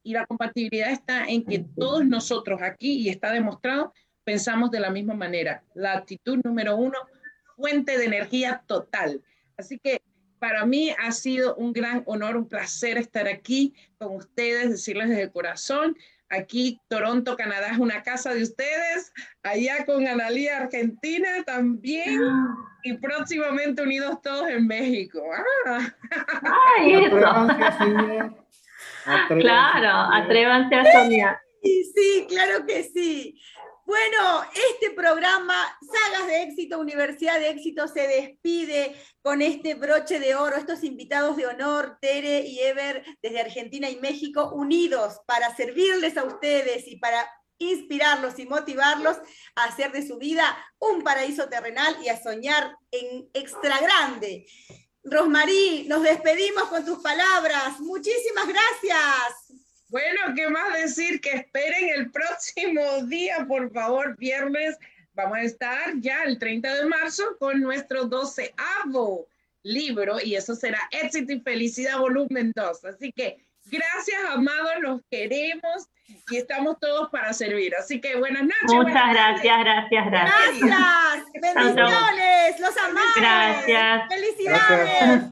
y 0.05 0.13
la 0.13 0.27
compatibilidad 0.27 0.91
está 0.91 1.25
en 1.25 1.43
que 1.43 1.65
todos 1.75 2.05
nosotros 2.05 2.61
aquí, 2.61 2.99
y 2.99 3.09
está 3.09 3.31
demostrado, 3.31 3.91
pensamos 4.23 4.69
de 4.69 4.79
la 4.79 4.91
misma 4.91 5.15
manera. 5.15 5.63
La 5.73 5.93
actitud 5.93 6.39
número 6.43 6.75
uno, 6.77 6.97
fuente 7.57 7.97
de 7.97 8.05
energía 8.05 8.63
total. 8.67 9.23
Así 9.57 9.79
que 9.79 10.01
para 10.37 10.63
mí 10.63 10.93
ha 10.99 11.11
sido 11.11 11.55
un 11.55 11.73
gran 11.73 12.03
honor, 12.05 12.37
un 12.37 12.47
placer 12.47 12.99
estar 12.99 13.27
aquí 13.27 13.73
con 13.97 14.15
ustedes, 14.15 14.69
decirles 14.69 15.09
desde 15.09 15.23
el 15.23 15.31
corazón. 15.31 15.97
Aquí 16.29 16.79
Toronto, 16.87 17.35
Canadá 17.35 17.71
es 17.71 17.79
una 17.79 18.03
casa 18.03 18.31
de 18.31 18.43
ustedes, 18.43 19.11
allá 19.41 19.85
con 19.85 20.07
Analía, 20.07 20.57
Argentina 20.57 21.43
también, 21.47 22.21
y 22.83 22.93
próximamente 22.97 23.81
unidos 23.81 24.21
todos 24.21 24.49
en 24.49 24.67
México. 24.67 25.23
Ah. 25.65 25.95
Ay, 26.77 26.93
eso. 27.05 28.44
Claro, 29.39 30.13
atrévanse 30.13 30.75
a 30.75 30.91
soñar. 30.91 31.39
Sí, 31.63 31.83
sí, 31.95 32.25
claro 32.27 32.65
que 32.65 32.83
sí. 32.83 33.39
Bueno, 33.85 34.43
este 34.71 34.95
programa, 34.95 35.55
Sagas 35.79 36.27
de 36.27 36.41
Éxito, 36.41 36.79
Universidad 36.79 37.39
de 37.39 37.49
Éxito, 37.49 37.87
se 37.87 38.07
despide 38.07 38.95
con 39.21 39.43
este 39.43 39.75
broche 39.75 40.19
de 40.19 40.33
oro, 40.33 40.55
estos 40.55 40.83
invitados 40.83 41.37
de 41.37 41.45
honor, 41.45 41.99
Tere 42.01 42.39
y 42.47 42.59
Ever, 42.61 43.03
desde 43.21 43.41
Argentina 43.41 43.87
y 43.87 43.97
México, 43.97 44.51
unidos 44.53 45.21
para 45.27 45.55
servirles 45.55 46.17
a 46.17 46.23
ustedes 46.23 46.87
y 46.87 46.97
para 46.97 47.29
inspirarlos 47.59 48.39
y 48.39 48.47
motivarlos 48.47 49.17
a 49.55 49.65
hacer 49.65 49.91
de 49.91 50.05
su 50.05 50.17
vida 50.17 50.57
un 50.79 51.03
paraíso 51.03 51.47
terrenal 51.47 51.95
y 52.03 52.09
a 52.09 52.21
soñar 52.21 52.75
en 52.91 53.29
extra 53.33 53.79
grande. 53.79 54.47
Rosmarí, 55.05 55.85
nos 55.87 56.01
despedimos 56.01 56.63
con 56.63 56.83
tus 56.83 56.97
palabras. 56.99 57.79
Muchísimas 57.79 58.47
gracias. 58.47 59.61
Bueno, 59.89 60.33
¿qué 60.35 60.49
más 60.49 60.73
decir? 60.73 61.21
Que 61.21 61.31
esperen 61.31 61.89
el 61.95 62.11
próximo 62.11 63.03
día, 63.05 63.45
por 63.47 63.71
favor, 63.71 64.17
viernes. 64.17 64.77
Vamos 65.13 65.37
a 65.37 65.43
estar 65.43 65.93
ya 65.99 66.23
el 66.23 66.39
30 66.39 66.73
de 66.73 66.85
marzo 66.87 67.37
con 67.39 67.61
nuestro 67.61 68.05
doceavo 68.05 69.27
libro 69.61 70.17
y 70.19 70.35
eso 70.35 70.55
será 70.55 70.79
Éxito 70.89 71.33
y 71.33 71.39
Felicidad 71.39 71.99
volumen 71.99 72.51
2. 72.55 72.85
Así 72.85 73.11
que 73.11 73.45
gracias, 73.65 74.19
amados, 74.31 74.73
los 74.81 75.01
queremos 75.09 75.87
y 76.29 76.37
estamos 76.37 76.77
todos 76.79 77.09
para 77.09 77.33
servir. 77.33 77.73
Así 77.75 77.99
que 78.01 78.17
buenas 78.17 78.43
noches. 78.43 78.75
Muchas 78.75 79.13
gracias, 79.13 79.59
gracias, 79.59 80.05
gracias. 80.05 80.59
Gracias. 80.61 81.25
Bendiciones. 81.55 82.59
Los 82.59 82.77
amamos. 82.77 83.15
Gracias. 83.15 84.09
Felicidades. 84.09 85.29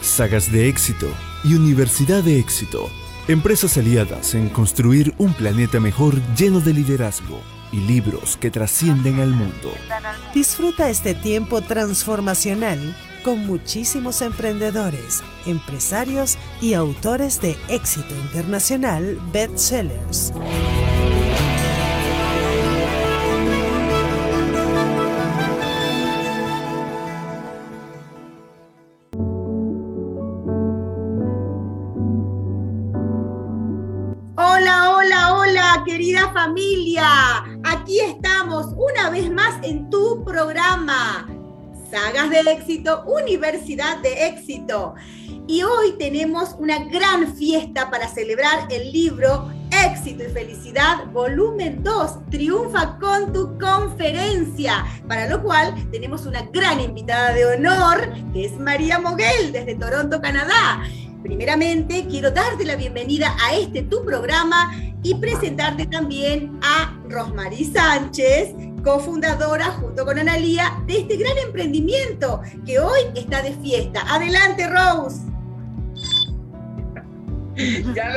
Sagas 0.00 0.52
de 0.52 0.68
éxito 0.68 1.12
y 1.42 1.54
Universidad 1.54 2.22
de 2.22 2.38
éxito. 2.38 2.88
Empresas 3.26 3.76
aliadas 3.78 4.34
en 4.34 4.48
construir 4.48 5.14
un 5.18 5.32
planeta 5.32 5.80
mejor 5.80 6.14
lleno 6.36 6.60
de 6.60 6.74
liderazgo 6.74 7.40
y 7.72 7.78
libros 7.78 8.36
que 8.36 8.50
trascienden 8.50 9.20
al 9.20 9.30
mundo. 9.30 9.72
Disfruta 10.34 10.88
este 10.90 11.14
tiempo 11.14 11.62
transformacional 11.62 12.94
con 13.24 13.46
muchísimos 13.46 14.20
emprendedores, 14.20 15.24
empresarios 15.46 16.36
y 16.60 16.74
autores 16.74 17.40
de 17.40 17.56
éxito 17.68 18.14
internacional 18.14 19.18
bestsellers. 19.32 20.32
Hola, 34.36 34.90
hola, 34.96 35.34
hola, 35.34 35.82
querida 35.86 36.30
familia. 36.34 37.42
Aquí 37.64 37.98
estamos 38.00 38.66
una 38.76 39.08
vez 39.08 39.32
más 39.32 39.54
en 39.64 39.88
tu 39.88 40.22
programa. 40.24 41.26
Sagas 41.94 42.28
de 42.28 42.40
éxito, 42.50 43.04
Universidad 43.06 43.98
de 43.98 44.26
éxito. 44.26 44.96
Y 45.46 45.62
hoy 45.62 45.92
tenemos 45.96 46.56
una 46.58 46.86
gran 46.86 47.36
fiesta 47.36 47.88
para 47.88 48.08
celebrar 48.08 48.66
el 48.68 48.90
libro 48.90 49.48
Éxito 49.70 50.24
y 50.24 50.32
Felicidad, 50.32 51.06
volumen 51.12 51.84
2, 51.84 52.30
Triunfa 52.32 52.98
con 52.98 53.32
tu 53.32 53.56
conferencia, 53.60 54.84
para 55.06 55.28
lo 55.28 55.40
cual 55.40 55.72
tenemos 55.92 56.26
una 56.26 56.42
gran 56.42 56.80
invitada 56.80 57.32
de 57.32 57.46
honor, 57.46 58.12
que 58.32 58.46
es 58.46 58.58
María 58.58 58.98
Moguel, 58.98 59.52
desde 59.52 59.76
Toronto, 59.76 60.20
Canadá. 60.20 60.82
Primeramente, 61.24 62.04
quiero 62.10 62.30
darte 62.30 62.66
la 62.66 62.76
bienvenida 62.76 63.34
a 63.42 63.56
este 63.56 63.82
tu 63.82 64.04
programa 64.04 64.70
y 65.02 65.14
presentarte 65.14 65.86
también 65.86 66.60
a 66.62 66.94
Rosmarie 67.08 67.64
Sánchez, 67.64 68.50
cofundadora 68.84 69.70
junto 69.70 70.04
con 70.04 70.18
Analía 70.18 70.78
de 70.86 70.98
este 70.98 71.16
gran 71.16 71.38
emprendimiento 71.38 72.42
que 72.66 72.78
hoy 72.78 73.00
está 73.16 73.40
de 73.40 73.52
fiesta. 73.54 74.02
Adelante, 74.06 74.68
Rose. 74.68 75.22
Ya 77.94 78.10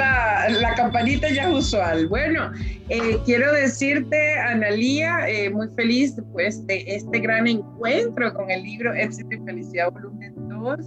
la, 0.49 0.73
campanita 0.75 1.29
ya 1.29 1.49
es 1.49 1.55
usual. 1.55 2.07
Bueno, 2.07 2.51
eh, 2.89 3.19
quiero 3.23 3.53
decirte, 3.53 4.37
Analía, 4.39 5.29
eh, 5.29 5.49
muy 5.49 5.67
feliz 5.75 6.15
pues, 6.33 6.65
de 6.67 6.83
este 6.87 7.19
gran 7.19 7.47
encuentro 7.47 8.33
con 8.33 8.49
el 8.49 8.63
libro 8.63 8.93
Éxito 8.95 9.35
y 9.35 9.45
Felicidad 9.45 9.91
Volumen 9.91 10.33
2. 10.49 10.79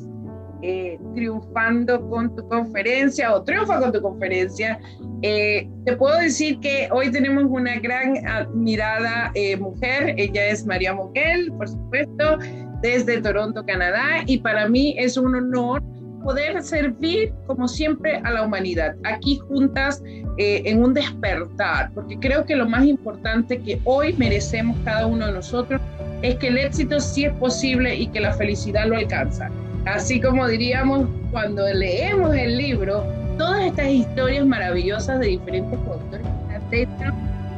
Eh, 0.62 0.98
triunfando 1.14 2.06
con 2.10 2.36
tu 2.36 2.46
conferencia 2.46 3.34
o 3.34 3.42
triunfa 3.42 3.80
con 3.80 3.92
tu 3.92 4.02
conferencia. 4.02 4.78
Eh, 5.22 5.66
te 5.86 5.96
puedo 5.96 6.18
decir 6.18 6.60
que 6.60 6.86
hoy 6.92 7.10
tenemos 7.10 7.44
una 7.48 7.78
gran 7.78 8.26
admirada 8.26 9.30
eh, 9.34 9.56
mujer, 9.56 10.14
ella 10.18 10.48
es 10.48 10.66
María 10.66 10.92
Moquel, 10.92 11.50
por 11.52 11.66
supuesto, 11.66 12.38
desde 12.82 13.22
Toronto, 13.22 13.64
Canadá, 13.64 14.22
y 14.26 14.36
para 14.38 14.68
mí 14.68 14.94
es 14.98 15.16
un 15.16 15.34
honor 15.34 15.82
poder 16.22 16.62
servir 16.62 17.32
como 17.46 17.66
siempre 17.66 18.20
a 18.24 18.30
la 18.30 18.42
humanidad, 18.42 18.94
aquí 19.04 19.38
juntas 19.48 20.02
en 20.36 20.82
un 20.82 20.92
despertar, 20.92 21.90
porque 21.94 22.18
creo 22.18 22.44
que 22.44 22.56
lo 22.56 22.68
más 22.68 22.84
importante 22.84 23.58
que 23.62 23.80
hoy 23.84 24.14
merecemos 24.18 24.76
cada 24.84 25.06
uno 25.06 25.26
de 25.26 25.32
nosotros 25.32 25.80
es 26.20 26.34
que 26.36 26.48
el 26.48 26.58
éxito 26.58 27.00
sí 27.00 27.24
es 27.24 27.32
posible 27.34 27.94
y 27.94 28.08
que 28.08 28.20
la 28.20 28.32
felicidad 28.34 28.86
lo 28.86 28.96
alcanza. 28.96 29.50
Así 29.86 30.20
como 30.20 30.46
diríamos 30.46 31.08
cuando 31.30 31.66
leemos 31.72 32.34
el 32.34 32.58
libro, 32.58 33.04
todas 33.38 33.64
estas 33.64 33.88
historias 33.88 34.44
maravillosas 34.46 35.20
de 35.20 35.28
diferentes 35.28 35.78
autores 35.78 36.26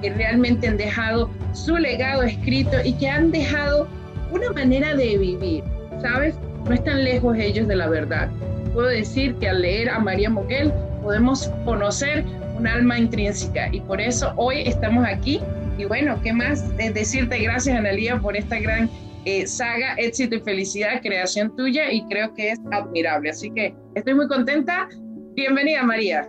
que 0.01 0.11
realmente 0.11 0.67
han 0.67 0.77
dejado 0.77 1.31
su 1.53 1.77
legado 1.77 2.23
escrito 2.23 2.77
y 2.85 2.93
que 2.95 3.09
han 3.09 3.31
dejado 3.31 3.87
una 4.33 4.51
manera 4.53 4.95
de 4.95 5.19
vivir, 5.19 5.63
¿sabes? 6.01 6.35
No 6.65 6.73
están 6.73 7.05
lejos 7.05 7.37
ellos 7.39 7.69
de 7.69 7.77
la 7.77 7.89
verdad. 7.89 8.29
Puedo 8.73 8.89
decir 8.89 9.35
que 9.37 9.49
al 9.49 9.63
leer 9.63 9.91
a 9.91 9.99
María 9.99 10.31
Moguel 10.31 10.73
podemos 11.03 11.49
conocer 11.65 12.25
un 12.59 12.67
alma 12.67 12.99
intrínseca 12.99 13.69
y 13.73 13.81
por 13.81 14.01
eso 14.01 14.33
hoy 14.37 14.63
estamos 14.63 15.07
aquí. 15.07 15.41
Y 15.79 15.85
bueno, 15.85 16.19
¿qué 16.23 16.33
más? 16.33 16.77
Decirte 16.77 17.39
gracias, 17.39 17.77
Analía, 17.77 18.19
por 18.19 18.37
esta 18.37 18.59
gran 18.59 18.89
eh, 19.25 19.47
saga, 19.47 19.95
éxito 19.95 20.37
y 20.37 20.41
felicidad, 20.41 21.01
creación 21.01 21.55
tuya 21.57 21.93
y 21.93 22.05
creo 22.07 22.33
que 22.35 22.51
es 22.51 22.61
admirable. 22.73 23.31
Así 23.31 23.51
que 23.53 23.75
estoy 23.95 24.15
muy 24.15 24.29
contenta. 24.29 24.89
Bienvenida, 25.35 25.83
María. 25.83 26.29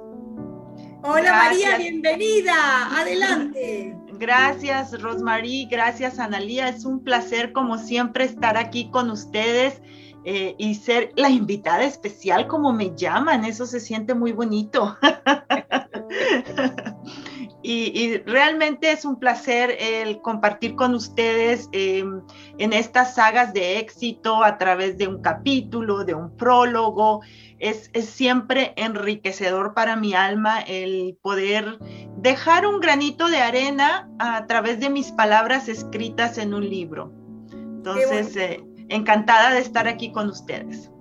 Hola, 1.03 1.33
María, 1.33 1.77
bienvenida. 1.77 2.99
Adelante. 2.99 3.95
Gracias, 4.19 4.99
Rosmarie. 5.01 5.67
Gracias, 5.69 6.19
Analía. 6.19 6.69
Es 6.69 6.85
un 6.85 7.03
placer, 7.03 7.51
como 7.51 7.77
siempre, 7.77 8.25
estar 8.25 8.57
aquí 8.57 8.89
con 8.91 9.09
ustedes. 9.09 9.81
Eh, 10.25 10.55
y 10.57 10.75
ser 10.75 11.11
la 11.17 11.29
invitada 11.29 11.83
especial 11.83 12.47
como 12.47 12.71
me 12.71 12.95
llaman, 12.95 13.43
eso 13.43 13.65
se 13.65 13.81
siente 13.81 14.13
muy 14.13 14.31
bonito. 14.31 14.97
Y, 17.65 18.17
realmente 18.25 18.91
es 18.91 19.05
un 19.05 19.17
placer 19.17 19.75
el 19.79 20.21
compartir 20.21 20.75
con 20.75 20.93
ustedes 20.93 21.69
em, 21.71 22.21
en 22.57 22.73
estas 22.73 23.15
sagas 23.15 23.53
de 23.53 23.79
éxito 23.79 24.43
a 24.43 24.57
través 24.57 24.97
de 24.97 25.07
un 25.07 25.21
capítulo, 25.21 26.03
de 26.03 26.13
un 26.13 26.35
prólogo. 26.35 27.21
Es, 27.59 27.89
es, 27.93 28.09
siempre 28.09 28.73
enriquecedor 28.75 29.73
para 29.73 29.95
mi 29.95 30.13
alma 30.13 30.59
el 30.59 31.17
poder 31.21 31.79
dejar 32.17 32.67
un 32.67 32.81
granito 32.81 33.29
de 33.29 33.37
arena 33.37 34.09
a 34.19 34.45
través 34.45 34.81
de 34.81 34.89
mis 34.89 35.13
palabras 35.13 35.69
escritas 35.69 36.37
en 36.37 36.53
un 36.53 36.69
libro. 36.69 37.13
Entonces, 37.51 38.35
eh, 38.35 38.63
encantada 38.89 39.53
de 39.53 39.59
estar 39.59 39.87
aquí 39.87 40.11
con 40.11 40.29
ustedes. 40.29 40.92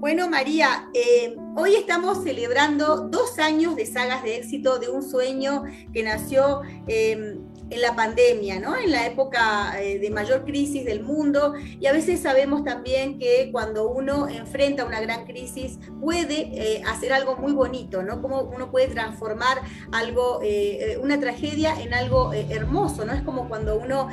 Bueno, 0.00 0.30
María, 0.30 0.88
eh, 0.94 1.34
hoy 1.56 1.74
estamos 1.74 2.22
celebrando 2.22 3.08
dos 3.08 3.40
años 3.40 3.74
de 3.74 3.84
sagas 3.84 4.22
de 4.22 4.36
éxito 4.36 4.78
de 4.78 4.88
un 4.88 5.02
sueño 5.02 5.64
que 5.92 6.04
nació 6.04 6.62
eh, 6.86 7.36
en 7.70 7.80
la 7.80 7.94
pandemia, 7.94 8.58
¿no? 8.60 8.76
En 8.76 8.90
la 8.90 9.06
época 9.06 9.80
eh, 9.80 9.98
de 9.98 10.10
mayor 10.10 10.44
crisis 10.44 10.84
del 10.84 11.02
mundo 11.02 11.54
y 11.78 11.86
a 11.86 11.92
veces 11.92 12.20
sabemos 12.20 12.64
también 12.64 13.18
que 13.18 13.50
cuando 13.52 13.88
uno 13.88 14.28
enfrenta 14.28 14.84
una 14.84 15.00
gran 15.00 15.26
crisis 15.26 15.78
puede 16.00 16.40
eh, 16.52 16.82
hacer 16.86 17.12
algo 17.12 17.36
muy 17.36 17.52
bonito, 17.52 18.02
¿no? 18.02 18.22
Como 18.22 18.42
uno 18.42 18.70
puede 18.70 18.88
transformar 18.88 19.58
algo, 19.92 20.40
eh, 20.42 20.98
una 21.02 21.20
tragedia 21.20 21.80
en 21.80 21.92
algo 21.92 22.32
hermoso, 22.32 23.04
¿no? 23.04 23.12
Es 23.12 23.22
como 23.22 23.48
cuando 23.48 23.76
uno 23.76 24.08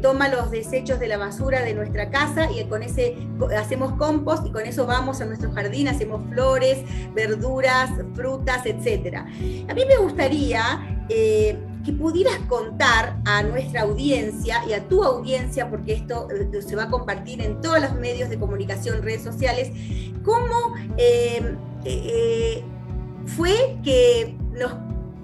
toma 0.00 0.28
los 0.28 0.50
desechos 0.50 0.98
de 0.98 1.08
la 1.08 1.16
basura 1.16 1.62
de 1.62 1.74
nuestra 1.74 2.10
casa 2.10 2.50
y 2.50 2.64
con 2.64 2.82
ese 2.82 3.16
hacemos 3.56 3.92
compost 3.94 4.46
y 4.46 4.52
con 4.52 4.64
eso 4.64 4.86
vamos 4.86 5.20
a 5.20 5.24
nuestro 5.26 5.52
jardín, 5.52 5.88
hacemos 5.88 6.22
flores, 6.30 6.78
verduras, 7.14 7.90
frutas, 8.14 8.64
etc. 8.66 9.16
A 9.68 9.74
mí 9.74 9.84
me 9.86 9.96
gustaría 9.96 11.06
que 11.86 11.92
pudieras 11.92 12.38
contar 12.48 13.16
a 13.24 13.44
nuestra 13.44 13.82
audiencia 13.82 14.60
y 14.68 14.72
a 14.72 14.88
tu 14.88 15.04
audiencia, 15.04 15.70
porque 15.70 15.92
esto 15.92 16.26
eh, 16.30 16.60
se 16.60 16.74
va 16.74 16.84
a 16.84 16.90
compartir 16.90 17.40
en 17.40 17.60
todos 17.60 17.80
los 17.80 17.94
medios 17.94 18.28
de 18.28 18.40
comunicación, 18.40 19.02
redes 19.02 19.22
sociales, 19.22 19.70
cómo 20.24 20.74
eh, 20.98 21.56
eh, 21.84 22.64
fue 23.24 23.78
que 23.84 24.36
nos 24.52 24.72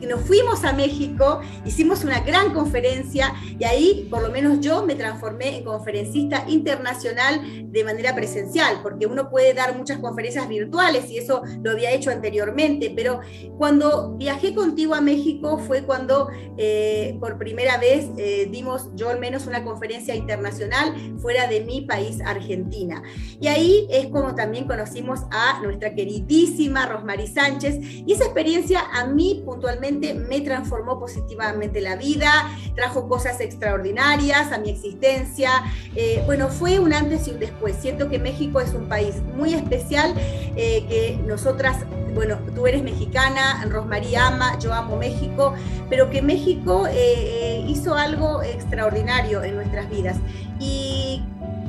nos 0.06 0.22
fuimos 0.22 0.64
a 0.64 0.72
México, 0.72 1.40
hicimos 1.64 2.04
una 2.04 2.20
gran 2.20 2.52
conferencia 2.52 3.32
y 3.58 3.64
ahí 3.64 4.08
por 4.10 4.22
lo 4.22 4.30
menos 4.30 4.60
yo 4.60 4.84
me 4.84 4.94
transformé 4.94 5.58
en 5.58 5.64
conferencista 5.64 6.44
internacional 6.48 7.70
de 7.70 7.84
manera 7.84 8.14
presencial, 8.14 8.80
porque 8.82 9.06
uno 9.06 9.30
puede 9.30 9.54
dar 9.54 9.76
muchas 9.76 9.98
conferencias 9.98 10.48
virtuales 10.48 11.10
y 11.10 11.18
eso 11.18 11.42
lo 11.62 11.70
había 11.70 11.92
hecho 11.92 12.10
anteriormente, 12.10 12.92
pero 12.94 13.20
cuando 13.56 14.14
viajé 14.16 14.54
contigo 14.54 14.94
a 14.94 15.00
México 15.00 15.58
fue 15.58 15.82
cuando 15.82 16.28
eh, 16.56 17.16
por 17.20 17.38
primera 17.38 17.78
vez 17.78 18.08
eh, 18.16 18.48
dimos 18.50 18.90
yo 18.94 19.08
al 19.08 19.20
menos 19.20 19.46
una 19.46 19.64
conferencia 19.64 20.14
internacional 20.14 20.94
fuera 21.18 21.46
de 21.46 21.60
mi 21.60 21.82
país, 21.82 22.20
Argentina. 22.24 23.02
Y 23.40 23.48
ahí 23.48 23.86
es 23.90 24.08
como 24.08 24.34
también 24.34 24.66
conocimos 24.66 25.20
a 25.30 25.60
nuestra 25.62 25.94
queridísima 25.94 26.86
Rosmarie 26.86 27.26
Sánchez 27.26 27.78
y 27.80 28.12
esa 28.12 28.24
experiencia 28.24 28.80
a 28.92 29.06
mí 29.06 29.42
puntualmente 29.44 29.91
me 30.00 30.40
transformó 30.40 30.98
positivamente 30.98 31.80
la 31.80 31.96
vida, 31.96 32.30
trajo 32.74 33.08
cosas 33.08 33.40
extraordinarias 33.40 34.52
a 34.52 34.58
mi 34.58 34.70
existencia. 34.70 35.50
Eh, 35.94 36.22
bueno, 36.26 36.48
fue 36.48 36.78
un 36.78 36.92
antes 36.92 37.28
y 37.28 37.32
un 37.32 37.38
después. 37.38 37.76
Siento 37.80 38.08
que 38.08 38.18
México 38.18 38.60
es 38.60 38.74
un 38.74 38.88
país 38.88 39.16
muy 39.36 39.54
especial, 39.54 40.14
eh, 40.56 40.84
que 40.88 41.18
nosotras, 41.26 41.78
bueno, 42.14 42.38
tú 42.54 42.66
eres 42.66 42.82
mexicana, 42.82 43.64
Rosmarie 43.68 44.16
ama, 44.16 44.58
yo 44.58 44.72
amo 44.72 44.96
México, 44.96 45.54
pero 45.88 46.10
que 46.10 46.22
México 46.22 46.86
eh, 46.90 47.64
hizo 47.66 47.94
algo 47.94 48.42
extraordinario 48.42 49.42
en 49.42 49.54
nuestras 49.54 49.88
vidas. 49.90 50.16
Y 50.58 51.22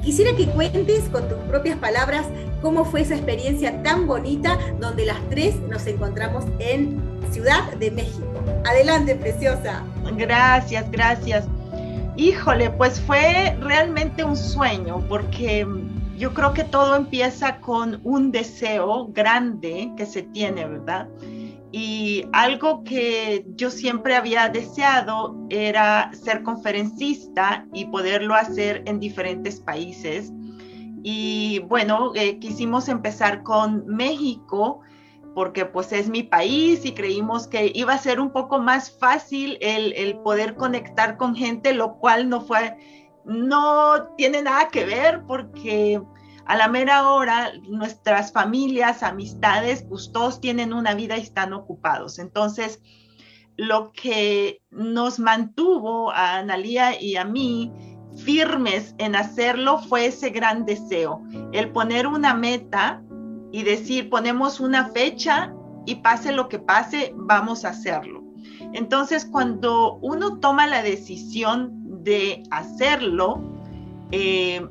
quisiera 0.04 0.36
que 0.36 0.48
cuentes 0.48 1.04
con 1.12 1.28
tus 1.28 1.38
propias 1.50 1.78
palabras 1.78 2.28
cómo 2.62 2.86
fue 2.86 3.02
esa 3.02 3.16
experiencia 3.16 3.84
tan 3.84 4.08
bonita 4.08 4.58
donde 4.80 5.06
las 5.06 5.20
tres 5.30 5.60
nos 5.70 5.86
encontramos 5.86 6.46
en 6.60 7.13
Ciudad 7.34 7.74
de 7.80 7.90
México. 7.90 8.28
Adelante, 8.64 9.16
preciosa. 9.16 9.84
Gracias, 10.16 10.90
gracias. 10.92 11.48
Híjole, 12.16 12.70
pues 12.70 13.02
fue 13.02 13.58
realmente 13.60 14.24
un 14.24 14.38
sueño 14.38 15.04
porque 15.10 15.66
yo 16.16 16.32
creo 16.36 16.54
que 16.54 16.64
todo 16.64 16.96
empieza 16.96 17.58
con 17.58 18.00
un 18.04 18.32
deseo 18.32 19.08
grande 19.08 19.92
que 19.98 20.06
se 20.06 20.22
tiene, 20.22 20.68
¿verdad? 20.68 21.10
Y 21.72 22.28
algo 22.34 22.84
que 22.84 23.48
yo 23.56 23.72
siempre 23.72 24.16
había 24.16 24.48
deseado 24.50 25.36
era 25.50 26.12
ser 26.14 26.44
conferencista 26.44 27.66
y 27.74 27.86
poderlo 27.86 28.36
hacer 28.36 28.84
en 28.86 29.00
diferentes 29.00 29.60
países. 29.60 30.32
Y 31.02 31.60
bueno, 31.68 32.12
eh, 32.14 32.38
quisimos 32.38 32.90
empezar 32.90 33.42
con 33.42 33.88
México 33.88 34.82
porque 35.34 35.66
pues 35.66 35.92
es 35.92 36.10
mi 36.10 36.24
país 36.24 36.86
y 36.86 36.94
creímos 36.94 37.48
que 37.48 37.72
iba 37.74 37.94
a 37.94 37.98
ser 37.98 38.20
un 38.20 38.32
poco 38.32 38.60
más 38.60 38.92
fácil 38.92 39.58
el, 39.62 40.18
poder 40.20 40.56
conectar 40.56 41.18
con 41.18 41.36
gente, 41.36 41.74
lo 41.74 41.96
cual 41.98 42.30
no 42.30 42.42
fue, 42.42 42.78
no 43.26 44.08
tiene 44.18 44.42
nada 44.42 44.70
que 44.70 44.86
ver 44.86 45.24
porque 45.28 46.02
a 46.46 46.56
la 46.56 46.68
mera 46.68 47.10
hora 47.10 47.52
nuestras 47.68 48.32
familias, 48.32 49.02
amistades, 49.02 49.84
pues 49.88 50.12
todos 50.12 50.40
tienen 50.40 50.74
una 50.74 50.94
vida 50.94 51.18
y 51.18 51.22
están 51.22 51.54
ocupados. 51.54 52.20
Entonces, 52.20 52.82
lo 53.56 53.92
que 53.92 54.62
nos 54.72 55.20
mantuvo 55.20 56.12
a 56.12 56.38
Analía 56.38 57.00
y 57.00 57.16
a 57.16 57.26
mí 57.26 57.72
firmes 58.18 58.94
en 58.98 59.16
hacerlo 59.16 59.80
fue 59.80 60.08
ese 60.08 60.30
gran 60.30 60.66
deseo, 60.66 61.24
el 61.52 61.72
poner 61.72 62.06
una 62.06 62.34
meta 62.34 63.02
y 63.54 63.64
decir, 63.64 64.10
ponemos 64.10 64.60
una 64.60 64.90
fecha 64.90 65.54
y 65.86 65.96
pase 65.96 66.34
lo 66.34 66.50
que 66.50 66.58
pase, 66.58 67.14
vamos 67.16 67.64
a 67.64 67.70
hacerlo. 67.70 68.24
Entonces, 68.74 69.26
cuando 69.26 70.00
uno 70.02 70.40
toma 70.40 70.66
la 70.66 70.82
decisión 70.82 72.04
de 72.04 72.42
hacerlo, 72.50 73.42
eh, 74.12 74.66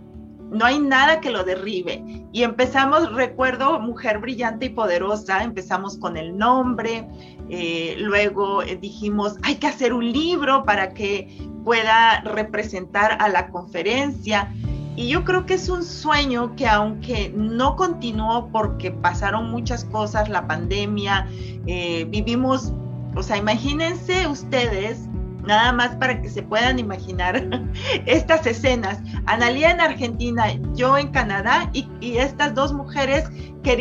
no 0.51 0.65
hay 0.65 0.81
nada 0.81 1.21
que 1.21 1.31
lo 1.31 1.45
derribe. 1.45 2.27
Y 2.33 2.43
empezamos, 2.43 3.13
recuerdo, 3.13 3.79
Mujer 3.79 4.19
Brillante 4.19 4.67
y 4.67 4.71
Poderosa, 4.71 5.45
empezamos 5.45 5.97
con 5.97 6.17
el 6.17 6.37
nombre, 6.37 7.09
eh, 7.49 7.95
luego 7.99 8.63
eh, 8.63 8.77
dijimos, 8.77 9.37
hay 9.43 9.57
que 9.57 9.69
hacer 9.69 9.93
un 9.93 10.13
libro 10.13 10.65
para 10.65 10.93
que 10.93 11.39
pueda 11.65 12.21
representar 12.23 13.17
a 13.21 13.29
la 13.29 13.49
conferencia. 13.49 14.53
Y 14.95 15.09
yo 15.09 15.25
creo 15.25 15.47
que 15.47 15.55
es 15.55 15.69
un 15.69 15.83
sueño 15.83 16.55
que 16.55 16.69
aunque 16.69 17.33
no 17.35 17.77
continuó 17.77 18.49
porque 18.53 18.91
pasaron 18.91 19.51
muchas 19.51 19.85
cosas, 19.87 20.29
la 20.29 20.47
pandemia, 20.47 21.27
eh, 21.67 22.05
vivimos, 22.11 22.73
o 23.15 23.23
sea, 23.23 23.39
imagínense 23.39 24.27
ustedes, 24.27 25.09
nada 25.47 25.73
más 25.73 25.97
para 25.97 26.21
que 26.21 26.29
se 26.29 26.43
puedan 26.43 26.79
imaginar 26.79 27.49
estas 28.07 28.47
escenas, 28.47 29.01
Analia 29.27 29.71
en 29.71 29.81
Argentina, 29.81 30.47
yo 30.75 30.99
en 30.99 31.09
Canadá 31.09 31.71
y, 31.73 31.89
estas 32.19 32.55
dos 32.55 32.73
mujeres 32.73 33.31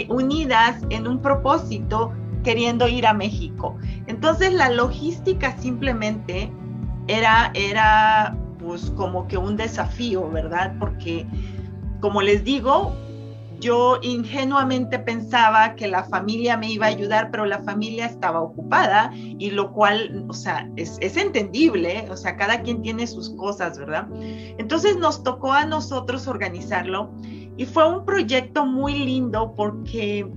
unidas 0.09 0.81
en 0.91 1.07
un 1.07 1.21
propósito 1.21 2.13
queriendo 2.43 2.87
ir 2.87 3.05
a 3.05 3.13
México. 3.13 3.77
Entonces 4.07 4.53
la 4.53 4.69
logística 4.69 5.57
simplemente 5.57 6.51
era, 7.07 7.51
era 7.53 8.37
pues 8.63 8.91
como 8.91 9.27
que 9.27 9.37
un 9.37 9.57
desafío, 9.57 10.29
¿verdad? 10.29 10.75
Porque, 10.79 11.25
como 11.99 12.21
les 12.21 12.43
digo, 12.43 12.93
yo 13.61 13.99
ingenuamente 14.01 14.97
pensaba 14.99 15.75
que 15.75 15.87
la 15.87 16.03
familia 16.03 16.57
me 16.57 16.71
iba 16.71 16.87
a 16.87 16.89
ayudar, 16.89 17.29
pero 17.31 17.45
la 17.45 17.59
familia 17.59 18.07
estaba 18.07 18.41
ocupada 18.41 19.11
y 19.13 19.51
lo 19.51 19.71
cual, 19.71 20.25
o 20.27 20.33
sea, 20.33 20.69
es, 20.75 20.97
es, 20.99 21.15
entendible, 21.15 22.07
o 22.09 22.17
sea, 22.17 22.35
cada 22.35 22.61
quien 22.61 22.81
tiene 22.81 23.05
sus 23.05 23.29
cosas, 23.35 23.77
¿verdad? 23.77 24.07
Entonces 24.57 24.97
nos 24.97 25.23
tocó 25.23 25.53
a 25.53 25.65
nosotros 25.65 26.27
organizarlo 26.27 27.11
y 27.55 27.65
fue 27.65 27.87
un 27.87 28.03
proyecto 28.03 28.65
muy 28.65 28.95
lindo 28.95 29.53
porque 29.55 30.27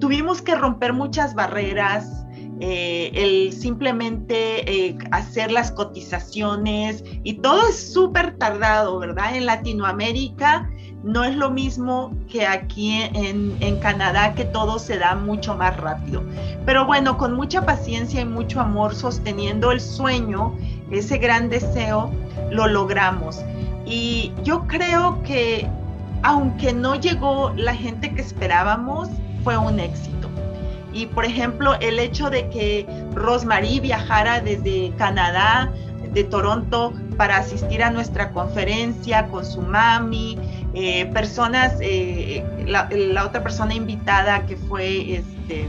tuvimos 0.00 0.40
que 0.40 0.54
romper 0.54 0.94
muchas 0.94 1.34
barreras, 1.34 2.26
eh, 2.60 3.10
el 3.14 3.52
simplemente 3.52 4.88
eh, 4.88 4.98
hacer 5.10 5.50
las 5.50 5.72
cotizaciones 5.72 7.02
y 7.22 7.34
todo 7.34 7.68
es 7.68 7.92
súper 7.92 8.36
tardado, 8.36 8.98
¿verdad? 8.98 9.34
En 9.34 9.46
Latinoamérica 9.46 10.70
no 11.02 11.24
es 11.24 11.34
lo 11.34 11.50
mismo 11.50 12.14
que 12.28 12.46
aquí 12.46 12.92
en, 12.92 13.56
en, 13.60 13.78
Canadá, 13.78 14.34
que 14.34 14.44
todo 14.44 14.78
se 14.78 14.98
da 14.98 15.14
mucho 15.14 15.54
más 15.54 15.74
rápido. 15.78 16.22
Pero 16.66 16.84
bueno, 16.84 17.16
con 17.16 17.34
mucha 17.34 17.64
paciencia 17.64 18.20
y 18.20 18.26
mucho 18.26 18.60
amor, 18.60 18.94
sosteniendo 18.94 19.72
el 19.72 19.80
sueño, 19.80 20.54
ese 20.90 21.16
gran 21.16 21.48
deseo, 21.48 22.10
lo 22.50 22.66
logramos. 22.66 23.40
Y 23.86 24.32
yo 24.44 24.66
creo 24.66 25.22
que 25.22 25.66
aunque 26.22 26.72
no 26.72 26.96
llegó 26.96 27.52
la 27.56 27.74
gente 27.74 28.14
que 28.14 28.20
esperábamos, 28.20 29.08
fue 29.42 29.56
un 29.56 29.80
éxito. 29.80 30.29
Y 30.92 31.06
por 31.06 31.24
ejemplo, 31.24 31.74
el 31.80 31.98
hecho 31.98 32.30
de 32.30 32.48
que 32.48 32.86
Rosemary 33.14 33.80
viajara 33.80 34.40
desde 34.40 34.92
Canadá, 34.96 35.72
de 36.12 36.24
Toronto, 36.24 36.92
para 37.16 37.36
asistir 37.36 37.82
a 37.82 37.90
nuestra 37.90 38.32
conferencia 38.32 39.28
con 39.28 39.44
su 39.44 39.62
mami, 39.62 40.38
eh, 40.74 41.06
personas, 41.06 41.74
eh, 41.80 42.44
la, 42.66 42.88
la, 42.90 43.26
otra 43.26 43.42
persona 43.42 43.74
invitada 43.74 44.46
que 44.46 44.56
fue, 44.56 45.16
este, 45.16 45.68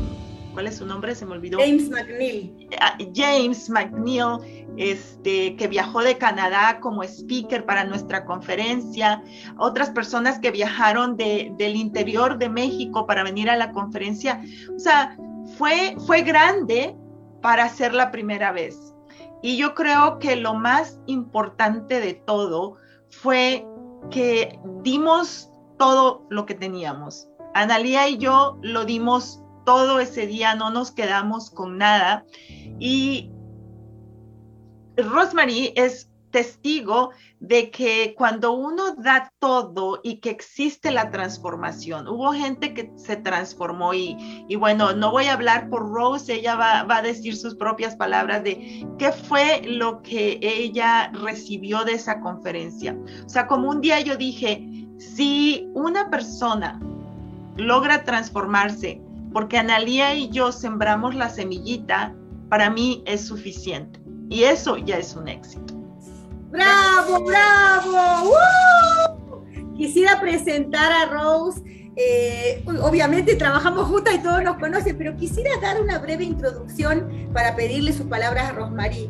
¿cuál 0.53 0.67
es 0.67 0.77
su 0.77 0.85
nombre? 0.85 1.15
Se 1.15 1.25
me 1.25 1.33
olvidó. 1.33 1.59
James 1.59 1.89
McNeil. 1.89 2.69
Ah, 2.79 2.97
James 3.13 3.69
McNeil, 3.69 4.67
este, 4.77 5.55
que 5.55 5.67
viajó 5.67 6.01
de 6.01 6.17
Canadá 6.17 6.79
como 6.79 7.03
speaker 7.03 7.65
para 7.65 7.83
nuestra 7.83 8.25
conferencia, 8.25 9.23
otras 9.57 9.89
personas 9.89 10.39
que 10.39 10.51
viajaron 10.51 11.17
de, 11.17 11.53
del 11.57 11.75
interior 11.75 12.37
de 12.37 12.49
México 12.49 13.05
para 13.05 13.23
venir 13.23 13.49
a 13.49 13.55
la 13.55 13.71
conferencia. 13.71 14.41
O 14.75 14.79
sea, 14.79 15.17
fue, 15.57 15.95
fue 16.05 16.21
grande 16.21 16.95
para 17.41 17.67
ser 17.69 17.93
la 17.93 18.11
primera 18.11 18.51
vez. 18.51 18.93
Y 19.41 19.57
yo 19.57 19.73
creo 19.73 20.19
que 20.19 20.35
lo 20.35 20.53
más 20.53 20.99
importante 21.07 21.99
de 21.99 22.13
todo 22.13 22.77
fue 23.09 23.65
que 24.09 24.59
dimos 24.83 25.49
todo 25.77 26.25
lo 26.29 26.45
que 26.45 26.53
teníamos. 26.53 27.27
Analía 27.53 28.07
y 28.07 28.17
yo 28.17 28.57
lo 28.61 28.85
dimos 28.85 29.40
todo 29.66 29.99
ese 29.99 30.28
día, 30.28 30.55
no 30.55 30.70
nos 30.70 30.91
quedamos 30.91 31.49
con 31.49 31.78
nada. 31.78 32.26
Y 32.80 33.32
Rosemary 34.97 35.74
es 35.76 36.12
testigo 36.32 37.12
de 37.39 37.70
que 37.72 38.14
cuando 38.18 38.53
uno 38.53 38.95
da 38.95 39.32
todo 39.39 39.99
y 40.03 40.18
que 40.18 40.30
existe 40.30 40.91
la 40.91 41.12
transformación, 41.12 42.07
hubo 42.07 42.32
gente 42.32 42.74
que 42.74 42.91
se 42.95 43.18
transformó 43.18 43.93
y, 43.93 44.16
y 44.47 44.55
bueno, 44.55 44.93
no 44.93 45.12
voy 45.12 45.26
a 45.26 45.34
hablar 45.34 45.70
por 45.70 45.89
Rose, 45.91 46.34
ella 46.34 46.55
va, 46.55 46.84
va, 46.84 46.97
a 46.97 47.01
decir 47.01 47.36
sus 47.36 47.55
propias 47.55 47.95
palabras 47.95 48.43
de 48.43 48.88
qué 48.97 49.12
fue 49.12 49.62
lo 49.66 50.01
que 50.01 50.39
ella 50.41 51.12
recibió 51.14 51.84
de 51.84 51.93
esa 51.93 52.22
conferencia. 52.22 52.97
O 53.26 53.30
sea, 53.30 53.47
como 53.47 53.70
un 53.70 53.82
día 53.82 53.99
yo 53.99 54.16
dije, 54.16 54.88
si 54.97 55.68
una 55.74 56.09
persona 56.09 56.80
logra 57.57 58.03
transformarse, 58.03 59.01
porque 59.34 59.57
Analía 59.57 60.15
y 60.15 60.29
yo 60.29 60.51
sembramos 60.51 61.15
la 61.15 61.29
semillita, 61.29 62.13
para 62.49 62.69
mí 62.69 63.03
es 63.05 63.25
suficiente. 63.25 63.99
Y 64.29 64.43
eso 64.43 64.77
ya 64.77 64.97
es 64.97 65.15
un 65.15 65.27
éxito. 65.27 65.73
¡Bravo, 66.51 67.23
bravo! 67.23 68.34
Quisiera 69.75 70.19
presentar 70.19 70.91
a 70.91 71.05
Rose. 71.05 71.61
Eh, 71.95 72.63
obviamente 72.82 73.36
trabajamos 73.36 73.88
juntas 73.88 74.15
y 74.15 74.23
todos 74.23 74.43
nos 74.43 74.57
conocen, 74.57 74.97
pero 74.97 75.15
quisiera 75.15 75.49
dar 75.61 75.82
una 75.82 75.99
breve 75.99 76.23
introducción 76.23 77.29
para 77.34 77.55
pedirle 77.55 77.93
sus 77.93 78.05
palabras 78.07 78.49
a 78.49 78.51
Rosmarie. 78.53 79.09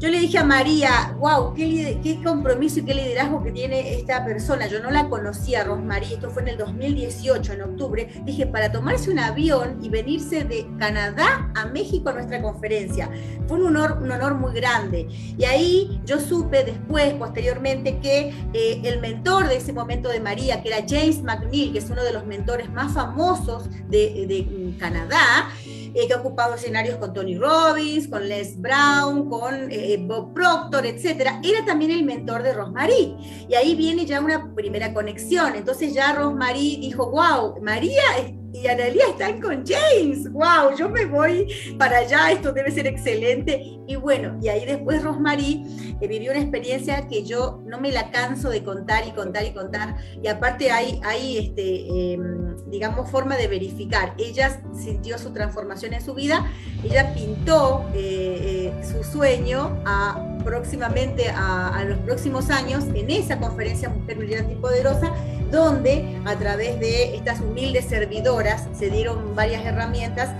Yo 0.00 0.08
le 0.08 0.18
dije 0.18 0.38
a 0.38 0.44
María, 0.44 1.14
wow, 1.18 1.52
qué, 1.52 2.20
compromiso 2.24 2.80
y 2.80 2.84
qué 2.86 2.94
liderazgo 2.94 3.42
que 3.42 3.52
tiene 3.52 3.92
esta 3.96 4.24
persona. 4.24 4.66
Yo 4.66 4.80
no 4.80 4.90
la 4.90 5.10
conocía, 5.10 5.62
Rosmarie, 5.62 6.14
esto 6.14 6.30
fue 6.30 6.40
en 6.40 6.48
el 6.48 6.56
2018, 6.56 7.52
en 7.52 7.60
octubre. 7.60 8.08
Dije, 8.24 8.46
para 8.46 8.72
tomarse 8.72 9.10
un 9.10 9.18
avión 9.18 9.78
y 9.82 9.90
venirse 9.90 10.44
de 10.44 10.66
Canadá 10.78 11.52
a 11.54 11.66
México 11.66 12.08
a 12.08 12.14
nuestra 12.14 12.40
conferencia. 12.40 13.10
Fue 13.46 13.58
un 13.58 13.66
honor, 13.66 13.98
un 14.00 14.10
honor 14.10 14.36
muy 14.36 14.54
grande. 14.54 15.06
Y 15.36 15.44
ahí 15.44 16.00
yo 16.06 16.18
supe 16.18 16.64
después, 16.64 17.12
posteriormente, 17.12 17.98
que 17.98 18.32
eh, 18.54 18.80
el 18.82 19.00
mentor 19.00 19.48
de 19.48 19.56
ese 19.56 19.74
momento 19.74 20.08
de 20.08 20.20
María, 20.20 20.62
que 20.62 20.70
era 20.70 20.78
James 20.78 21.22
McNeil, 21.22 21.72
que 21.72 21.78
es 21.78 21.90
uno 21.90 22.02
de 22.02 22.14
los 22.14 22.24
mentores 22.24 22.72
más 22.72 22.94
famosos 22.94 23.68
de 23.90 24.76
Canadá, 24.78 25.50
eh, 25.94 26.06
que 26.06 26.14
ha 26.14 26.18
ocupado 26.18 26.54
escenarios 26.54 26.96
con 26.96 27.12
Tony 27.12 27.36
Robbins, 27.36 28.08
con 28.08 28.28
Les 28.28 28.60
Brown, 28.60 29.28
con 29.28 29.70
eh, 29.70 29.96
Bob 30.00 30.34
Proctor, 30.34 30.86
etc. 30.86 31.40
Era 31.42 31.64
también 31.66 31.90
el 31.90 32.04
mentor 32.04 32.42
de 32.42 32.52
Rosemary. 32.52 33.16
Y 33.48 33.54
ahí 33.54 33.74
viene 33.74 34.06
ya 34.06 34.20
una 34.20 34.54
primera 34.54 34.92
conexión. 34.92 35.54
Entonces 35.54 35.94
ya 35.94 36.12
Rosemary 36.12 36.76
dijo, 36.80 37.10
wow, 37.10 37.60
María 37.62 38.02
y 38.52 38.66
Analia 38.66 39.06
están 39.08 39.40
con 39.40 39.64
James. 39.64 40.30
¡Wow! 40.32 40.76
Yo 40.78 40.88
me 40.88 41.04
voy 41.06 41.46
para 41.78 41.98
allá, 41.98 42.32
esto 42.32 42.52
debe 42.52 42.70
ser 42.70 42.86
excelente. 42.86 43.78
Y 43.86 43.96
bueno, 43.96 44.38
y 44.42 44.48
ahí 44.48 44.64
después 44.64 45.02
Rosmarie 45.02 45.64
eh, 46.00 46.08
vivió 46.08 46.30
una 46.30 46.40
experiencia 46.40 47.06
que 47.08 47.24
yo 47.24 47.62
no 47.66 47.80
me 47.80 47.92
la 47.92 48.10
canso 48.10 48.50
de 48.50 48.62
contar 48.62 49.06
y 49.06 49.12
contar 49.12 49.44
y 49.44 49.52
contar. 49.52 49.96
Y 50.22 50.28
aparte 50.28 50.70
hay, 50.70 51.00
hay 51.04 51.38
este, 51.38 52.12
em, 52.12 52.56
digamos, 52.66 53.10
forma 53.10 53.36
de 53.36 53.48
verificar. 53.48 54.14
Ella 54.18 54.62
sintió 54.74 55.18
su 55.18 55.32
transformación 55.32 55.94
en 55.94 56.00
su 56.00 56.14
vida, 56.14 56.50
ella 56.84 57.12
pintó 57.14 57.84
eh, 57.94 58.72
eh, 58.72 58.84
su 58.84 59.04
sueño 59.04 59.82
a 59.84 60.26
próximamente 60.44 61.28
a, 61.28 61.84
los 61.86 61.98
próximos 61.98 62.50
años 62.50 62.84
en 62.94 63.10
esa 63.10 63.38
conferencia 63.38 63.88
Mujer 63.88 64.18
Brillante 64.18 64.52
y 64.54 64.56
Poderosa, 64.56 65.12
donde 65.50 66.18
a 66.24 66.36
través 66.36 66.78
de 66.80 67.14
estas 67.14 67.40
humildes 67.40 67.84
servidoras 67.86 68.39
se 68.76 68.90
dieron 68.90 69.34
varias 69.34 69.64
herramientas 69.64 70.30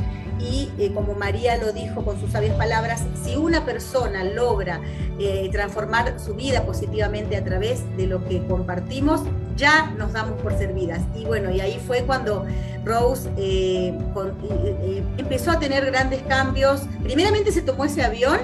y 0.42 0.70
eh, 0.78 0.90
como 0.94 1.14
María 1.14 1.56
lo 1.58 1.72
dijo 1.72 2.04
con 2.04 2.18
sus 2.18 2.30
sabias 2.30 2.56
palabras, 2.56 3.04
si 3.22 3.36
una 3.36 3.64
persona 3.64 4.24
logra 4.24 4.80
eh, 5.18 5.48
transformar 5.52 6.18
su 6.18 6.34
vida 6.34 6.64
positivamente 6.64 7.36
a 7.36 7.44
través 7.44 7.84
de 7.96 8.06
lo 8.06 8.24
que 8.24 8.44
compartimos, 8.46 9.22
ya 9.56 9.90
nos 9.98 10.12
damos 10.12 10.40
por 10.40 10.56
servidas. 10.56 11.02
Y 11.14 11.24
bueno, 11.26 11.50
y 11.50 11.60
ahí 11.60 11.78
fue 11.86 12.04
cuando 12.04 12.46
Rose 12.84 13.28
eh, 13.36 13.94
empezó 15.18 15.50
a 15.50 15.58
tener 15.58 15.84
grandes 15.86 16.22
cambios. 16.22 16.82
Primeramente 17.02 17.52
se 17.52 17.60
tomó 17.60 17.84
ese 17.84 18.02
avión 18.02 18.38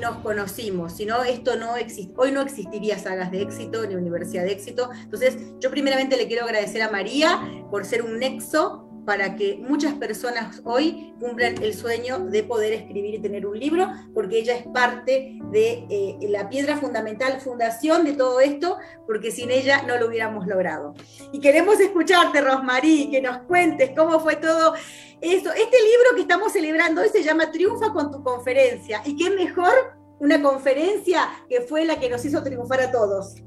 nos 0.00 0.16
conocimos, 0.16 0.92
si 0.92 1.06
no, 1.06 1.22
esto 1.22 1.56
no 1.56 1.76
existe, 1.76 2.12
hoy 2.16 2.32
no 2.32 2.42
existiría 2.42 2.98
sagas 2.98 3.30
de 3.30 3.42
éxito 3.42 3.86
ni 3.86 3.94
universidad 3.94 4.44
de 4.44 4.52
éxito. 4.52 4.90
Entonces, 5.02 5.36
yo 5.60 5.70
primeramente 5.70 6.16
le 6.16 6.26
quiero 6.26 6.44
agradecer 6.44 6.82
a 6.82 6.90
María 6.90 7.40
por 7.70 7.84
ser 7.84 8.02
un 8.02 8.18
nexo 8.18 8.89
para 9.10 9.34
que 9.34 9.58
muchas 9.60 9.94
personas 9.94 10.62
hoy 10.64 11.12
cumplan 11.18 11.60
el 11.64 11.74
sueño 11.74 12.20
de 12.20 12.44
poder 12.44 12.72
escribir 12.72 13.16
y 13.16 13.18
tener 13.18 13.44
un 13.44 13.58
libro, 13.58 13.88
porque 14.14 14.38
ella 14.38 14.54
es 14.54 14.64
parte 14.68 15.36
de 15.50 15.84
eh, 15.90 16.16
la 16.28 16.48
piedra 16.48 16.76
fundamental, 16.76 17.40
fundación 17.40 18.04
de 18.04 18.12
todo 18.12 18.38
esto, 18.38 18.78
porque 19.08 19.32
sin 19.32 19.50
ella 19.50 19.82
no 19.82 19.98
lo 19.98 20.06
hubiéramos 20.06 20.46
logrado. 20.46 20.94
Y 21.32 21.40
queremos 21.40 21.80
escucharte, 21.80 22.40
Rosmarí, 22.40 23.10
que 23.10 23.20
nos 23.20 23.38
cuentes 23.48 23.90
cómo 23.96 24.20
fue 24.20 24.36
todo 24.36 24.74
esto. 25.20 25.50
Este 25.50 25.58
libro 25.58 26.14
que 26.14 26.20
estamos 26.20 26.52
celebrando 26.52 27.00
hoy 27.00 27.08
se 27.08 27.24
llama 27.24 27.50
Triunfa 27.50 27.92
con 27.92 28.12
tu 28.12 28.22
conferencia, 28.22 29.02
y 29.04 29.16
qué 29.16 29.30
mejor 29.30 29.72
una 30.20 30.40
conferencia 30.40 31.28
que 31.48 31.62
fue 31.62 31.84
la 31.84 31.98
que 31.98 32.08
nos 32.08 32.24
hizo 32.24 32.44
triunfar 32.44 32.80
a 32.80 32.92
todos. 32.92 33.42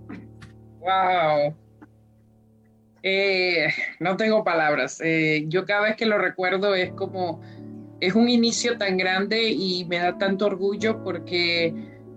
¡Wow! 0.82 1.55
Eh, 3.04 3.68
no 3.99 4.16
tengo 4.18 4.43
palabras. 4.43 4.99
Eh, 5.04 5.45
yo 5.47 5.66
cada 5.66 5.82
vez 5.82 5.95
que 5.97 6.06
lo 6.06 6.18
recuerdo 6.18 6.74
es 6.74 6.91
como, 6.93 7.41
es 7.99 8.16
un 8.16 8.30
inicio 8.30 8.78
tan 8.78 8.97
grande 8.97 9.43
y 9.51 9.86
me 9.86 9.97
da 9.99 10.18
tanto 10.18 10.45
orgullo 10.45 11.04
porque 11.04 11.74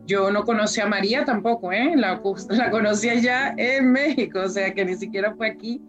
yo 0.07 0.31
no 0.31 0.45
conocí 0.45 0.81
a 0.81 0.87
María 0.87 1.25
tampoco, 1.25 1.73
¿eh? 1.73 1.95
la, 1.97 2.23
la 2.51 2.71
conocí 2.71 3.09
allá 3.09 3.55
en 3.57 3.91
México, 3.91 4.41
o 4.45 4.49
sea 4.49 4.73
que 4.73 4.85
ni 4.85 4.95
siquiera 4.95 5.35
fue 5.35 5.49
aquí. 5.49 5.83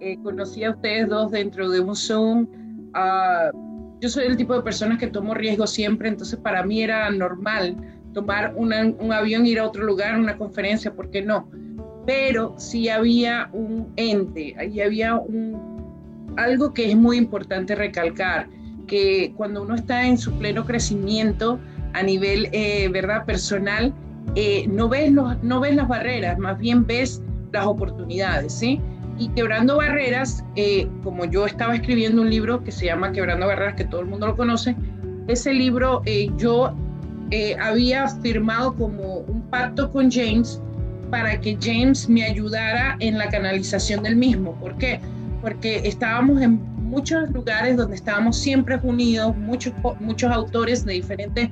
Eh, 0.00 0.18
conocí 0.22 0.64
a 0.64 0.70
ustedes 0.70 1.08
dos 1.08 1.30
dentro 1.30 1.68
de 1.70 1.78
un 1.78 1.94
Zoom. 1.94 2.48
Ah, 2.94 3.50
yo 4.00 4.08
soy 4.08 4.26
el 4.26 4.36
tipo 4.36 4.54
de 4.54 4.62
persona 4.62 4.98
que 4.98 5.06
tomo 5.06 5.34
riesgo 5.34 5.66
siempre, 5.66 6.08
entonces 6.08 6.38
para 6.40 6.64
mí 6.64 6.82
era 6.82 7.10
normal 7.10 7.76
tomar 8.12 8.54
un 8.56 8.72
avión, 9.12 9.46
ir 9.46 9.60
a 9.60 9.66
otro 9.66 9.84
lugar, 9.84 10.18
una 10.18 10.36
conferencia, 10.36 10.92
¿por 10.92 11.10
qué 11.10 11.22
no? 11.22 11.48
Pero 12.06 12.54
sí 12.56 12.88
había 12.88 13.48
un 13.52 13.92
ente, 13.96 14.54
ahí 14.58 14.80
había 14.80 15.16
un, 15.16 16.34
algo 16.36 16.72
que 16.72 16.90
es 16.90 16.96
muy 16.96 17.16
importante 17.16 17.74
recalcar, 17.74 18.48
que 18.86 19.32
cuando 19.36 19.62
uno 19.62 19.74
está 19.74 20.06
en 20.06 20.18
su 20.18 20.32
pleno 20.32 20.64
crecimiento 20.64 21.58
a 21.92 22.02
nivel, 22.02 22.48
eh, 22.52 22.88
¿verdad?, 22.88 23.24
personal, 23.24 23.92
eh, 24.34 24.66
no, 24.68 24.88
ves 24.88 25.12
no 25.12 25.60
ves 25.60 25.74
las 25.74 25.88
barreras, 25.88 26.38
más 26.38 26.58
bien 26.58 26.86
ves 26.86 27.22
las 27.52 27.66
oportunidades, 27.66 28.52
¿sí? 28.52 28.80
Y 29.18 29.28
Quebrando 29.30 29.76
Barreras, 29.76 30.44
eh, 30.56 30.88
como 31.02 31.24
yo 31.26 31.44
estaba 31.46 31.74
escribiendo 31.74 32.22
un 32.22 32.30
libro 32.30 32.64
que 32.64 32.72
se 32.72 32.86
llama 32.86 33.12
Quebrando 33.12 33.46
Barreras, 33.46 33.74
que 33.74 33.84
todo 33.84 34.00
el 34.00 34.06
mundo 34.06 34.28
lo 34.28 34.36
conoce, 34.36 34.74
ese 35.28 35.52
libro 35.52 36.02
yo 36.36 36.74
había 37.60 38.08
firmado 38.08 38.74
como 38.74 39.18
un 39.18 39.42
pacto 39.42 39.90
con 39.92 40.10
James 40.10 40.60
para 41.10 41.40
que 41.40 41.58
James 41.60 42.08
me 42.08 42.24
ayudara 42.24 42.96
en 43.00 43.18
la 43.18 43.28
canalización 43.28 44.02
del 44.02 44.16
mismo. 44.16 44.54
¿Por 44.54 44.76
qué? 44.78 45.00
Porque 45.42 45.82
estábamos 45.84 46.40
en 46.40 46.60
muchos 46.90 47.30
lugares 47.30 47.76
donde 47.76 47.96
estábamos 47.96 48.36
siempre 48.36 48.78
unidos, 48.82 49.36
muchos, 49.36 49.72
muchos 50.00 50.30
autores 50.30 50.84
de 50.84 50.94
diferentes 50.94 51.50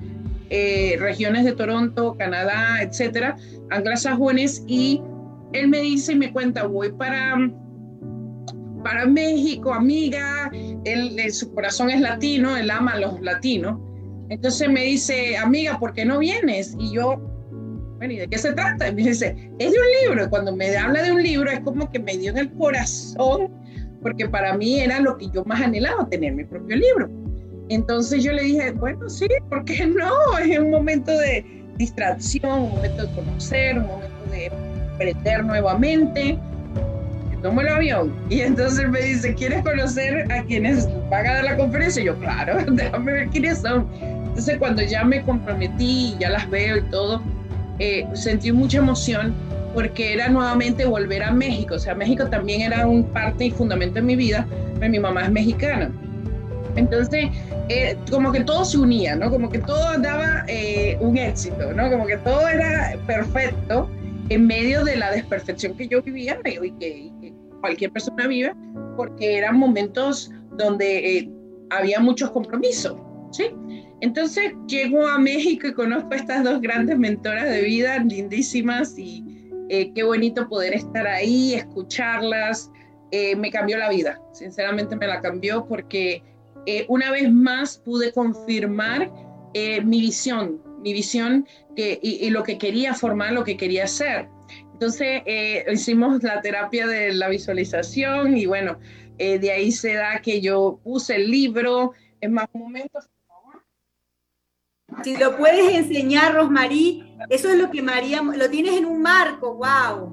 eh, 0.51 0.97
regiones 0.99 1.45
de 1.45 1.53
Toronto, 1.53 2.17
Canadá, 2.19 2.83
etcétera, 2.83 3.37
anglosajones, 3.71 4.65
y 4.67 5.03
él 5.53 5.69
me 5.69 5.81
dice 5.81 6.13
y 6.13 6.17
me 6.17 6.33
cuenta, 6.33 6.67
voy 6.67 6.91
para, 6.93 7.37
para 8.83 9.07
México, 9.07 9.73
amiga, 9.73 10.51
él, 10.85 11.21
su 11.33 11.53
corazón 11.53 11.91
es 11.91 12.01
latino, 12.01 12.57
él 12.57 12.71
ama 12.71 12.93
a 12.93 13.01
los 13.01 13.21
latinos, 13.21 13.79
entonces 14.31 14.69
me 14.69 14.85
dice, 14.85 15.37
amiga, 15.37 15.79
¿por 15.79 15.93
qué 15.93 16.05
no 16.05 16.19
vienes? 16.19 16.75
Y 16.79 16.93
yo, 16.93 17.21
bueno, 17.99 18.15
¿y 18.15 18.17
de 18.19 18.29
qué 18.29 18.39
se 18.39 18.53
trata? 18.53 18.89
Y 18.89 18.95
me 18.95 19.03
dice, 19.03 19.35
es 19.59 19.73
de 19.73 19.79
un 19.79 19.87
libro. 20.03 20.25
Y 20.25 20.29
cuando 20.29 20.55
me 20.55 20.75
habla 20.77 21.03
de 21.03 21.13
un 21.13 21.23
libro 21.23 21.51
es 21.51 21.61
como 21.61 21.91
que 21.91 21.99
me 21.99 22.17
dio 22.17 22.31
en 22.31 22.39
el 22.39 22.53
corazón, 22.53 23.51
porque 24.03 24.29
para 24.29 24.57
mí 24.57 24.81
era 24.81 25.01
lo 25.01 25.19
que 25.19 25.29
yo 25.31 25.45
más 25.45 25.61
anhelaba, 25.61 26.09
tener 26.09 26.33
mi 26.33 26.45
propio 26.45 26.77
libro. 26.77 27.11
Entonces 27.69 28.23
yo 28.23 28.33
le 28.33 28.43
dije, 28.43 28.71
bueno, 28.73 29.09
sí, 29.11 29.27
¿por 29.49 29.65
qué 29.65 29.87
no? 29.87 30.39
Es 30.39 30.59
un 30.59 30.71
momento 30.71 31.11
de 31.11 31.45
distracción, 31.77 32.63
un 32.63 32.71
momento 32.71 33.07
de 33.07 33.15
conocer, 33.15 33.79
un 33.79 33.87
momento 33.87 34.31
de 34.31 34.51
aprender 34.95 35.45
nuevamente. 35.45 36.39
Tomo 37.43 37.61
el 37.61 37.69
avión 37.69 38.13
y 38.31 38.41
entonces 38.41 38.89
me 38.89 39.01
dice, 39.01 39.33
¿quieres 39.33 39.63
conocer 39.63 40.27
a 40.33 40.43
quienes 40.43 40.89
van 41.09 41.25
a 41.25 41.35
dar 41.35 41.45
la 41.45 41.57
conferencia? 41.57 42.03
Y 42.03 42.07
yo, 42.07 42.19
claro, 42.19 42.59
déjame 42.73 43.13
ver 43.13 43.29
quiénes 43.29 43.59
son. 43.59 43.87
Entonces 44.03 44.59
cuando 44.59 44.83
ya 44.83 45.05
me 45.05 45.23
comprometí, 45.23 46.17
ya 46.19 46.31
las 46.31 46.51
veo 46.51 46.79
y 46.79 46.83
todo, 46.91 47.23
eh, 47.79 48.07
sentí 48.15 48.53
mucha 48.53 48.79
emoción 48.79 49.35
porque 49.75 50.13
era 50.13 50.29
nuevamente 50.29 50.85
volver 50.87 51.23
a 51.23 51.33
México. 51.33 51.75
O 51.75 51.79
sea, 51.79 51.95
México 51.95 52.27
también 52.27 52.63
era 52.63 52.87
un 52.87 53.05
parte 53.05 53.47
y 53.47 53.51
fundamento 53.51 53.97
de 53.97 54.03
mi 54.03 54.17
vida, 54.17 54.47
pero 54.79 54.91
mi 54.91 54.99
mamá 54.99 55.25
es 55.25 55.31
mexicana. 55.31 55.91
Entonces, 56.77 57.27
eh, 57.69 57.97
como 58.11 58.33
que 58.33 58.41
todo 58.41 58.65
se 58.65 58.79
unía, 58.79 59.15
¿no? 59.17 59.31
Como 59.31 59.51
que 59.51 59.59
todo 59.59 59.99
daba 59.99 60.45
eh, 60.49 60.97
un 61.01 61.19
éxito, 61.19 61.73
¿no? 61.73 61.91
Como 61.91 62.07
que 62.07 62.17
todo 62.19 62.49
era 62.49 62.97
perfecto 63.07 63.91
en 64.29 64.47
medio 64.47 64.85
de 64.85 64.97
la 64.97 65.11
desperfección 65.11 65.75
que 65.77 65.89
yo 65.89 66.03
vivía 66.03 66.39
y 66.45 66.71
que, 66.73 67.35
cualquier 67.61 67.91
persona 67.91 68.27
vive, 68.29 68.55
porque 68.97 69.39
eran 69.39 69.59
momentos 69.59 70.31
donde 70.57 71.29
había 71.71 71.99
muchos 71.99 72.31
compromisos, 72.31 72.97
¿sí? 73.33 73.51
Entonces 74.01 74.53
llego 74.69 75.07
a 75.07 75.19
México 75.19 75.67
y 75.67 75.73
conozco 75.73 76.13
a 76.13 76.17
estas 76.17 76.45
dos 76.45 76.61
grandes 76.61 76.99
mentoras 76.99 77.51
de 77.51 77.63
vida, 77.63 77.99
lindísimas, 77.99 78.97
y 78.97 79.25
eh, 79.71 79.93
qué 79.95 80.03
bonito 80.05 80.49
poder 80.49 80.75
estar 80.75 81.07
ahí, 81.07 81.55
escucharlas. 81.55 82.71
Eh, 83.11 83.35
me 83.37 83.51
cambió 83.51 83.79
la 83.79 83.89
vida, 83.89 84.21
sinceramente 84.33 84.95
me 84.95 85.07
la 85.07 85.21
cambió 85.21 85.67
porque 85.67 86.23
eh, 86.67 86.85
una 86.89 87.11
vez 87.11 87.33
más 87.33 87.79
pude 87.79 88.13
confirmar 88.13 89.11
mi 89.85 90.01
visión, 90.01 90.63
mi 90.83 90.93
visión 90.93 91.45
y, 91.75 92.31
lo 92.31 92.45
que 92.45 92.59
quería 92.59 92.95
formar, 92.95 93.33
lo 93.33 93.43
que 93.43 93.57
quería 93.57 93.85
hacer. 93.85 94.29
Entonces 94.75 95.23
hicimos 95.73 96.23
la 96.23 96.41
terapia 96.43 96.87
de 96.87 97.13
la 97.13 97.29
visualización 97.29 98.37
y 98.37 98.47
bueno, 98.47 98.79
de 99.19 99.51
ahí 99.51 99.73
se 99.73 99.95
da 99.95 100.21
que 100.23 100.41
yo 100.41 100.79
puse 100.85 101.17
el 101.17 101.29
libro. 101.29 101.93
Es 102.21 102.31
más, 102.31 102.47
un 102.53 102.61
momento, 102.61 103.01
Si 105.05 105.17
lo 105.17 105.37
puedes 105.37 105.75
enseñar, 105.75 106.35
Rosmarí, 106.35 107.05
eso 107.29 107.51
es 107.51 107.57
lo 107.57 107.71
que 107.71 107.83
María, 107.83 108.23
lo 108.23 108.51
tienes 108.51 108.75
en 108.75 108.87
un 108.87 109.01
marco, 109.01 109.55
wow. 109.55 110.13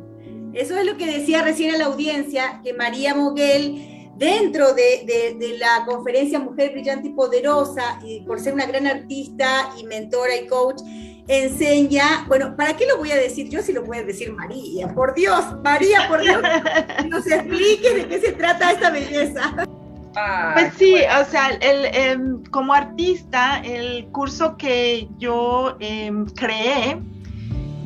Eso 0.54 0.78
es 0.78 0.86
lo 0.86 0.98
que 0.98 1.06
decía 1.06 1.42
recién 1.42 1.74
a 1.74 1.78
la 1.78 1.86
audiencia, 1.86 2.62
que 2.64 2.74
María 2.74 3.16
Moguel, 3.16 4.12
dentro 4.16 4.74
de, 4.74 5.36
de, 5.38 5.58
la 5.58 5.86
conferencia 5.86 6.40
Mujer 6.40 6.72
Brillante 6.72 7.10
y 7.10 7.14
Poderosa, 7.14 8.00
y 8.06 8.22
por 8.22 8.40
ser 8.40 8.54
una 8.54 8.66
gran 8.66 8.86
artista 8.88 9.70
y 9.80 9.86
mentora 9.86 10.36
y 10.36 10.48
coach, 10.48 10.82
enseña, 11.28 12.26
bueno, 12.28 12.56
¿para 12.56 12.78
qué 12.78 12.86
lo 12.86 12.98
voy 12.98 13.12
a 13.12 13.16
decir 13.16 13.50
yo 13.50 13.62
si 13.62 13.74
lo 13.74 13.84
puede 13.84 14.04
decir 14.04 14.32
María? 14.32 14.94
Por 14.94 15.16
Dios, 15.16 15.44
María, 15.64 16.08
por 16.08 16.22
Dios, 16.22 16.42
nos 17.10 17.26
explique 17.28 17.94
de 17.94 18.08
qué 18.08 18.20
se 18.20 18.32
trata 18.34 18.72
esta 18.72 18.92
belleza. 18.92 19.68
Pues 20.54 20.74
sí, 20.78 20.96
o 20.96 21.26
sea, 21.26 21.50
el, 21.50 21.86
em, 21.94 22.44
como 22.46 22.74
artista, 22.74 23.60
el 23.60 24.08
curso 24.08 24.56
que 24.58 25.10
yo 25.18 25.76
em, 25.80 26.26
creé, 26.28 27.02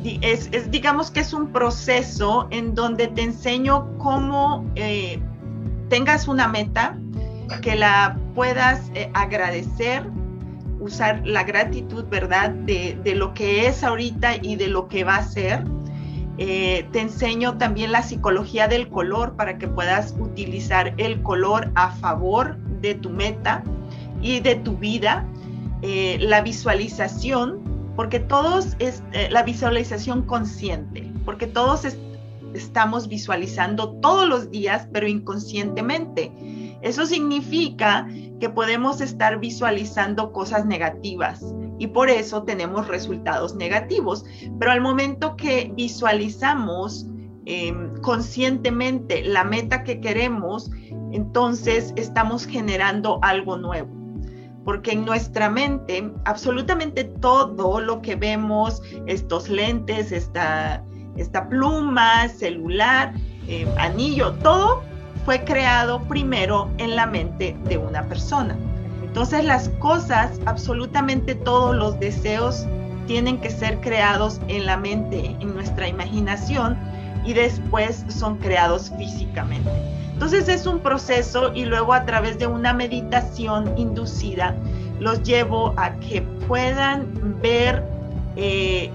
es, 0.04 0.70
digamos 0.70 1.10
que 1.10 1.20
es 1.20 1.32
un 1.32 1.52
proceso 1.52 2.48
en 2.50 2.74
donde 2.74 3.08
te 3.08 3.22
enseño 3.22 3.86
cómo 3.98 4.64
eh, 4.76 5.20
tengas 5.88 6.28
una 6.28 6.48
meta, 6.48 6.96
que 7.62 7.74
la 7.74 8.16
puedas 8.34 8.90
eh, 8.94 9.10
agradecer, 9.12 10.08
usar 10.78 11.20
la 11.26 11.42
gratitud, 11.44 12.04
¿verdad? 12.04 12.50
De, 12.50 12.96
lo 13.14 13.34
que 13.34 13.66
es 13.66 13.82
ahorita 13.84 14.36
y 14.40 14.56
de 14.56 14.68
lo 14.68 14.88
que 14.88 15.04
va 15.04 15.16
a 15.16 15.24
ser. 15.24 15.64
Eh, 16.40 16.88
te 16.90 17.00
enseño 17.00 17.58
también 17.58 17.92
la 17.92 18.02
psicología 18.02 18.66
del 18.66 18.88
color 18.88 19.36
para 19.36 19.58
que 19.58 19.68
puedas 19.68 20.16
utilizar 20.18 20.94
el 20.96 21.22
color 21.22 21.70
a 21.74 21.90
favor 21.92 22.56
de 22.80 22.94
tu 22.96 23.10
meta 23.10 23.62
y 24.20 24.40
de 24.40 24.56
tu 24.56 24.76
vida. 24.76 25.24
la 25.82 26.42
visualización 26.42 27.70
porque 28.00 28.18
todos 28.18 28.76
es 28.78 29.02
eh, 29.12 29.28
la 29.30 29.42
visualización 29.42 30.22
consciente, 30.22 31.12
porque 31.26 31.46
todos 31.46 31.82
estamos 32.54 33.08
visualizando 33.08 33.90
todos 34.00 34.26
los 34.26 34.50
días, 34.50 34.88
pero 34.90 35.06
inconscientemente. 35.06 36.32
Eso 36.82 37.06
significa 37.06 38.08
que 38.40 38.48
podemos 38.48 39.00
estar 39.00 39.38
visualizando 39.38 40.32
cosas 40.32 40.64
negativas 40.66 41.44
y 41.78 41.86
por 41.88 42.10
eso 42.10 42.42
tenemos 42.42 42.88
resultados 42.88 43.54
negativos. 43.54 44.24
Pero 44.58 44.70
al 44.72 44.80
momento 44.80 45.36
que 45.36 45.72
visualizamos 45.74 47.06
em, 47.46 47.94
conscientemente 48.00 49.22
la 49.22 49.44
meta 49.44 49.82
que 49.84 50.00
queremos, 50.00 50.70
entonces 51.12 51.92
estamos 51.96 52.46
generando 52.46 53.18
algo 53.22 53.56
nuevo 53.56 54.00
porque 54.64 54.92
en 54.92 55.04
nuestra 55.04 55.48
mente 55.48 56.12
absolutamente 56.26 57.04
todo 57.04 57.80
lo 57.80 58.02
que 58.02 58.14
vemos, 58.14 58.82
estos 59.06 59.48
lentes, 59.48 60.12
esta, 60.12 60.84
esta 61.16 61.48
pluma, 61.48 62.28
celular, 62.28 63.14
eh, 63.48 63.66
anillo, 63.78 64.32
todo 64.34 64.82
fue 65.30 65.44
creado 65.44 66.02
primero 66.08 66.68
en 66.78 66.96
la 66.96 67.06
mente 67.06 67.56
de 67.62 67.78
una 67.78 68.04
persona. 68.08 68.56
Entonces 69.04 69.44
las 69.44 69.68
cosas, 69.78 70.40
absolutamente 70.44 71.36
todos 71.36 71.76
los 71.76 72.00
deseos 72.00 72.66
tienen 73.06 73.40
que 73.40 73.48
ser 73.48 73.80
creados 73.80 74.40
en 74.48 74.66
la 74.66 74.76
mente, 74.76 75.36
en 75.38 75.54
nuestra 75.54 75.86
imaginación 75.86 76.76
y 77.24 77.32
después 77.32 78.04
son 78.08 78.38
creados 78.38 78.90
físicamente. 78.98 79.70
Entonces 80.14 80.48
es 80.48 80.66
un 80.66 80.80
proceso 80.80 81.54
y 81.54 81.64
luego 81.64 81.92
a 81.92 82.04
través 82.06 82.36
de 82.40 82.48
una 82.48 82.72
meditación 82.72 83.72
inducida 83.78 84.56
los 84.98 85.22
llevo 85.22 85.74
a 85.76 85.92
que 86.00 86.22
puedan 86.48 87.06
ver 87.40 87.84
eh, 88.34 88.90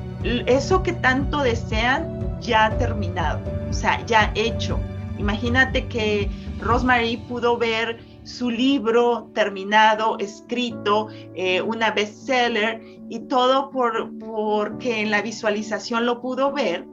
eso 0.48 0.84
que 0.84 0.92
tanto 0.92 1.44
desean 1.44 2.42
ya 2.42 2.72
terminado, 2.78 3.40
o 3.70 3.74
sea, 3.74 4.06
ya 4.06 4.34
hecho. 4.36 4.78
Imagínate 5.26 5.88
que 5.88 6.30
Rosemary 6.62 7.18
pudo 7.18 7.58
ver 7.58 8.00
su 8.22 8.52
libro 8.52 9.32
terminado, 9.34 10.20
escrito, 10.20 11.08
eh, 11.34 11.64
una 11.64 11.90
bestseller 11.90 12.80
y 13.10 13.22
todo 13.22 13.72
por, 13.72 14.16
porque 14.20 15.02
en 15.02 15.10
la 15.10 15.24
visualización 15.24 16.06
lo 16.06 16.22
pudo 16.22 16.52
ver 16.52 16.86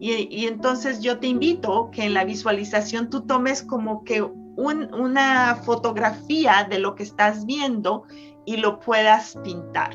y, 0.00 0.46
entonces 0.46 1.00
yo 1.00 1.18
te 1.18 1.28
invito 1.28 1.88
que 1.90 2.04
en 2.04 2.12
la 2.12 2.24
visualización 2.24 3.08
tú 3.08 3.22
tomes 3.22 3.62
como 3.62 4.04
que 4.04 4.20
una 4.20 5.54
fotografía 5.64 6.66
de 6.68 6.80
lo 6.80 6.94
que 6.94 7.04
estás 7.04 7.46
viendo 7.46 8.02
y 8.44 8.58
lo 8.58 8.80
puedas 8.80 9.38
pintar. 9.42 9.94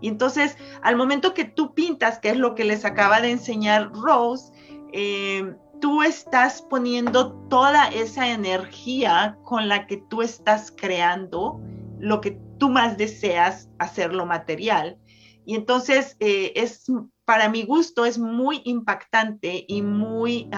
Y 0.00 0.06
entonces, 0.06 0.56
al 0.82 0.94
momento 0.94 1.34
que 1.34 1.46
tú 1.46 1.74
pintas, 1.74 2.20
que 2.20 2.30
es 2.30 2.36
lo 2.36 2.54
que 2.54 2.62
les 2.62 2.84
acaba 2.84 3.20
de 3.20 3.32
enseñar 3.32 3.90
Rose, 3.92 4.52
eh, 4.92 5.52
tú 5.84 6.02
estás 6.02 6.62
poniendo 6.62 7.32
toda 7.50 7.88
esa 7.88 8.30
energía 8.30 9.36
con 9.44 9.68
la 9.68 9.86
que 9.86 9.98
tú 9.98 10.22
estás 10.22 10.72
creando 10.74 11.60
lo 12.00 12.22
que 12.22 12.40
tú 12.56 12.70
más 12.70 12.96
deseas 12.96 13.68
hacerlo 13.78 14.24
material. 14.24 14.96
Y 15.44 15.54
entonces 15.54 16.16
eh, 16.20 16.54
es 16.56 16.90
para 17.26 17.50
mi 17.50 17.64
gusto 17.64 18.06
es 18.06 18.16
muy 18.16 18.62
impactante 18.64 19.66
y 19.68 19.82
muy 19.82 20.48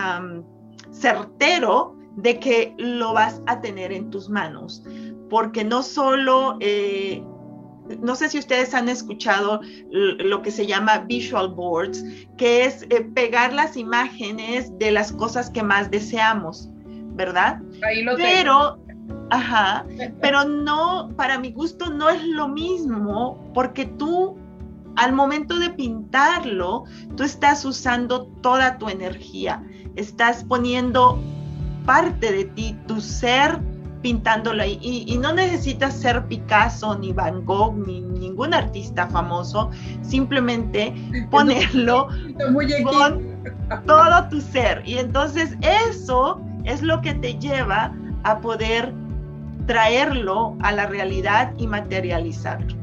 certero 0.93 1.97
de 2.19 2.39
que 2.39 2.73
lo 2.79 3.13
vas 3.13 3.43
a 3.47 3.61
tener 3.61 3.91
en 3.91 4.11
tus 4.11 4.29
manos, 4.29 4.85
porque 5.29 5.65
no 5.65 5.83
solo, 5.83 6.57
eh, 6.61 7.21
no 8.01 8.17
sé 8.17 8.29
si 8.29 8.39
ustedes 8.39 8.75
han 8.75 8.89
escuchado 8.89 9.61
lo 9.91 10.43
que 10.43 10.51
se 10.51 10.67
llama 10.67 10.99
visual 10.99 11.49
boards, 11.49 12.05
que 12.37 12.65
es 12.65 12.83
eh, 12.91 13.03
pegar 13.15 13.53
las 13.53 13.77
imágenes 13.77 14.77
de 14.79 14.91
las 14.91 15.13
cosas 15.13 15.51
que 15.51 15.63
más 15.63 15.91
deseamos, 15.91 16.69
¿verdad? 17.15 17.61
Ahí 17.83 18.03
lo 18.03 18.17
Pero, 18.17 18.79
ajá, 19.31 19.85
pero 20.21 20.45
no, 20.45 21.11
para 21.17 21.39
mi 21.39 21.53
gusto 21.53 21.91
no 21.91 22.09
es 22.11 22.23
lo 22.25 22.49
mismo, 22.49 23.51
porque 23.55 23.87
tú 23.87 24.37
al 24.97 25.13
momento 25.13 25.59
de 25.59 25.71
pintarlo, 25.71 26.85
tú 27.17 27.23
estás 27.23 27.65
usando 27.65 28.27
toda 28.41 28.79
tu 28.79 28.89
energía, 28.89 29.63
estás 29.95 30.43
poniendo 30.45 31.19
parte 31.85 32.33
de 32.33 32.45
ti, 32.47 32.77
tu 32.87 33.01
ser, 33.01 33.61
pintándolo 34.07 34.63
ahí. 34.63 34.79
Y, 34.81 35.19
no 35.19 35.33
necesitas 35.33 35.93
ser 35.93 36.27
Picasso, 36.27 36.97
ni 36.97 37.13
Van 37.13 37.45
Gogh, 37.45 37.75
ni 37.75 38.01
ningún 38.01 38.55
artista 38.55 39.09
famoso, 39.09 39.69
simplemente 40.03 40.95
ponerlo 41.33 42.07
con 42.85 43.37
todo 43.85 44.29
tu 44.29 44.41
ser. 44.41 44.81
Y 44.87 44.99
entonces 44.99 45.57
eso 45.61 46.41
es 46.63 46.83
lo 46.83 47.01
que 47.01 47.15
te 47.15 47.35
lleva 47.35 47.93
a 48.23 48.39
poder 48.39 48.95
traerlo 49.67 50.57
a 50.61 50.71
la 50.71 50.87
realidad 50.87 51.53
y 51.59 51.67
materializarlo. 51.67 52.77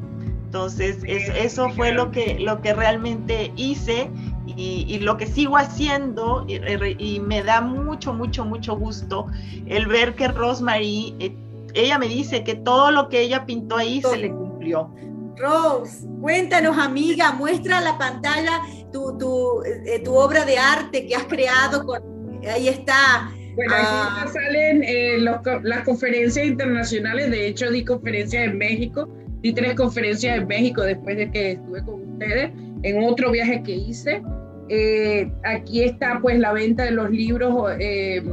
Entonces, 0.43 0.97
eso 1.05 1.69
fue 1.69 1.93
lo 1.93 2.11
que, 2.11 2.37
lo 2.37 2.61
que 2.61 2.73
realmente 2.73 3.53
hice 3.55 4.11
y, 4.45 4.99
lo 4.99 5.17
que 5.17 5.27
sigo 5.27 5.57
haciendo 5.57 6.45
y, 6.47 7.19
me 7.19 7.43
da 7.43 7.61
mucho, 7.61 8.13
mucho, 8.13 8.45
mucho 8.45 8.75
gusto 8.75 9.27
el 9.67 9.87
ver 9.87 10.15
que 10.15 10.27
Rosemary, 10.27 11.15
eh, 11.19 11.35
ella 11.73 11.97
me 11.97 12.07
dice 12.07 12.43
que 12.43 12.55
todo 12.55 12.91
lo 12.91 13.09
que 13.09 13.21
ella 13.21 13.45
pintó 13.45 13.77
ahí 13.77 14.01
se 14.01 14.17
le 14.17 14.31
cumplió. 14.31 14.93
Rose, 15.37 16.07
cuéntanos 16.21 16.77
amiga, 16.77 17.31
muestra 17.31 17.81
la 17.81 17.97
pantalla 17.97 18.61
tu, 18.91 19.17
tu, 19.17 19.63
eh, 19.63 19.99
tu 20.03 20.13
obra 20.13 20.45
de 20.45 20.57
arte 20.57 21.07
que 21.07 21.15
has 21.15 21.25
creado, 21.25 21.85
con, 21.85 22.01
ahí 22.47 22.67
está. 22.67 23.31
Bueno, 23.55 23.73
aquí 23.75 23.85
ah. 23.87 24.25
salen 24.31 24.83
eh, 24.83 25.17
las 25.19 25.83
conferencias 25.83 26.45
internacionales, 26.45 27.31
de 27.31 27.47
hecho 27.47 27.69
di 27.71 27.83
conferencias 27.83 28.45
en 28.45 28.57
México, 28.57 29.07
Di 29.43 29.51
tres 29.51 29.75
conferencias 29.75 30.37
en 30.37 30.47
México 30.47 30.83
después 30.83 31.17
de 31.17 31.29
que 31.29 31.51
estuve 31.51 31.83
con 31.83 32.13
ustedes, 32.13 32.51
en 32.83 33.03
otro 33.03 33.31
viaje 33.31 33.63
que 33.63 33.73
hice. 33.73 34.21
Eh, 34.69 35.29
aquí 35.43 35.83
está 35.83 36.19
pues 36.21 36.39
la 36.39 36.53
venta 36.53 36.83
de 36.83 36.91
los 36.91 37.09
libros 37.09 37.71
eh, 37.79 38.23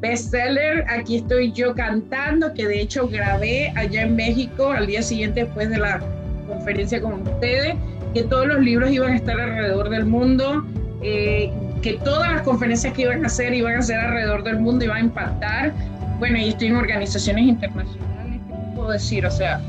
bestseller. 0.00 0.84
Aquí 0.88 1.16
estoy 1.16 1.52
yo 1.52 1.74
cantando, 1.74 2.52
que 2.54 2.66
de 2.66 2.80
hecho 2.80 3.08
grabé 3.08 3.72
allá 3.76 4.02
en 4.02 4.16
México 4.16 4.70
al 4.70 4.86
día 4.86 5.02
siguiente 5.02 5.44
después 5.44 5.70
de 5.70 5.78
la 5.78 6.00
conferencia 6.48 7.00
con 7.00 7.22
ustedes, 7.22 7.74
que 8.14 8.24
todos 8.24 8.46
los 8.46 8.60
libros 8.60 8.90
iban 8.90 9.12
a 9.12 9.16
estar 9.16 9.40
alrededor 9.40 9.90
del 9.90 10.04
mundo, 10.04 10.64
eh, 11.02 11.50
que 11.82 11.94
todas 12.04 12.30
las 12.32 12.42
conferencias 12.42 12.92
que 12.92 13.02
iban 13.02 13.24
a 13.24 13.26
hacer 13.26 13.54
iban 13.54 13.76
a 13.76 13.82
ser 13.82 13.98
alrededor 13.98 14.44
del 14.44 14.60
mundo, 14.60 14.84
iban 14.84 14.96
a 14.96 15.00
impactar. 15.00 15.72
Bueno, 16.18 16.38
y 16.38 16.50
estoy 16.50 16.68
en 16.68 16.76
organizaciones 16.76 17.44
internacionales, 17.44 18.40
¿qué 18.48 18.76
puedo 18.76 18.90
decir? 18.90 19.26
O 19.26 19.30
sea, 19.30 19.60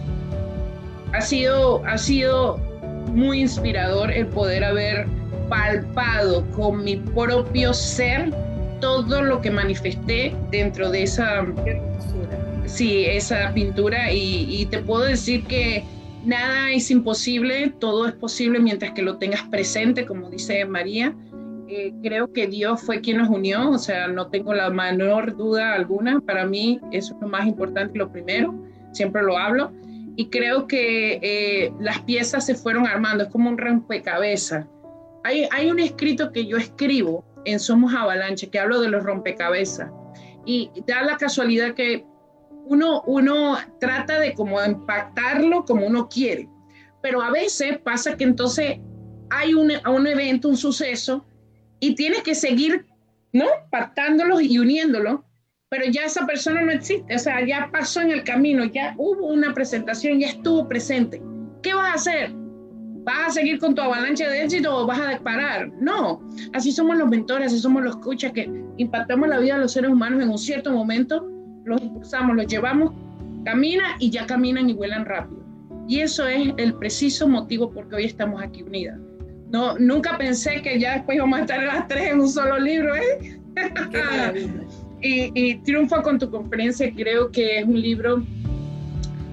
ha 1.14 1.22
sido, 1.22 1.84
ha 1.86 1.98
sido 1.98 2.73
muy 3.12 3.42
inspirador 3.42 4.12
el 4.12 4.28
poder 4.28 4.64
haber 4.64 5.08
palpado 5.50 6.50
con 6.52 6.84
mi 6.84 6.98
propio 6.98 7.74
ser 7.74 8.32
todo 8.80 9.22
lo 9.22 9.40
que 9.40 9.50
manifesté 9.50 10.36
dentro 10.52 10.90
de 10.90 11.04
esa, 11.04 11.46
sí, 12.66 13.06
esa 13.06 13.54
pintura 13.54 14.12
y, 14.12 14.66
te 14.70 14.80
puedo 14.80 15.04
decir 15.04 15.46
que 15.46 15.84
nada 16.26 16.72
es 16.72 16.92
imposible, 16.92 17.74
todo 17.80 18.08
es 18.08 18.14
posible 18.14 18.60
mientras 18.60 18.92
que 18.92 19.02
lo 19.02 19.18
tengas 19.18 19.44
presente, 19.44 20.06
como 20.06 20.30
dice 20.30 20.66
María. 20.66 21.16
Eh, 21.70 21.94
creo 22.04 22.32
que 22.34 22.48
Dios 22.48 22.82
fue 22.82 23.00
quien 23.00 23.18
nos 23.18 23.30
unió, 23.30 23.70
o 23.70 23.78
sea, 23.78 24.08
no 24.08 24.28
tengo 24.28 24.54
la 24.54 24.70
menor 24.70 25.38
duda 25.38 25.74
alguna. 25.74 26.20
Para 26.20 26.46
mí 26.46 26.80
eso 26.92 27.16
es 27.16 27.22
lo 27.22 27.30
más 27.30 27.48
importante, 27.48 27.98
lo 27.98 28.12
primero, 28.12 28.54
siempre 28.92 29.24
lo 29.24 29.38
hablo. 29.38 29.72
Y 30.16 30.30
creo 30.30 30.68
que 30.68 31.20
eh, 31.22 31.74
las 31.80 32.02
piezas 32.02 32.46
se 32.46 32.56
fueron 32.56 32.86
armando, 32.86 33.24
es 33.24 33.30
como 33.30 33.50
un 33.50 33.58
rompecabezas. 33.58 34.66
Hay, 35.24 35.48
hay 35.52 35.72
un 35.72 35.80
escrito 35.80 36.32
que 36.32 36.46
yo 36.46 36.58
escribo 36.58 37.26
en 37.46 37.60
Somos 37.60 37.94
Avalanche 37.94 38.50
que 38.50 38.60
hablo 38.60 38.80
de 38.80 38.90
los 38.90 39.04
rompecabezas. 39.04 39.90
Y 40.46 40.72
da 40.86 41.04
la 41.04 41.18
casualidad 41.18 41.74
que 41.74 42.06
uno, 42.66 43.02
uno 43.06 43.58
trata 43.80 44.20
de 44.20 44.34
como 44.34 44.64
impactarlo 44.64 45.66
como 45.66 45.86
uno 45.86 46.08
quiere, 46.08 46.50
pero 47.02 47.22
a 47.22 47.32
veces 47.32 47.78
pasa 47.80 48.16
que 48.16 48.24
entonces 48.24 48.80
hay 49.30 49.54
un, 49.54 49.72
un 49.88 50.08
evento, 50.08 50.48
un 50.48 50.58
suceso, 50.58 51.26
y 51.80 51.96
tienes 51.96 52.24
que 52.24 52.36
seguir, 52.36 52.86
¿no? 53.34 53.46
Pactándolos 53.70 54.42
y 54.42 54.58
uniéndolos, 54.58 55.22
pero 55.74 55.90
ya 55.90 56.06
esa 56.06 56.24
persona 56.28 56.62
no 56.62 56.72
existe, 56.72 57.16
o 57.16 57.18
sea, 57.18 57.44
ya 57.44 57.68
pasó 57.72 58.00
en 58.00 58.12
el 58.12 58.24
camino, 58.24 58.64
ya 58.66 58.94
hubo 58.96 59.26
una 59.34 59.56
presentación, 59.56 60.20
ya 60.20 60.28
estuvo 60.28 60.68
presente. 60.68 61.20
¿Qué 61.64 61.74
vas 61.74 61.90
a 61.90 61.94
hacer? 61.94 62.32
¿Vas 63.04 63.30
a 63.30 63.32
seguir 63.32 63.58
con 63.58 63.74
tu 63.74 63.82
avalancha 63.82 64.30
de 64.30 64.44
éxito 64.44 64.72
o 64.72 64.86
vas 64.86 65.00
a 65.00 65.18
parar? 65.24 65.72
No, 65.82 66.22
así 66.54 66.72
somos 66.72 66.96
los 66.96 67.10
mentores, 67.10 67.48
así 67.48 67.58
somos 67.58 67.82
los 67.82 67.96
coaches 67.96 68.34
que 68.34 68.48
impactamos 68.78 69.28
la 69.28 69.40
vida 69.40 69.56
de 69.56 69.62
los 69.62 69.72
seres 69.72 69.90
humanos 69.90 70.22
en 70.22 70.30
un 70.30 70.38
cierto 70.38 70.72
momento 70.72 71.28
los 71.66 71.82
impulsamos, 71.82 72.36
los 72.36 72.46
llevamos, 72.46 72.92
camina 73.44 73.96
y 73.98 74.12
ya 74.12 74.28
caminan 74.28 74.70
y 74.70 74.74
vuelan 74.74 75.06
rápido. 75.06 75.44
Y 75.88 76.02
eso 76.02 76.28
es 76.28 76.54
el 76.58 76.76
preciso 76.76 77.28
motivo 77.28 77.72
por 77.72 77.90
qué 77.90 77.96
hoy 77.96 78.06
estamos 78.06 78.44
aquí 78.44 78.62
unidas. 78.62 79.00
No, 79.50 79.76
nunca 79.80 80.20
pensé 80.20 80.62
que 80.62 80.80
ya 80.80 80.98
después 80.98 81.16
íbamos 81.16 81.40
a 81.40 81.42
estar 81.42 81.64
las 81.64 81.88
tres 81.88 82.12
en 82.12 82.20
un 82.20 82.30
solo 82.30 82.60
libro, 82.60 82.96
¿eh? 82.96 83.40
Y, 85.04 85.56
Triunfa 85.56 86.02
con 86.02 86.18
tu 86.18 86.30
conferencia 86.30 86.92
creo 86.96 87.32
que 87.32 87.60
es 87.60 87.66
un 87.66 87.80
libro 87.80 88.24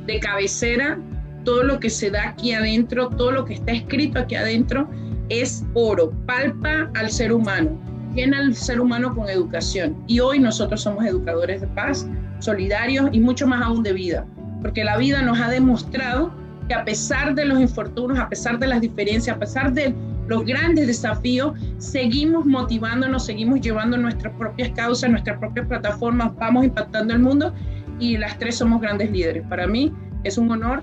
de 0.06 0.20
cabecera. 0.20 0.98
Todo 1.44 1.62
lo 1.62 1.80
que 1.80 1.88
se 1.88 2.10
da 2.10 2.30
aquí 2.30 2.52
adentro, 2.52 3.08
todo 3.08 3.30
lo 3.32 3.44
que 3.44 3.54
está 3.54 3.72
escrito 3.72 4.18
aquí 4.18 4.34
adentro 4.34 4.88
es 5.30 5.64
oro, 5.74 6.12
palpa 6.26 6.90
al 6.94 7.10
ser 7.10 7.32
humano 7.32 7.78
llena 8.14 8.38
al 8.38 8.54
ser 8.54 8.80
humano 8.80 9.14
con 9.14 9.28
educación. 9.28 9.96
Y 10.06 10.20
hoy 10.20 10.38
nosotros 10.38 10.82
somos 10.82 11.04
educadores 11.04 11.60
de 11.60 11.66
paz, 11.68 12.06
solidarios 12.40 13.08
y 13.12 13.20
mucho 13.20 13.46
más 13.46 13.62
aún 13.62 13.82
de 13.82 13.92
vida, 13.92 14.26
porque 14.62 14.84
la 14.84 14.96
vida 14.96 15.22
nos 15.22 15.40
ha 15.40 15.48
demostrado 15.48 16.32
que 16.68 16.74
a 16.74 16.84
pesar 16.84 17.34
de 17.34 17.44
los 17.44 17.60
infortunios, 17.60 18.18
a 18.18 18.28
pesar 18.28 18.58
de 18.58 18.66
las 18.66 18.80
diferencias, 18.80 19.36
a 19.36 19.38
pesar 19.38 19.72
de 19.72 19.94
los 20.30 20.46
grandes 20.46 20.86
desafíos, 20.86 21.58
seguimos 21.76 22.46
motivándonos, 22.46 23.26
seguimos 23.26 23.60
llevando 23.60 23.98
nuestras 23.98 24.34
propias 24.36 24.70
causas, 24.70 25.10
nuestras 25.10 25.38
propias 25.38 25.66
plataformas, 25.66 26.34
vamos 26.36 26.64
impactando 26.64 27.12
el 27.12 27.20
mundo 27.20 27.52
y 27.98 28.16
las 28.16 28.38
tres 28.38 28.56
somos 28.56 28.80
grandes 28.80 29.10
líderes. 29.10 29.44
Para 29.48 29.66
mí 29.66 29.92
es 30.24 30.38
un 30.38 30.50
honor. 30.50 30.82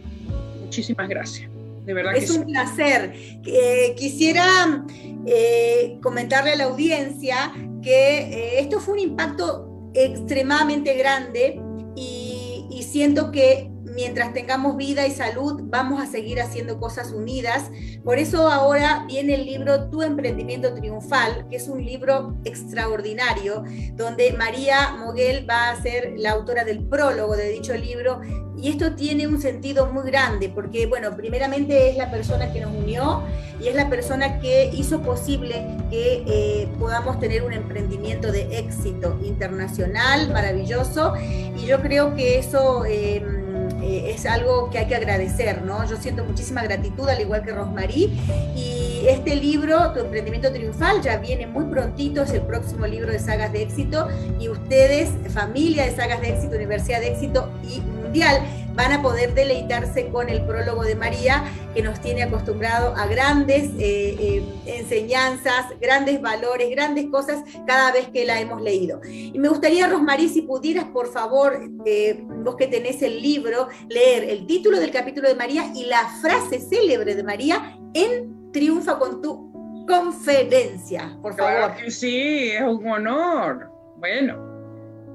Muchísimas 0.61 1.07
gracias 1.09 1.49
es 2.15 2.29
un 2.31 2.45
placer. 2.45 3.13
Eh, 3.45 3.95
quisiera 3.97 4.83
eh, 5.25 5.97
comentarle 6.01 6.51
a 6.51 6.55
la 6.55 6.63
audiencia 6.65 7.53
que 7.81 8.19
eh, 8.19 8.59
esto 8.59 8.79
fue 8.79 8.95
un 8.95 8.99
impacto 8.99 9.91
extremadamente 9.93 10.95
grande 10.97 11.61
y, 11.95 12.65
y 12.69 12.83
siento 12.83 13.31
que 13.31 13.71
mientras 13.97 14.31
tengamos 14.31 14.77
vida 14.77 15.07
y 15.07 15.11
salud, 15.11 15.59
vamos 15.63 15.99
a 15.99 16.05
seguir 16.05 16.39
haciendo 16.39 16.79
cosas 16.79 17.13
unidas. 17.13 17.71
Por 18.03 18.19
eso 18.19 18.47
ahora 18.51 19.05
viene 19.07 19.33
el 19.33 19.45
libro 19.47 19.89
Tu 19.89 20.03
Emprendimiento 20.03 20.71
Triunfal, 20.75 21.47
que 21.49 21.55
es 21.55 21.67
un 21.67 21.83
libro 21.83 22.37
extraordinario, 22.45 23.63
donde 23.93 24.33
María 24.33 24.95
Moguel 24.99 25.49
va 25.49 25.71
a 25.71 25.81
ser 25.81 26.13
la 26.15 26.33
autora 26.33 26.63
del 26.63 26.85
prólogo 26.85 27.35
de 27.35 27.49
dicho 27.49 27.75
libro. 27.75 28.21
Y 28.55 28.69
esto 28.69 28.93
tiene 28.93 29.27
un 29.27 29.41
sentido 29.41 29.87
muy 29.87 30.05
grande, 30.05 30.49
porque, 30.49 30.85
bueno, 30.85 31.15
primeramente 31.15 31.89
es 31.89 31.97
la 31.97 32.11
persona 32.11 32.53
que 32.53 32.61
nos 32.61 32.75
unió 32.75 33.23
y 33.59 33.67
es 33.67 33.73
la 33.73 33.89
persona 33.89 34.39
que 34.39 34.69
hizo 34.73 35.01
posible 35.01 35.65
que 35.89 36.23
eh, 36.27 36.67
podamos 36.77 37.19
tener 37.19 37.41
un 37.41 37.53
emprendimiento 37.53 38.31
de 38.31 38.59
éxito 38.59 39.19
internacional, 39.23 40.31
maravilloso. 40.31 41.15
Y 41.17 41.65
yo 41.65 41.81
creo 41.81 42.15
que 42.15 42.37
eso... 42.37 42.85
Eh, 42.85 43.36
eh, 43.81 44.11
es 44.13 44.25
algo 44.25 44.69
que 44.69 44.79
hay 44.79 44.87
que 44.87 44.95
agradecer, 44.95 45.61
¿no? 45.61 45.85
Yo 45.87 45.97
siento 45.97 46.23
muchísima 46.25 46.63
gratitud, 46.63 47.07
al 47.07 47.21
igual 47.21 47.43
que 47.43 47.51
Rosmarí, 47.51 48.19
y 48.55 49.05
este 49.07 49.35
libro, 49.35 49.93
Tu 49.93 49.99
Emprendimiento 49.99 50.51
Triunfal, 50.51 51.01
ya 51.01 51.17
viene 51.17 51.47
muy 51.47 51.65
prontito, 51.65 52.23
es 52.23 52.31
el 52.31 52.41
próximo 52.41 52.87
libro 52.87 53.11
de 53.11 53.19
sagas 53.19 53.51
de 53.51 53.61
éxito, 53.61 54.07
y 54.39 54.49
ustedes, 54.49 55.09
familia 55.33 55.85
de 55.85 55.95
sagas 55.95 56.21
de 56.21 56.29
éxito, 56.29 56.55
Universidad 56.55 56.99
de 56.99 57.09
éxito 57.09 57.51
y 57.63 57.81
Mundial, 57.81 58.41
van 58.77 58.93
a 58.93 59.01
poder 59.01 59.33
deleitarse 59.33 60.09
con 60.09 60.29
el 60.29 60.45
prólogo 60.45 60.83
de 60.83 60.93
María, 60.93 61.43
que 61.73 61.81
nos 61.81 61.99
tiene 61.99 62.21
acostumbrado 62.21 62.95
a 62.95 63.07
grandes 63.07 63.71
eh, 63.79 64.15
eh, 64.19 64.43
enseñanzas, 64.67 65.65
grandes 65.81 66.21
valores, 66.21 66.69
grandes 66.69 67.07
cosas 67.07 67.43
cada 67.65 67.91
vez 67.91 68.07
que 68.09 68.23
la 68.23 68.39
hemos 68.39 68.61
leído. 68.61 69.01
Y 69.03 69.37
me 69.39 69.49
gustaría, 69.49 69.87
Rosmarí, 69.87 70.29
si 70.29 70.43
pudieras, 70.43 70.85
por 70.85 71.11
favor, 71.11 71.59
eh, 71.85 72.23
vos 72.23 72.55
que 72.55 72.67
tenés 72.67 73.01
el 73.01 73.19
libro, 73.19 73.67
leer 73.89 74.25
el 74.25 74.45
título 74.45 74.79
del 74.79 74.91
capítulo 74.91 75.27
de 75.27 75.33
María 75.33 75.71
y 75.73 75.87
la 75.87 76.07
frase 76.21 76.59
célebre 76.59 77.15
de 77.15 77.23
María 77.23 77.75
en 77.95 78.51
Triunfa 78.51 78.99
con 78.99 79.23
tu 79.23 79.85
conferencia, 79.87 81.17
por 81.23 81.35
favor. 81.35 81.73
Claro 81.73 81.89
sí, 81.89 82.51
es 82.51 82.61
un 82.61 82.87
honor. 82.87 83.71
Bueno, 83.97 84.37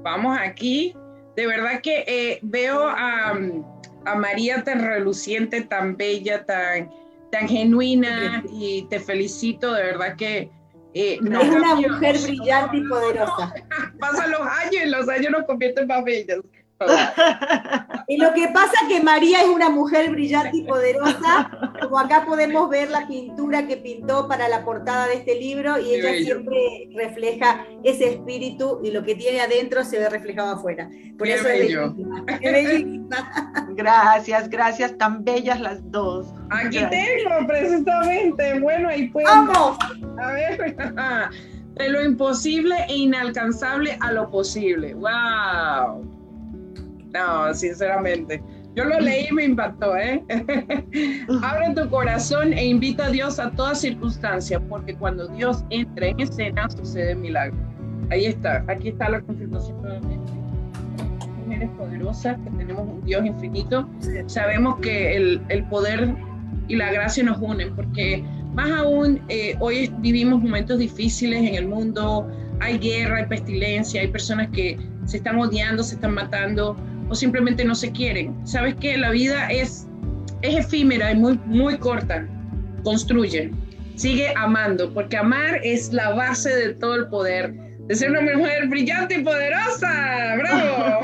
vamos 0.03 0.37
aquí 0.37 0.93
de 1.35 1.47
verdad 1.47 1.81
que 1.81 2.03
eh, 2.07 2.39
veo 2.41 2.87
a, 2.87 3.37
María 4.17 4.63
tan 4.63 4.83
reluciente, 4.83 5.61
tan 5.61 5.95
bella, 5.95 6.45
tan, 6.45 6.91
tan 7.31 7.47
genuina 7.47 8.43
y 8.51 8.83
te 8.89 8.99
felicito, 8.99 9.73
de 9.73 9.83
verdad 9.83 10.15
que... 10.17 10.49
Eh, 10.95 11.15
es 11.15 11.21
una 11.21 11.73
mujer 11.73 12.17
brillante 12.19 12.77
y 12.77 12.87
poderosa. 12.87 13.51
pasan 13.99 14.29
los 14.29 14.41
años 14.41 14.83
y 14.85 14.89
los 14.89 15.09
años 15.09 15.31
nos 15.31 15.45
convierten 15.45 15.87
más 15.87 16.03
bellas. 16.03 16.37
Y 18.07 18.17
lo 18.17 18.33
que 18.33 18.49
pasa 18.49 18.73
es 18.83 18.87
que 18.89 19.03
María 19.03 19.41
es 19.41 19.47
una 19.47 19.69
mujer 19.69 20.11
brillante 20.11 20.57
y 20.57 20.63
poderosa, 20.63 21.49
como 21.81 21.97
acá 21.97 22.25
podemos 22.25 22.69
ver 22.69 22.89
la 22.89 23.07
pintura 23.07 23.65
que 23.65 23.77
pintó 23.77 24.27
para 24.27 24.49
la 24.49 24.63
portada 24.65 25.07
de 25.07 25.15
este 25.15 25.35
libro 25.39 25.79
y 25.79 25.95
ella 25.95 26.13
siempre 26.23 26.89
refleja 26.95 27.65
ese 27.83 28.09
espíritu 28.11 28.81
y 28.83 28.91
lo 28.91 29.03
que 29.03 29.15
tiene 29.15 29.41
adentro 29.41 29.83
se 29.83 29.99
ve 29.99 30.09
reflejado 30.09 30.55
afuera. 30.55 30.89
Por 31.17 31.27
eso 31.27 31.47
es 31.47 31.69
bellísima. 31.69 32.25
Gracias, 33.69 34.49
gracias, 34.49 34.97
tan 34.97 35.23
bellas 35.23 35.59
las 35.59 35.91
dos. 35.91 36.27
Aquí 36.49 36.79
tengo 36.89 37.47
precisamente, 37.47 38.59
bueno, 38.59 38.89
ahí 38.89 39.07
pueden... 39.07 39.29
¡Vamos! 39.29 39.77
A 40.21 40.31
ver, 40.31 40.75
de 41.73 41.89
lo 41.89 42.03
imposible 42.03 42.75
e 42.87 42.95
inalcanzable 42.95 43.97
a 43.99 44.11
lo 44.11 44.29
posible. 44.29 44.93
¡Wow! 44.93 46.22
No, 47.13 47.53
sinceramente. 47.53 48.41
Yo 48.75 48.85
lo 48.85 48.99
leí 48.99 49.27
y 49.29 49.33
me 49.33 49.43
impactó, 49.43 49.95
¿eh? 49.95 50.23
Abre 51.43 51.75
tu 51.75 51.87
corazón 51.89 52.53
e 52.53 52.65
invita 52.65 53.05
a 53.05 53.09
Dios 53.11 53.39
a 53.39 53.51
toda 53.51 53.75
circunstancia, 53.75 54.59
porque 54.59 54.95
cuando 54.95 55.27
Dios 55.27 55.63
entra 55.69 56.07
en 56.07 56.19
escena 56.19 56.67
sucede 56.71 57.13
milagro. 57.13 57.55
Ahí 58.09 58.25
está, 58.25 58.65
aquí 58.67 58.89
está 58.89 59.09
la 59.09 59.21
confirmación 59.21 59.79
nuevamente. 59.81 60.31
Mujeres 61.45 61.69
poderosas, 61.77 62.37
que 62.43 62.49
tenemos 62.57 62.87
un 62.87 63.03
Dios 63.03 63.23
infinito. 63.25 63.87
Sabemos 64.25 64.79
que 64.79 65.15
el, 65.15 65.41
el 65.49 65.63
poder 65.65 66.15
y 66.67 66.75
la 66.75 66.91
gracia 66.91 67.23
nos 67.23 67.37
unen, 67.39 67.75
porque 67.75 68.23
más 68.53 68.71
aún 68.71 69.21
eh, 69.29 69.55
hoy 69.59 69.93
vivimos 69.99 70.41
momentos 70.41 70.79
difíciles 70.79 71.39
en 71.39 71.55
el 71.55 71.67
mundo, 71.67 72.27
hay 72.59 72.79
guerra, 72.79 73.17
hay 73.17 73.25
pestilencia, 73.25 74.01
hay 74.01 74.07
personas 74.07 74.49
que 74.49 74.79
se 75.05 75.17
están 75.17 75.37
odiando, 75.39 75.83
se 75.83 75.95
están 75.95 76.13
matando 76.15 76.75
o 77.09 77.15
simplemente 77.15 77.63
no 77.65 77.75
se 77.75 77.91
quieren. 77.91 78.35
¿Sabes 78.45 78.75
qué? 78.79 78.97
La 78.97 79.11
vida 79.11 79.47
es, 79.47 79.87
es 80.41 80.65
efímera 80.65 81.11
y 81.11 81.15
muy, 81.15 81.39
muy 81.45 81.77
corta. 81.77 82.27
Construye, 82.83 83.51
sigue 83.95 84.33
amando, 84.35 84.93
porque 84.93 85.17
amar 85.17 85.59
es 85.63 85.93
la 85.93 86.13
base 86.13 86.49
de 86.49 86.73
todo 86.73 86.95
el 86.95 87.07
poder. 87.07 87.53
De 87.87 87.95
ser 87.95 88.11
una 88.11 88.21
mujer 88.21 88.67
brillante 88.67 89.15
y 89.15 89.23
poderosa. 89.23 90.35
¡Bravo! 90.37 91.01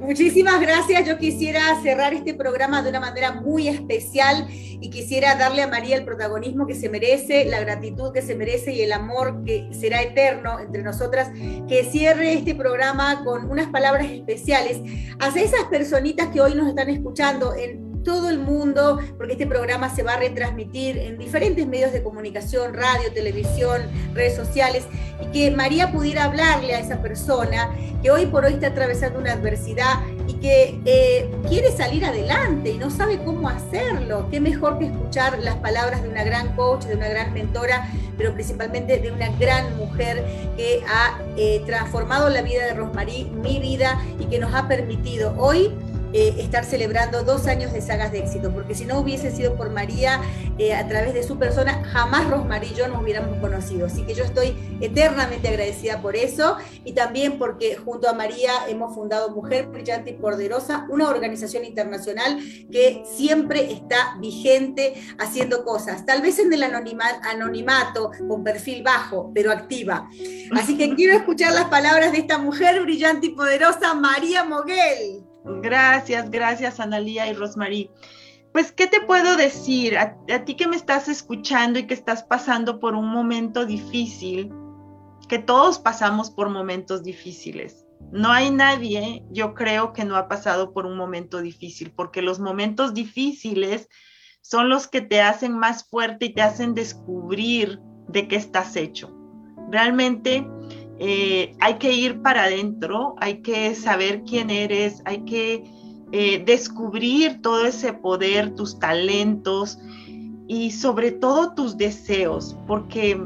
Muchísimas 0.06 0.60
gracias. 0.60 1.06
Yo 1.06 1.16
quisiera 1.16 1.60
cerrar 1.82 2.12
este 2.12 2.34
programa 2.34 2.82
de 2.82 2.90
una 2.90 3.00
manera 3.00 3.32
muy 3.32 3.68
especial 3.68 4.46
y 4.50 4.90
quisiera 4.90 5.34
darle 5.36 5.62
a 5.62 5.68
María 5.68 5.96
el 5.96 6.04
protagonismo 6.04 6.66
que 6.66 6.74
se 6.74 6.90
merece, 6.90 7.46
la 7.46 7.60
gratitud 7.60 8.12
que 8.12 8.20
se 8.20 8.34
merece 8.34 8.72
y 8.72 8.82
el 8.82 8.92
amor 8.92 9.42
que 9.44 9.68
será 9.72 10.02
eterno 10.02 10.60
entre 10.60 10.82
nosotras. 10.82 11.30
Que 11.68 11.84
cierre 11.84 12.34
este 12.34 12.54
programa 12.54 13.24
con 13.24 13.50
unas 13.50 13.68
palabras 13.68 14.10
especiales 14.10 14.80
hacia 15.20 15.42
esas 15.42 15.64
personitas 15.70 16.28
que 16.28 16.42
hoy 16.42 16.54
nos 16.54 16.68
están 16.68 16.90
escuchando 16.90 17.54
en 17.54 17.93
todo 18.04 18.30
el 18.30 18.38
mundo, 18.38 19.00
porque 19.16 19.32
este 19.32 19.46
programa 19.46 19.94
se 19.94 20.02
va 20.02 20.14
a 20.14 20.18
retransmitir 20.18 20.98
en 20.98 21.18
diferentes 21.18 21.66
medios 21.66 21.92
de 21.92 22.02
comunicación, 22.02 22.74
radio, 22.74 23.12
televisión, 23.12 23.82
redes 24.12 24.36
sociales, 24.36 24.84
y 25.20 25.26
que 25.32 25.50
María 25.50 25.90
pudiera 25.90 26.24
hablarle 26.24 26.74
a 26.74 26.80
esa 26.80 27.00
persona 27.02 27.74
que 28.02 28.10
hoy 28.10 28.26
por 28.26 28.44
hoy 28.44 28.54
está 28.54 28.68
atravesando 28.68 29.18
una 29.18 29.32
adversidad 29.32 30.00
y 30.28 30.34
que 30.34 30.80
eh, 30.84 31.30
quiere 31.48 31.72
salir 31.72 32.04
adelante 32.04 32.70
y 32.70 32.78
no 32.78 32.90
sabe 32.90 33.18
cómo 33.24 33.48
hacerlo. 33.48 34.28
Qué 34.30 34.40
mejor 34.40 34.78
que 34.78 34.86
escuchar 34.86 35.38
las 35.38 35.56
palabras 35.56 36.02
de 36.02 36.08
una 36.08 36.22
gran 36.22 36.54
coach, 36.54 36.84
de 36.84 36.96
una 36.96 37.08
gran 37.08 37.32
mentora, 37.32 37.88
pero 38.18 38.34
principalmente 38.34 38.98
de 38.98 39.10
una 39.10 39.30
gran 39.38 39.76
mujer 39.76 40.24
que 40.56 40.82
ha 40.86 41.18
eh, 41.36 41.62
transformado 41.66 42.28
la 42.28 42.42
vida 42.42 42.64
de 42.66 42.74
Rosmarie, 42.74 43.24
mi 43.24 43.58
vida, 43.58 44.00
y 44.18 44.26
que 44.26 44.38
nos 44.38 44.54
ha 44.54 44.68
permitido 44.68 45.34
hoy 45.38 45.70
eh, 46.14 46.36
estar 46.38 46.64
celebrando 46.64 47.24
dos 47.24 47.48
años 47.48 47.72
de 47.72 47.82
sagas 47.82 48.12
de 48.12 48.20
éxito, 48.20 48.52
porque 48.52 48.76
si 48.76 48.84
no 48.84 49.00
hubiese 49.00 49.34
sido 49.34 49.56
por 49.56 49.70
María, 49.70 50.20
eh, 50.58 50.72
a 50.72 50.86
través 50.86 51.12
de 51.12 51.24
su 51.24 51.40
persona, 51.40 51.82
jamás 51.86 52.30
Rosmarie 52.30 52.70
y 52.70 52.74
yo 52.76 52.86
nos 52.86 53.02
hubiéramos 53.02 53.36
conocido. 53.40 53.86
Así 53.86 54.02
que 54.02 54.14
yo 54.14 54.22
estoy 54.22 54.56
eternamente 54.80 55.48
agradecida 55.48 56.00
por 56.00 56.14
eso 56.14 56.56
y 56.84 56.92
también 56.92 57.36
porque 57.36 57.74
junto 57.74 58.08
a 58.08 58.12
María 58.12 58.52
hemos 58.68 58.94
fundado 58.94 59.34
Mujer 59.34 59.66
Brillante 59.66 60.10
y 60.10 60.12
Poderosa, 60.14 60.86
una 60.88 61.08
organización 61.08 61.64
internacional 61.64 62.38
que 62.70 63.02
siempre 63.16 63.72
está 63.72 64.16
vigente 64.20 64.94
haciendo 65.18 65.64
cosas, 65.64 66.06
tal 66.06 66.22
vez 66.22 66.38
en 66.38 66.52
el 66.52 66.62
anonimato, 66.62 68.12
con 68.28 68.44
perfil 68.44 68.84
bajo, 68.84 69.32
pero 69.34 69.50
activa. 69.50 70.08
Así 70.52 70.78
que 70.78 70.94
quiero 70.94 71.16
escuchar 71.16 71.52
las 71.54 71.64
palabras 71.64 72.12
de 72.12 72.18
esta 72.18 72.38
mujer 72.38 72.80
brillante 72.82 73.26
y 73.26 73.30
poderosa, 73.30 73.94
María 73.94 74.44
Moguel. 74.44 75.33
Gracias, 75.44 76.30
gracias 76.30 76.80
Analía 76.80 77.28
y 77.28 77.34
Rosmarie. 77.34 77.90
Pues, 78.52 78.70
¿qué 78.70 78.86
te 78.86 79.00
puedo 79.00 79.36
decir? 79.36 79.98
A, 79.98 80.16
ti 80.44 80.54
que 80.54 80.68
me 80.68 80.76
estás 80.76 81.08
escuchando 81.08 81.78
y 81.78 81.86
que 81.86 81.94
estás 81.94 82.22
pasando 82.22 82.78
por 82.78 82.94
un 82.94 83.08
momento 83.08 83.66
difícil, 83.66 84.52
que 85.28 85.40
todos 85.40 85.80
pasamos 85.80 86.30
por 86.30 86.48
momentos 86.50 87.02
difíciles. 87.02 87.84
No 88.12 88.30
hay 88.30 88.50
nadie, 88.52 89.24
yo 89.30 89.54
creo, 89.54 89.92
que 89.92 90.04
no 90.04 90.14
ha 90.16 90.28
pasado 90.28 90.72
por 90.72 90.86
un 90.86 90.96
momento 90.96 91.40
difícil, 91.40 91.90
porque 91.90 92.22
los 92.22 92.38
momentos 92.38 92.94
difíciles 92.94 93.88
son 94.40 94.68
los 94.68 94.86
que 94.86 95.00
te 95.00 95.20
hacen 95.20 95.58
más 95.58 95.88
fuerte 95.88 96.26
y 96.26 96.34
te 96.34 96.42
hacen 96.42 96.74
descubrir 96.74 97.80
de 98.06 98.28
qué 98.28 98.36
estás 98.36 98.76
hecho. 98.76 99.12
Realmente 99.70 100.46
eh, 100.98 101.54
hay 101.60 101.74
que 101.74 101.92
ir 101.92 102.22
para 102.22 102.44
adentro, 102.44 103.16
hay 103.18 103.38
que 103.38 103.74
saber 103.74 104.22
quién 104.22 104.50
eres, 104.50 105.02
hay 105.04 105.24
que 105.24 105.64
eh, 106.12 106.42
descubrir 106.44 107.42
todo 107.42 107.66
ese 107.66 107.92
poder, 107.92 108.54
tus 108.54 108.78
talentos 108.78 109.78
y 110.46 110.70
sobre 110.70 111.10
todo 111.10 111.54
tus 111.54 111.76
deseos, 111.76 112.56
porque 112.66 113.20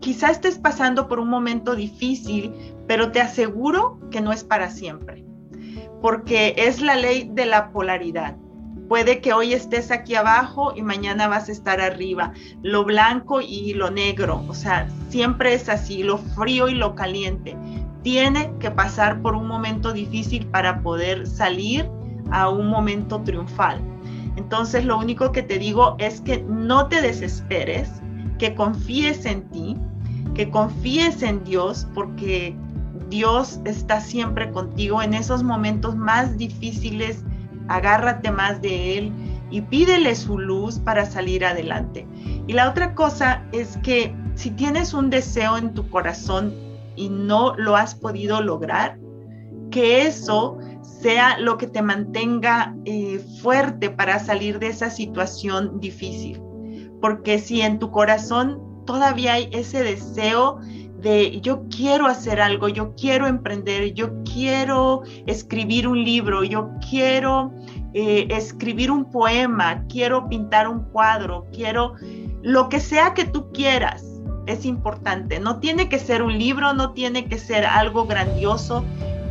quizás 0.00 0.32
estés 0.32 0.58
pasando 0.58 1.08
por 1.08 1.20
un 1.20 1.28
momento 1.28 1.74
difícil, 1.74 2.54
pero 2.86 3.12
te 3.12 3.20
aseguro 3.20 4.00
que 4.10 4.20
no 4.20 4.32
es 4.32 4.44
para 4.44 4.70
siempre, 4.70 5.24
porque 6.00 6.54
es 6.56 6.80
la 6.80 6.96
ley 6.96 7.28
de 7.30 7.44
la 7.44 7.70
polaridad. 7.70 8.36
Puede 8.88 9.20
que 9.20 9.34
hoy 9.34 9.52
estés 9.52 9.90
aquí 9.90 10.14
abajo 10.14 10.72
y 10.74 10.80
mañana 10.80 11.28
vas 11.28 11.50
a 11.50 11.52
estar 11.52 11.78
arriba. 11.78 12.32
Lo 12.62 12.84
blanco 12.84 13.42
y 13.42 13.74
lo 13.74 13.90
negro, 13.90 14.42
o 14.48 14.54
sea, 14.54 14.88
siempre 15.10 15.52
es 15.52 15.68
así, 15.68 16.02
lo 16.02 16.16
frío 16.16 16.68
y 16.68 16.74
lo 16.74 16.94
caliente. 16.94 17.54
Tiene 18.02 18.50
que 18.60 18.70
pasar 18.70 19.20
por 19.20 19.34
un 19.34 19.46
momento 19.46 19.92
difícil 19.92 20.46
para 20.46 20.80
poder 20.80 21.26
salir 21.26 21.86
a 22.30 22.48
un 22.48 22.68
momento 22.68 23.20
triunfal. 23.22 23.78
Entonces, 24.36 24.86
lo 24.86 24.98
único 24.98 25.32
que 25.32 25.42
te 25.42 25.58
digo 25.58 25.94
es 25.98 26.22
que 26.22 26.42
no 26.48 26.88
te 26.88 27.02
desesperes, 27.02 27.90
que 28.38 28.54
confíes 28.54 29.26
en 29.26 29.42
ti, 29.50 29.76
que 30.34 30.48
confíes 30.48 31.22
en 31.22 31.44
Dios, 31.44 31.86
porque 31.92 32.56
Dios 33.10 33.60
está 33.66 34.00
siempre 34.00 34.50
contigo 34.50 35.02
en 35.02 35.12
esos 35.12 35.42
momentos 35.42 35.94
más 35.94 36.38
difíciles 36.38 37.22
agárrate 37.68 38.30
más 38.30 38.60
de 38.60 38.98
Él 38.98 39.12
y 39.50 39.62
pídele 39.62 40.14
su 40.14 40.38
luz 40.38 40.78
para 40.78 41.06
salir 41.06 41.44
adelante. 41.44 42.06
Y 42.46 42.52
la 42.52 42.68
otra 42.68 42.94
cosa 42.94 43.44
es 43.52 43.78
que 43.78 44.14
si 44.34 44.50
tienes 44.50 44.94
un 44.94 45.10
deseo 45.10 45.56
en 45.56 45.74
tu 45.74 45.88
corazón 45.88 46.54
y 46.96 47.08
no 47.08 47.54
lo 47.56 47.76
has 47.76 47.94
podido 47.94 48.42
lograr, 48.42 48.98
que 49.70 50.06
eso 50.06 50.58
sea 50.82 51.38
lo 51.38 51.58
que 51.58 51.66
te 51.66 51.82
mantenga 51.82 52.74
eh, 52.84 53.24
fuerte 53.40 53.90
para 53.90 54.18
salir 54.18 54.58
de 54.58 54.68
esa 54.68 54.90
situación 54.90 55.80
difícil. 55.80 56.42
Porque 57.00 57.38
si 57.38 57.60
en 57.60 57.78
tu 57.78 57.90
corazón 57.90 58.60
todavía 58.84 59.34
hay 59.34 59.48
ese 59.52 59.82
deseo 59.82 60.58
de 61.00 61.40
yo 61.40 61.64
quiero 61.68 62.06
hacer 62.06 62.40
algo, 62.40 62.68
yo 62.68 62.94
quiero 62.96 63.26
emprender, 63.26 63.94
yo 63.94 64.10
quiero 64.24 65.02
escribir 65.26 65.86
un 65.86 66.02
libro, 66.02 66.42
yo 66.44 66.70
quiero 66.88 67.52
eh, 67.94 68.26
escribir 68.30 68.90
un 68.90 69.04
poema, 69.04 69.84
quiero 69.88 70.28
pintar 70.28 70.68
un 70.68 70.84
cuadro, 70.90 71.46
quiero 71.52 71.94
lo 72.42 72.68
que 72.68 72.80
sea 72.80 73.14
que 73.14 73.24
tú 73.24 73.50
quieras. 73.52 74.04
Es 74.46 74.64
importante, 74.64 75.40
no 75.40 75.60
tiene 75.60 75.88
que 75.88 75.98
ser 75.98 76.22
un 76.22 76.38
libro, 76.38 76.72
no 76.72 76.92
tiene 76.92 77.26
que 77.26 77.38
ser 77.38 77.66
algo 77.66 78.06
grandioso, 78.06 78.82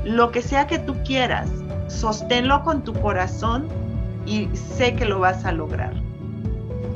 lo 0.05 0.31
que 0.31 0.41
sea 0.41 0.67
que 0.67 0.77
tú 0.79 0.95
quieras, 1.03 1.49
sosténlo 1.87 2.63
con 2.63 2.83
tu 2.83 2.93
corazón 2.93 3.67
y 4.25 4.47
sé 4.53 4.93
que 4.93 5.05
lo 5.05 5.19
vas 5.19 5.43
a 5.43 5.51
lograr. 5.51 5.93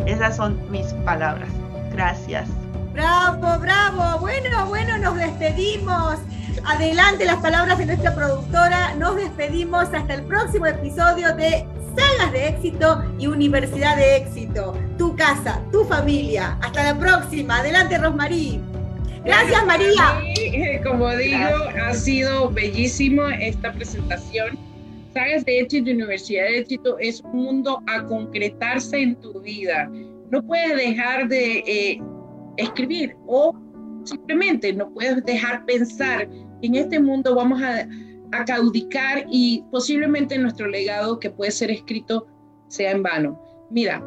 Esas 0.06 0.38
son 0.38 0.60
mis 0.70 0.94
palabras. 1.06 1.50
Gracias. 1.92 2.48
Bravo, 2.94 3.60
bravo. 3.60 4.20
Bueno, 4.20 4.66
bueno, 4.68 4.98
nos 4.98 5.16
despedimos. 5.16 6.20
Adelante 6.66 7.26
las 7.26 7.38
palabras 7.38 7.78
de 7.78 7.86
nuestra 7.86 8.14
productora. 8.14 8.94
Nos 8.96 9.16
despedimos 9.16 9.86
hasta 9.94 10.14
el 10.14 10.24
próximo 10.24 10.66
episodio 10.66 11.34
de 11.36 11.66
Sagas 11.96 12.32
de 12.34 12.50
Éxito 12.50 13.04
y 13.18 13.28
Universidad 13.28 13.96
de 13.96 14.18
Éxito. 14.18 14.78
Tu 14.98 15.16
casa, 15.16 15.62
tu 15.72 15.86
familia. 15.86 16.58
Hasta 16.62 16.84
la 16.84 17.00
próxima. 17.00 17.58
Adelante, 17.60 17.98
Rosmarí. 17.98 18.60
Gracias, 19.24 19.66
María. 19.66 20.82
Como 20.84 21.10
digo, 21.16 21.38
ha 21.84 21.94
sido 21.94 22.50
bellísimo 22.50 23.28
esta 23.28 23.72
presentación. 23.74 24.58
Sagas 25.14 25.46
de 25.46 25.60
Éxito 25.60 25.90
y 25.90 25.94
Universidad 25.94 26.44
de 26.44 26.60
Éxito 26.60 26.98
es 27.00 27.22
un 27.22 27.44
mundo 27.44 27.82
a 27.88 28.04
concretarse 28.04 29.02
en 29.02 29.16
tu 29.16 29.40
vida. 29.42 29.90
No 30.30 30.42
puedes 30.42 30.78
dejar 30.78 31.28
de 31.28 31.60
eh, 31.68 32.02
escribir 32.64 33.16
o 33.28 33.56
simplemente 34.04 34.74
no 34.74 34.92
puedes 34.94 35.24
dejar 35.26 35.66
pensar 35.66 36.28
en 36.62 36.76
este 36.76 37.00
mundo 37.00 37.36
vamos 37.36 37.62
a, 37.62 37.88
a 38.32 38.46
caudicar 38.46 39.26
y 39.30 39.64
posiblemente 39.72 40.38
nuestro 40.38 40.68
legado 40.68 41.20
que 41.20 41.30
puede 41.30 41.52
ser 41.52 41.72
escrito 41.72 42.28
sea 42.68 42.92
en 42.92 43.04
vano. 43.04 43.42
Mira, 43.70 44.04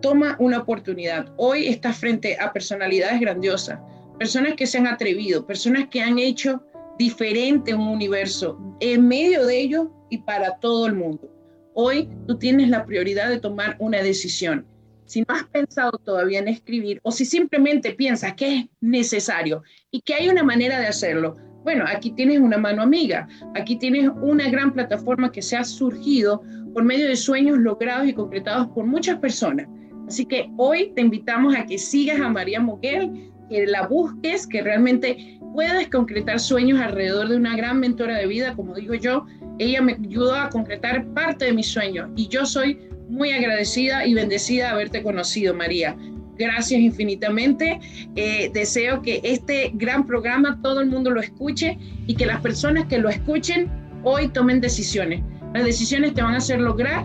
toma 0.00 0.36
una 0.38 0.58
oportunidad. 0.58 1.32
Hoy 1.36 1.66
estás 1.66 1.98
frente 1.98 2.36
a 2.40 2.52
personalidades 2.52 3.20
grandiosas, 3.20 3.78
personas 4.18 4.54
que 4.54 4.66
se 4.66 4.78
han 4.78 4.86
atrevido, 4.86 5.46
personas 5.46 5.88
que 5.88 6.00
han 6.00 6.18
hecho 6.18 6.62
diferente 6.98 7.74
un 7.74 7.88
universo 7.88 8.58
en 8.80 9.08
medio 9.08 9.46
de 9.46 9.60
ellos 9.60 9.88
y 10.10 10.18
para 10.18 10.58
todo 10.58 10.86
el 10.86 10.94
mundo. 10.94 11.30
Hoy 11.74 12.08
tú 12.26 12.38
tienes 12.38 12.68
la 12.68 12.84
prioridad 12.84 13.30
de 13.30 13.40
tomar 13.40 13.76
una 13.78 14.02
decisión 14.02 14.66
si 15.10 15.22
no 15.22 15.34
has 15.34 15.42
pensado 15.48 15.90
todavía 16.04 16.38
en 16.38 16.46
escribir 16.46 17.00
o 17.02 17.10
si 17.10 17.24
simplemente 17.24 17.94
piensas 17.94 18.34
que 18.34 18.56
es 18.56 18.66
necesario 18.80 19.64
y 19.90 20.02
que 20.02 20.14
hay 20.14 20.28
una 20.28 20.44
manera 20.44 20.78
de 20.78 20.86
hacerlo, 20.86 21.36
bueno, 21.64 21.84
aquí 21.88 22.12
tienes 22.12 22.38
una 22.38 22.58
mano 22.58 22.80
amiga, 22.80 23.26
aquí 23.56 23.76
tienes 23.76 24.08
una 24.22 24.48
gran 24.48 24.72
plataforma 24.72 25.32
que 25.32 25.42
se 25.42 25.56
ha 25.56 25.64
surgido 25.64 26.42
por 26.72 26.84
medio 26.84 27.08
de 27.08 27.16
sueños 27.16 27.58
logrados 27.58 28.06
y 28.06 28.12
concretados 28.12 28.68
por 28.68 28.86
muchas 28.86 29.18
personas. 29.18 29.66
Así 30.06 30.26
que 30.26 30.48
hoy 30.56 30.92
te 30.94 31.00
invitamos 31.00 31.56
a 31.56 31.66
que 31.66 31.76
sigas 31.76 32.20
a 32.20 32.28
María 32.28 32.60
Moguel, 32.60 33.32
que 33.48 33.66
la 33.66 33.88
busques, 33.88 34.46
que 34.46 34.62
realmente 34.62 35.40
puedas 35.52 35.88
concretar 35.88 36.38
sueños 36.38 36.80
alrededor 36.80 37.28
de 37.30 37.36
una 37.36 37.56
gran 37.56 37.80
mentora 37.80 38.16
de 38.16 38.28
vida, 38.28 38.54
como 38.54 38.76
digo 38.76 38.94
yo. 38.94 39.26
Ella 39.58 39.82
me 39.82 39.94
ayudó 39.94 40.36
a 40.36 40.50
concretar 40.50 41.04
parte 41.14 41.46
de 41.46 41.52
mis 41.52 41.66
sueños 41.66 42.08
y 42.14 42.28
yo 42.28 42.46
soy 42.46 42.78
muy 43.10 43.32
agradecida 43.32 44.06
y 44.06 44.14
bendecida 44.14 44.66
de 44.66 44.70
haberte 44.70 45.02
conocido, 45.02 45.54
María. 45.54 45.96
Gracias 46.38 46.80
infinitamente. 46.80 47.78
Eh, 48.16 48.50
deseo 48.54 49.02
que 49.02 49.20
este 49.22 49.72
gran 49.74 50.06
programa 50.06 50.58
todo 50.62 50.80
el 50.80 50.88
mundo 50.88 51.10
lo 51.10 51.20
escuche 51.20 51.76
y 52.06 52.14
que 52.14 52.24
las 52.24 52.40
personas 52.40 52.86
que 52.86 52.98
lo 52.98 53.10
escuchen 53.10 53.68
hoy 54.04 54.28
tomen 54.28 54.60
decisiones. 54.60 55.22
Las 55.52 55.64
decisiones 55.64 56.14
te 56.14 56.22
van 56.22 56.34
a 56.34 56.38
hacer 56.38 56.60
lograr 56.60 57.04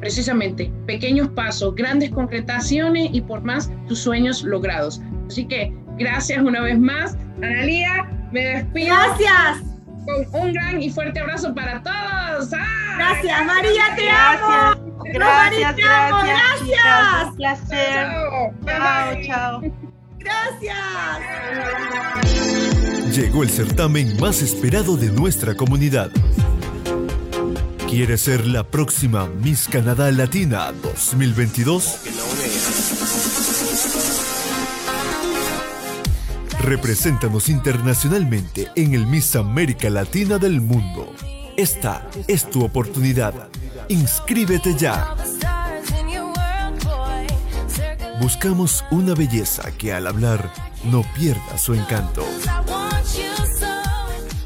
precisamente 0.00 0.70
pequeños 0.86 1.28
pasos, 1.28 1.74
grandes 1.74 2.10
concretaciones 2.10 3.08
y 3.12 3.20
por 3.22 3.42
más 3.42 3.70
tus 3.88 3.98
sueños 3.98 4.44
logrados. 4.44 5.00
Así 5.26 5.46
que 5.46 5.72
gracias 5.98 6.40
una 6.42 6.60
vez 6.60 6.78
más. 6.78 7.16
Analía, 7.38 8.08
me 8.30 8.40
despido. 8.40 8.94
Gracias. 8.94 9.64
Con 10.04 10.42
un 10.42 10.52
gran 10.52 10.80
y 10.80 10.90
fuerte 10.90 11.18
abrazo 11.18 11.52
para 11.52 11.82
todos. 11.82 12.50
Gracias, 12.50 13.46
María, 13.46 13.82
te 13.96 14.10
amo. 14.10 14.85
Gracias, 15.12 15.76
gracias. 15.76 16.66
Gracias. 16.66 17.28
Un 17.28 17.36
placer. 17.36 18.06
Chao, 18.64 19.22
chao. 19.26 19.62
Gracias. 20.18 20.76
Llegó 23.16 23.42
el 23.42 23.50
certamen 23.50 24.16
más 24.20 24.42
esperado 24.42 24.96
de 24.96 25.10
nuestra 25.10 25.54
comunidad. 25.54 26.10
¿Quieres 27.88 28.22
ser 28.22 28.46
la 28.46 28.64
próxima 28.64 29.26
Miss 29.26 29.68
Canadá 29.68 30.10
Latina 30.10 30.72
2022? 30.82 32.00
Represéntanos 36.60 37.48
internacionalmente 37.48 38.68
en 38.74 38.94
el 38.94 39.06
Miss 39.06 39.36
América 39.36 39.88
Latina 39.88 40.38
del 40.38 40.60
mundo. 40.60 41.14
Esta 41.56 42.06
es 42.28 42.50
tu 42.50 42.64
oportunidad. 42.64 43.48
Inscríbete 43.88 44.74
ya. 44.74 45.14
Buscamos 48.20 48.84
una 48.90 49.14
belleza 49.14 49.70
que 49.78 49.94
al 49.94 50.06
hablar 50.06 50.52
no 50.84 51.02
pierda 51.14 51.56
su 51.56 51.72
encanto. 51.72 52.24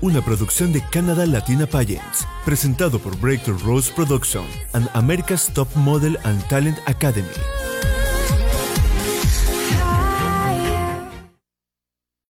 Una 0.01 0.24
producción 0.24 0.73
de 0.73 0.82
Canada 0.91 1.27
Latina 1.27 1.66
Pageants, 1.66 2.27
presentado 2.45 3.01
por 3.01 3.19
Breakthrough 3.19 3.59
Rose 3.59 3.93
Production 3.93 4.45
and 4.73 4.89
America's 4.95 5.51
Top 5.53 5.69
Model 5.74 6.16
and 6.23 6.47
Talent 6.47 6.78
Academy. 6.87 7.28